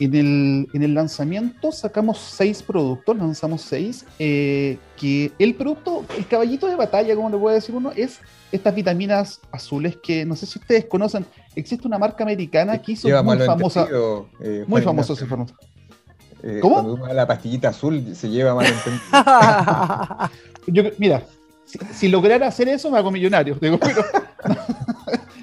el, 0.72 0.94
lanzamiento 0.94 1.72
sacamos 1.72 2.18
seis 2.18 2.62
productos, 2.62 3.18
lanzamos 3.18 3.60
seis, 3.60 4.06
eh, 4.18 4.78
que 4.96 5.30
el 5.38 5.54
producto, 5.54 6.04
el 6.16 6.26
caballito 6.26 6.66
de 6.66 6.74
batalla, 6.74 7.14
como 7.14 7.28
le 7.28 7.36
puede 7.36 7.56
decir 7.56 7.74
uno, 7.74 7.92
es 7.94 8.20
estas 8.50 8.74
vitaminas 8.74 9.40
azules 9.52 9.98
que 10.02 10.24
no 10.24 10.36
sé 10.36 10.46
si 10.46 10.58
ustedes 10.58 10.86
conocen, 10.86 11.26
existe 11.54 11.86
una 11.86 11.98
marca 11.98 12.24
americana 12.24 12.80
que 12.80 12.92
hizo 12.92 13.08
muy 13.22 13.38
famosa, 13.38 13.86
eh, 14.42 14.64
muy 14.66 14.80
famosa 14.80 15.12
esa 15.12 15.26
eh, 16.42 16.60
¿Cómo? 16.62 17.06
La 17.12 17.26
pastillita 17.26 17.68
azul 17.68 18.14
se 18.14 18.30
lleva 18.30 18.54
mal 18.54 18.66
entendido. 18.66 19.02
mira, 20.98 21.22
si, 21.92 22.08
lograra 22.08 22.46
hacer 22.46 22.68
eso 22.68 22.90
me 22.90 22.98
hago 22.98 23.10
millonario, 23.10 23.56
digo, 23.60 23.78
pero 23.78 24.02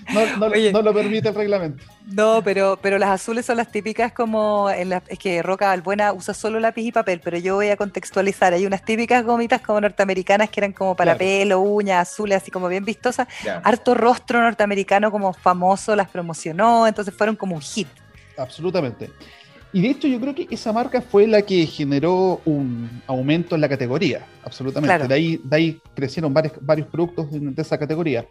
no, 0.74 0.82
lo 0.82 0.94
permite 0.94 1.30
el 1.30 1.36
reglamento. 1.36 1.84
No, 2.06 2.42
pero, 2.44 2.80
pero 2.82 2.98
las 2.98 3.10
azules 3.10 3.46
son 3.46 3.58
las 3.58 3.72
típicas 3.72 4.12
como 4.14 4.70
en 4.70 4.90
la, 4.90 5.04
es 5.08 5.20
que 5.20 5.42
Roca 5.44 5.72
Albuena 5.72 6.14
usa 6.14 6.34
solo 6.34 6.60
lápiz 6.60 6.84
y 6.84 6.92
papel, 6.92 7.20
pero 7.24 7.38
yo 7.38 7.56
voy 7.56 7.70
a 7.70 7.78
contextualizar. 7.78 8.54
Hay 8.54 8.66
unas 8.66 8.84
típicas 8.84 9.24
gomitas 9.24 9.62
como 9.62 9.82
norteamericanas 9.82 10.50
que 10.50 10.60
eran 10.60 10.74
como 10.74 10.96
para 10.96 11.18
pelo, 11.18 11.60
uñas, 11.60 12.10
azules, 12.10 12.42
así 12.42 12.52
como 12.52 12.68
bien 12.68 12.86
vistosas. 12.86 13.28
Harto 13.64 13.94
rostro 13.94 14.42
norteamericano 14.42 15.12
como 15.12 15.34
famoso 15.34 15.96
las 15.96 16.10
promocionó, 16.10 16.88
entonces 16.88 17.14
fueron 17.14 17.36
como 17.36 17.56
un 17.56 17.62
hit. 17.62 17.88
Absolutamente. 18.38 19.10
Y 19.74 19.82
de 19.82 19.90
hecho 19.90 20.08
yo 20.08 20.20
creo 20.20 20.34
que 20.34 20.48
esa 20.50 20.72
marca 20.72 21.02
fue 21.02 21.28
la 21.28 21.42
que 21.42 21.66
generó 21.66 22.42
un 22.46 23.02
aumento 23.06 23.56
en 23.56 23.62
la 23.62 23.70
categoría, 23.70 24.26
absolutamente. 24.44 25.08
De, 25.08 25.14
ahí, 25.14 25.42
de 25.44 25.56
ahí 25.56 25.82
crecieron 25.94 26.34
varios, 26.34 26.54
varios 26.62 26.88
productos 26.88 27.28
de 27.32 27.62
esa 27.62 27.78
categoría. 27.78 28.26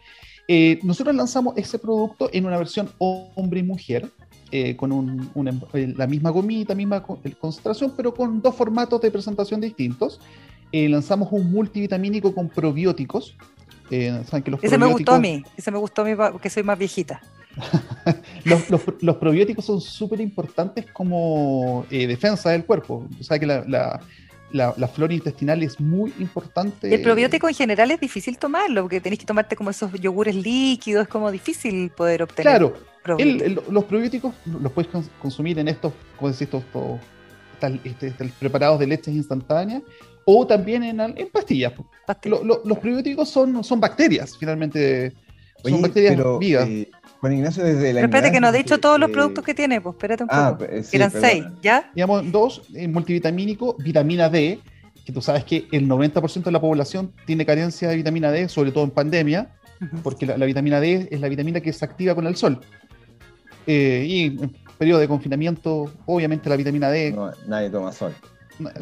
Eh, 0.47 0.79
nosotros 0.83 1.13
lanzamos 1.13 1.57
ese 1.57 1.77
producto 1.77 2.29
en 2.31 2.45
una 2.45 2.57
versión 2.57 2.89
hombre 2.99 3.59
y 3.59 3.63
mujer, 3.63 4.09
eh, 4.51 4.77
con 4.77 5.29
eh, 5.73 5.93
la 5.97 6.07
misma 6.07 6.29
gomita, 6.29 6.73
misma 6.73 7.03
concentración, 7.03 7.93
pero 7.97 8.13
con 8.13 8.41
dos 8.41 8.55
formatos 8.55 9.01
de 9.01 9.11
presentación 9.11 9.59
distintos. 9.59 10.21
lanzamos 10.71 11.29
un 11.31 11.51
multivitamínico 11.51 12.33
con 12.33 12.47
probióticos. 12.47 13.35
ese 13.89 14.77
me 14.77 14.85
gustó 14.85 15.15
a 15.15 15.19
mí, 15.19 15.43
ese 15.57 15.71
me 15.71 15.79
gustó 15.79 16.03
a 16.03 16.05
mí 16.05 16.11
porque 16.15 16.49
soy 16.49 16.63
más 16.63 16.79
viejita. 16.79 17.21
los, 19.01 19.17
probióticos 19.17 19.65
son 19.65 19.81
súper 19.81 20.21
importantes 20.21 20.85
como 20.93 21.85
defensa 21.89 22.51
del 22.51 22.63
cuerpo. 22.63 23.05
O 23.19 23.23
sea 23.23 23.37
que 23.37 23.45
la 23.45 23.65
la, 23.67 23.99
flora 24.93 25.13
intestinal 25.13 25.61
es 25.63 25.79
muy 25.79 26.13
importante. 26.19 26.93
El 26.93 27.01
probiótico 27.01 27.47
en 27.47 27.55
general 27.55 27.91
es 27.91 27.99
difícil 27.99 28.37
tomarlo, 28.37 28.83
porque 28.83 29.01
tenés 29.01 29.19
que 29.19 29.25
tomarte 29.25 29.55
como 29.55 29.69
esos 29.69 29.91
yogures 29.93 30.35
líquidos, 30.35 31.03
es 31.03 31.09
como 31.09 31.31
difícil 31.31 31.89
poder 31.91 32.23
obtener. 32.23 32.57
Claro, 32.57 32.73
los 33.69 33.83
probióticos 33.85 34.33
los 34.45 34.71
puedes 34.71 34.91
consumir 35.21 35.59
en 35.59 35.67
estos, 35.67 35.93
como 36.17 36.31
decís, 36.31 36.43
estos, 36.43 36.63
este, 37.83 38.07
este, 38.07 38.25
preparados 38.39 38.79
de 38.79 38.87
leches 38.87 39.13
instantáneas 39.13 39.81
o 40.25 40.45
también 40.45 40.83
en, 40.83 40.99
en 40.99 41.29
pastillas. 41.29 41.73
los 42.25 42.77
probióticos 42.79 43.29
son, 43.29 43.63
son 43.63 43.79
bacterias, 43.79 44.37
finalmente. 44.37 45.13
son 45.63 45.81
bacterias 45.81 46.17
vivas. 46.39 46.67
Eh, 46.67 46.89
Juan 47.19 47.33
Ignacio, 47.33 47.63
desde 47.63 47.93
la. 47.93 48.01
espérate, 48.01 48.31
que 48.31 48.39
no 48.39 48.47
ha 48.47 48.51
dicho 48.51 48.79
todos 48.79 48.99
los 48.99 49.09
productos 49.09 49.43
que 49.43 49.53
tiene, 49.53 49.81
pues 49.81 49.95
espérate 49.95 50.23
un 50.23 50.29
ah, 50.31 50.55
poco. 50.57 50.71
Sí, 50.83 50.95
Eran 50.95 51.11
seis, 51.11 51.45
¿ya? 51.61 51.89
Digamos, 51.93 52.31
dos, 52.31 52.61
eh, 52.75 52.87
multivitamínico, 52.87 53.75
vitamina 53.79 54.29
D, 54.29 54.59
que 55.05 55.11
tú 55.11 55.21
sabes 55.21 55.43
que 55.43 55.67
el 55.71 55.87
90% 55.87 56.43
de 56.43 56.51
la 56.51 56.61
población 56.61 57.11
tiene 57.25 57.45
carencia 57.45 57.89
de 57.89 57.95
vitamina 57.95 58.31
D, 58.31 58.49
sobre 58.49 58.71
todo 58.71 58.83
en 58.83 58.91
pandemia, 58.91 59.49
porque 60.03 60.25
la, 60.25 60.45
vitamina 60.45 60.79
D 60.79 61.07
es 61.09 61.19
la 61.19 61.29
vitamina 61.29 61.59
que 61.61 61.73
se 61.73 61.85
activa 61.85 62.13
con 62.13 62.27
el 62.27 62.35
sol. 62.35 62.59
Eh, 63.65 64.05
y 64.07 64.25
en 64.25 64.55
periodo 64.77 64.99
de 64.99 65.07
confinamiento, 65.07 65.91
obviamente 66.05 66.49
la 66.49 66.55
vitamina 66.55 66.89
D. 66.89 67.15
nadie 67.47 67.69
toma 67.69 67.91
sol. 67.91 68.13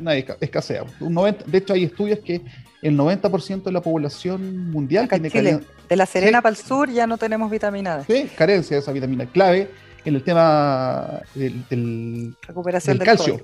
Nadie 0.02 0.26
escasea. 0.40 0.84
Un 1.00 1.14
90, 1.14 1.46
de 1.46 1.58
hecho, 1.58 1.74
hay 1.74 1.84
estudios 1.84 2.20
que 2.20 2.42
el 2.82 2.98
90% 2.98 3.64
de 3.64 3.72
la 3.72 3.82
población 3.82 4.70
mundial 4.70 5.08
tiene 5.10 5.30
carencia 5.30 5.74
de 5.88 5.96
la 5.96 6.06
Serena 6.06 6.42
para 6.42 6.56
el 6.56 6.62
sur 6.62 6.90
ya 6.90 7.08
no 7.08 7.18
tenemos 7.18 7.50
vitamina 7.50 7.98
D. 7.98 8.04
Sí, 8.08 8.30
carencia 8.36 8.78
de 8.78 8.82
esa 8.82 8.92
vitamina 8.92 9.26
clave 9.26 9.70
en 10.06 10.16
el 10.16 10.24
tema 10.24 11.22
del, 11.34 12.36
Recuperación 12.42 12.98
del, 12.98 13.06
calcio, 13.06 13.42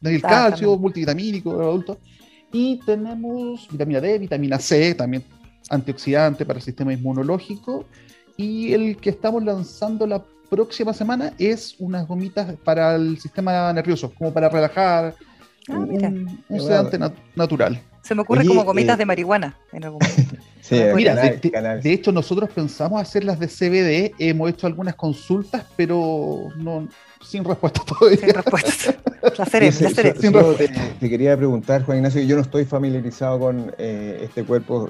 del, 0.00 0.22
calcio 0.22 0.76
multivitamínico 0.78 1.56
de 1.56 1.64
adultos. 1.64 1.98
Y 2.52 2.80
tenemos 2.84 3.68
vitamina 3.70 4.00
D, 4.00 4.18
vitamina 4.18 4.58
C, 4.58 4.94
también 4.94 5.22
antioxidante 5.68 6.44
para 6.44 6.58
el 6.58 6.62
sistema 6.62 6.92
inmunológico. 6.92 7.84
Y 8.36 8.72
el 8.72 8.96
que 8.96 9.10
estamos 9.10 9.44
lanzando 9.44 10.06
la 10.06 10.24
próxima 10.48 10.92
semana 10.92 11.32
es 11.38 11.76
unas 11.78 12.08
gomitas 12.08 12.56
para 12.64 12.96
el 12.96 13.18
sistema 13.20 13.72
nervioso, 13.72 14.12
como 14.12 14.32
para 14.32 14.48
relajar, 14.48 15.14
ah, 15.68 15.72
un, 15.74 16.40
sedante 16.48 16.98
natural. 17.36 17.80
Se 18.02 18.14
me 18.14 18.22
ocurre 18.22 18.46
como 18.46 18.64
gomitas 18.64 18.96
eh, 18.96 18.98
de 18.98 19.06
marihuana 19.06 19.56
en 19.72 19.84
algún 19.84 20.00
momento. 20.00 20.36
Mira, 20.70 21.14
de, 21.16 21.92
hecho 21.92 22.12
nosotros 22.12 22.50
pensamos 22.50 23.00
hacerlas 23.00 23.38
de 23.38 23.48
CBD, 23.48 24.14
hemos 24.18 24.50
hecho 24.50 24.66
algunas 24.66 24.94
consultas, 24.94 25.64
pero 25.76 26.48
no 26.56 26.88
sin 27.20 27.44
respuesta 27.44 27.82
todavía. 27.86 28.18
Sin 28.18 28.34
respuesta. 28.34 28.94
Te, 30.98 31.08
quería 31.08 31.36
preguntar, 31.36 31.82
Juan 31.84 31.98
Ignacio, 31.98 32.22
yo 32.22 32.36
no 32.36 32.42
estoy 32.42 32.64
familiarizado 32.64 33.38
con 33.38 33.72
eh, 33.78 34.20
este 34.22 34.44
cuerpo, 34.44 34.88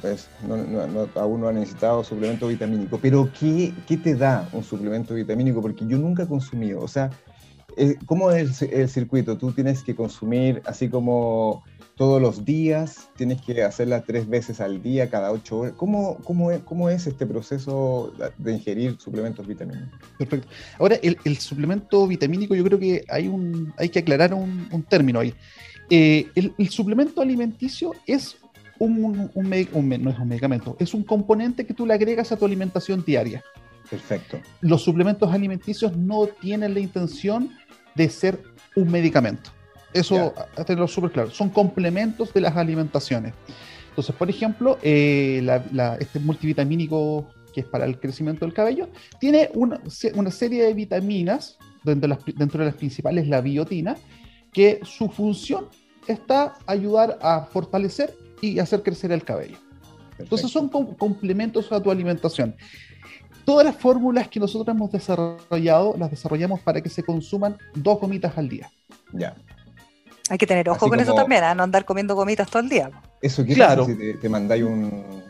aún 1.17 1.41
no 1.41 1.49
ha 1.49 1.53
necesitado 1.53 2.05
suplemento 2.05 2.49
vitamínico, 2.49 2.99
pero 3.01 3.31
¿qué, 3.39 3.73
¿qué 3.87 3.97
te 3.97 4.15
da 4.15 4.49
un 4.53 4.63
suplemento 4.63 5.15
vitamínico? 5.15 5.61
Porque 5.61 5.87
yo 5.87 5.99
nunca 5.99 6.25
he 6.25 6.27
consumido, 6.27 6.81
o 6.81 6.89
sea, 6.89 7.11
eh, 7.77 7.97
¿cómo 8.07 8.31
es 8.31 8.63
el 8.63 8.89
circuito? 8.89 9.39
Tú 9.39 9.53
tienes 9.53 9.83
que 9.83 9.95
consumir 9.95 10.63
así 10.67 10.89
como 10.89 11.63
todos 12.01 12.23
los 12.23 12.47
días, 12.47 13.11
tienes 13.15 13.43
que 13.43 13.63
hacerla 13.63 14.01
tres 14.01 14.27
veces 14.27 14.63
al 14.63 14.83
día, 14.83 15.11
cada 15.11 15.31
ocho 15.33 15.59
horas. 15.59 15.75
¿Cómo, 15.77 16.17
cómo, 16.25 16.51
es, 16.51 16.61
cómo 16.61 16.89
es 16.89 17.07
este 17.07 17.27
proceso 17.27 18.15
de 18.39 18.55
ingerir 18.55 18.97
suplementos 18.99 19.47
vitamínicos? 19.47 20.01
Perfecto. 20.17 20.49
Ahora, 20.79 20.97
el, 21.03 21.37
suplemento 21.37 22.07
vitamínico, 22.07 22.55
yo 22.55 22.65
creo 22.65 22.79
que 22.79 23.05
hay, 23.07 23.29
un, 23.29 23.75
hay 23.77 23.91
que 23.91 23.99
aclarar 23.99 24.33
un, 24.33 24.83
término 24.89 25.21
ahí. 25.21 25.35
Eh, 25.91 26.27
el, 26.35 26.71
suplemento 26.71 27.21
alimenticio 27.21 27.93
es 28.07 28.39
un, 28.79 29.31
un, 29.35 29.51
no 29.51 30.11
es 30.11 30.19
un 30.19 30.27
medicamento, 30.27 30.79
es 30.81 30.95
un 30.95 31.03
componente 31.03 31.67
que 31.67 31.75
tú 31.75 31.85
le 31.85 31.93
agregas 31.93 32.33
a 32.33 32.39
tu 32.39 32.47
alimentación 32.47 33.05
diaria. 33.05 33.45
Perfecto. 33.91 34.41
Los 34.63 34.81
suplementos 34.81 35.31
alimenticios 35.31 35.95
no 35.95 36.29
tienen 36.29 36.73
la 36.73 36.81
intención 36.81 37.51
de 37.95 38.09
ser 38.09 38.43
un 38.75 38.91
medicamento. 38.91 39.51
Eso, 39.93 40.35
a 40.57 40.65
tenerlo 40.65 40.89
súper 40.89 41.11
claro. 41.11 41.31
Son 41.31 41.49
complementos 41.49 42.33
de 42.33 42.41
las 42.41 42.57
alimentaciones. 42.57 43.35
Entonces, 43.89 44.15
por 44.15 44.31
ejemplo, 44.31 44.79
eh, 44.83 45.45
este 45.99 46.21
multivitamínico 46.21 47.27
que 47.53 47.61
es 47.61 47.67
para 47.67 47.85
el 47.85 47.99
crecimiento 47.99 48.45
del 48.45 48.55
cabello, 48.55 48.89
tiene 49.19 49.51
una, 49.55 49.81
serie 50.31 50.65
de 50.65 50.75
vitaminas, 50.75 51.59
dentro 51.85 52.09
de, 52.09 52.09
las, 52.09 52.25
dentro 52.37 52.61
de 52.61 52.67
las 52.67 52.75
principales 52.75 53.29
la 53.29 53.41
biotina, 53.41 53.97
que 54.53 54.81
su 54.83 55.09
función 55.09 55.67
está 56.07 56.55
ayudar 56.67 57.19
a 57.23 57.43
fortalecer 57.43 58.15
y 58.41 58.59
hacer 58.59 58.83
crecer 58.83 59.13
el 59.13 59.23
cabello. 59.23 59.59
Entonces 60.19 60.51
son 60.51 60.69
complementos 60.69 61.71
a 61.73 61.83
tu 61.83 61.91
alimentación. 61.91 62.55
Todas 63.45 63.65
las 63.65 63.77
fórmulas 63.77 64.29
que 64.29 64.39
nosotros 64.39 64.75
hemos 64.75 64.93
desarrollado 64.93 65.95
las 65.99 66.11
desarrollamos 66.11 66.61
para 66.61 66.81
que 66.81 66.91
se 66.91 67.03
consuman 67.03 67.57
dos 67.75 67.99
gomitas 67.99 68.37
al 68.37 68.49
día. 68.49 68.71
Ya. 69.13 69.35
Hay 70.31 70.39
que 70.39 70.47
tener 70.47 70.69
ojo 70.69 70.89
con 70.89 71.01
eso 71.01 71.13
también, 71.13 71.43
¿eh? 71.43 71.55
no 71.57 71.65
andar 71.65 71.85
comiendo 71.85 72.15
gomitas 72.15 72.49
todo 72.49 72.63
el 72.63 72.69
día. 72.69 72.89
Eso 73.21 73.45
qué 73.45 73.53
claro. 73.53 73.85
si 73.85 74.15
te, 74.15 74.29
mandáis 74.29 74.63
un. 74.63 75.25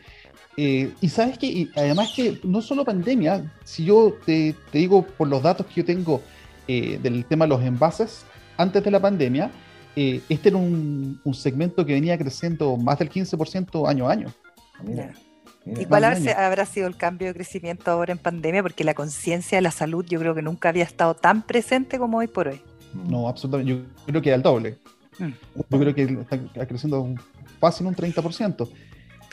Eh, 0.58 0.92
y 1.00 1.10
sabes 1.10 1.38
que, 1.38 1.70
además 1.76 2.12
que 2.16 2.40
no 2.44 2.62
solo 2.62 2.84
pandemia, 2.84 3.54
si 3.64 3.86
yo 3.86 4.18
te, 4.26 4.56
digo 4.74 5.04
por 5.04 5.28
los 5.28 5.44
datos 5.44 5.66
que 5.68 5.76
yo 5.76 5.86
tengo 5.86 6.22
eh, 6.68 7.00
del 7.02 7.24
tema 7.26 7.46
de 7.46 7.50
los 7.50 7.64
envases, 7.64 8.26
antes 8.58 8.84
de 8.84 8.92
la 8.92 9.00
pandemia, 9.00 9.52
eh, 9.96 10.22
este 10.28 10.50
era 10.50 10.58
un, 10.58 11.22
segmento 11.34 11.86
que 11.86 11.94
venía 11.94 12.18
creciendo 12.18 12.76
más 12.78 13.00
del 13.00 13.10
15% 13.10 13.88
año 13.88 14.10
a 14.10 14.12
año. 14.12 14.28
Ah, 14.98 15.12
¿Y 15.66 15.86
cuál 15.86 16.04
habrá 16.04 16.66
sido 16.66 16.88
el 16.88 16.96
cambio 16.96 17.28
de 17.28 17.34
crecimiento 17.34 17.92
ahora 17.92 18.12
en 18.12 18.18
pandemia? 18.18 18.64
Porque 18.64 18.84
la 18.84 18.94
conciencia 18.94 19.58
de 19.58 19.62
la 19.62 19.72
salud 19.72 20.06
yo 20.08 20.20
creo 20.20 20.34
que 20.36 20.42
nunca 20.42 20.70
había 20.70 20.84
estado 20.84 21.16
tan 21.16 21.44
presente 21.44 22.00
como 22.00 22.18
hoy 22.18 22.28
por 22.28 22.48
hoy. 22.48 22.62
No, 22.94 23.28
absolutamente. 23.28 23.72
Yo 23.72 23.82
creo 24.06 24.22
que 24.22 24.34
al 24.34 24.42
doble. 24.42 24.78
Mm. 25.18 25.32
Yo 25.70 25.80
creo 25.80 25.96
que 25.96 26.04
está 26.04 26.68
creciendo 26.68 27.16
fácil 27.60 27.88
un 27.88 27.96
30%. 27.96 28.70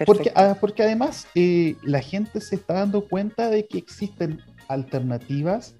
Porque, 0.04 0.30
ah, 0.34 0.56
porque 0.60 0.82
además 0.82 1.26
eh, 1.34 1.76
la 1.82 2.00
gente 2.00 2.40
se 2.40 2.56
está 2.56 2.74
dando 2.74 3.08
cuenta 3.08 3.48
de 3.48 3.66
que 3.66 3.78
existen 3.78 4.42
alternativas 4.68 5.74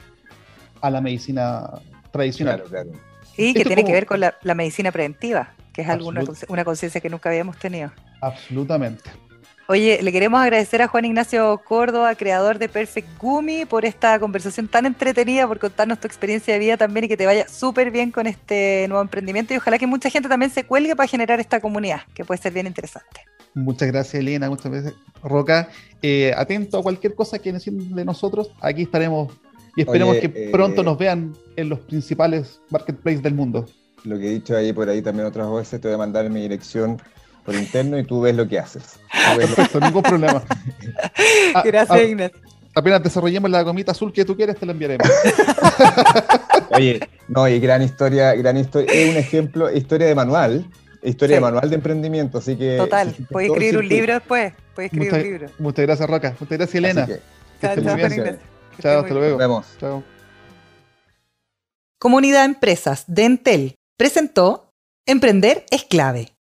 a 0.81 0.91
la 0.91 1.01
medicina 1.01 1.69
tradicional. 2.13 2.63
Claro, 2.63 2.71
claro. 2.71 3.01
Sí, 3.35 3.53
que 3.53 3.65
tiene 3.65 3.85
que 3.85 3.93
ver 3.93 4.07
con 4.07 4.21
la, 4.21 4.55
medicina 4.55 4.91
preventiva, 4.91 5.53
que 5.75 5.83
es 5.83 5.89
alguna, 5.89 6.25
una 6.49 6.65
conciencia 6.65 7.01
que 7.01 7.11
nunca 7.11 7.29
habíamos 7.29 7.59
tenido. 7.59 7.93
Absolutamente. 8.23 9.11
Oye, 9.69 10.01
le 10.01 10.13
queremos 10.13 10.41
agradecer 10.41 10.81
a 10.81 10.87
Juan 10.87 11.07
Ignacio 11.07 11.61
Córdoba, 11.65 12.15
creador 12.15 12.61
de 12.61 12.69
Perfect 12.69 13.09
Gumi, 13.19 13.65
por 13.65 13.85
esta 13.85 14.17
conversación 14.21 14.69
tan 14.69 14.87
entretenida, 14.87 15.49
por 15.49 15.59
contarnos 15.59 15.99
tu 15.99 16.07
experiencia 16.07 16.55
de 16.55 16.61
vida 16.61 16.77
también 16.77 17.07
y 17.07 17.09
que 17.09 17.17
te 17.17 17.27
vaya 17.27 17.49
súper 17.49 17.91
bien 17.91 18.13
con 18.13 18.29
este 18.29 18.87
nuevo 18.87 19.03
emprendimiento 19.03 19.55
y 19.55 19.57
ojalá 19.57 19.77
que 19.77 19.89
mucha 19.89 20.09
gente 20.09 20.29
también 20.29 20.53
se 20.53 20.63
cuelgue 20.63 20.95
para 20.95 21.09
generar 21.09 21.41
esta 21.41 21.61
comunidad, 21.61 22.03
que 22.15 22.25
puede 22.25 22.41
ser 22.41 22.53
bien 22.53 22.69
interesante. 22.69 23.23
Muchas 23.55 23.89
gracias, 23.89 24.15
Elena, 24.15 24.49
muchas 24.49 24.71
gracias, 24.71 24.95
Roca. 25.25 25.69
Eh, 26.01 26.33
atento 26.37 26.79
a 26.79 26.83
cualquier 26.85 27.17
cosa 27.17 27.41
que 27.41 27.53
necesiten 27.53 27.93
de 27.93 28.05
nosotros, 28.05 28.53
aquí 28.61 28.83
estaremos 28.83 29.33
y 29.75 29.81
esperemos 29.81 30.17
que 30.19 30.29
pronto 30.53 30.83
eh, 30.83 30.85
nos 30.85 30.97
vean 30.97 31.35
en 31.57 31.69
los 31.69 31.81
principales 31.81 32.61
marketplaces 32.71 33.21
del 33.21 33.35
mundo. 33.35 33.67
Lo 34.05 34.17
que 34.17 34.29
he 34.29 34.31
dicho 34.35 34.57
ahí 34.57 34.73
por 34.73 34.89
ahí 34.89 35.03
también 35.03 35.27
otras 35.27 35.53
veces, 35.53 35.81
te 35.81 35.89
voy 35.89 35.97
a 35.97 35.99
mandar 35.99 36.31
mi 36.31 36.43
dirección 36.43 37.03
por 37.47 37.55
interno 37.55 37.99
y 37.99 38.05
tú 38.05 38.21
ves 38.21 38.35
lo 38.35 38.47
que 38.47 38.59
haces. 38.59 38.99
Perfecto, 39.37 39.81
ningún 39.81 40.03
problema. 40.03 40.43
Ah, 41.55 41.63
Gracias, 41.65 41.99
ah, 41.99 42.03
Ignacio. 42.03 42.39
Apenas 42.75 43.03
desarrollemos 43.03 43.51
la 43.51 43.63
gomita 43.63 43.93
azul 43.93 44.13
que 44.13 44.25
tú 44.25 44.37
quieres, 44.37 44.57
te 44.57 44.67
la 44.67 44.73
enviaremos. 44.73 45.09
Oye, 46.71 47.01
no, 47.29 47.49
y 47.49 47.59
gran 47.59 47.81
historia, 47.81 48.35
gran 48.35 48.59
historia. 48.59 48.93
Es 48.93 49.11
un 49.11 49.17
ejemplo, 49.17 49.73
historia 49.73 50.09
de 50.09 50.15
manual, 50.15 50.67
historia 51.03 51.37
de 51.37 51.41
manual 51.41 51.71
de 51.71 51.77
emprendimiento, 51.77 52.39
así 52.39 52.57
que... 52.57 52.77
Total, 52.77 53.15
puedes 53.31 53.51
escribir 53.51 53.79
un 53.79 53.89
libro 53.89 54.13
después, 54.15 54.53
puedes 54.75 54.93
escribir 54.93 55.15
un 55.15 55.23
libro. 55.23 55.47
Muchas 55.59 55.87
gracias, 55.87 56.11
Roca. 56.11 56.37
Muchas 56.39 56.59
gracias, 56.59 56.75
Elena. 56.75 57.09
Chao, 58.83 59.01
hasta 59.01 59.15
luego. 59.15 59.31
Nos 59.31 59.39
vemos. 59.39 59.67
Chao. 59.81 60.05
Comunidad 61.99 62.45
Empresas 62.45 63.05
de 63.07 63.25
Entel 63.25 63.75
presentó 63.97 64.71
Emprender 65.07 65.65
es 65.71 65.85
clave 65.85 66.36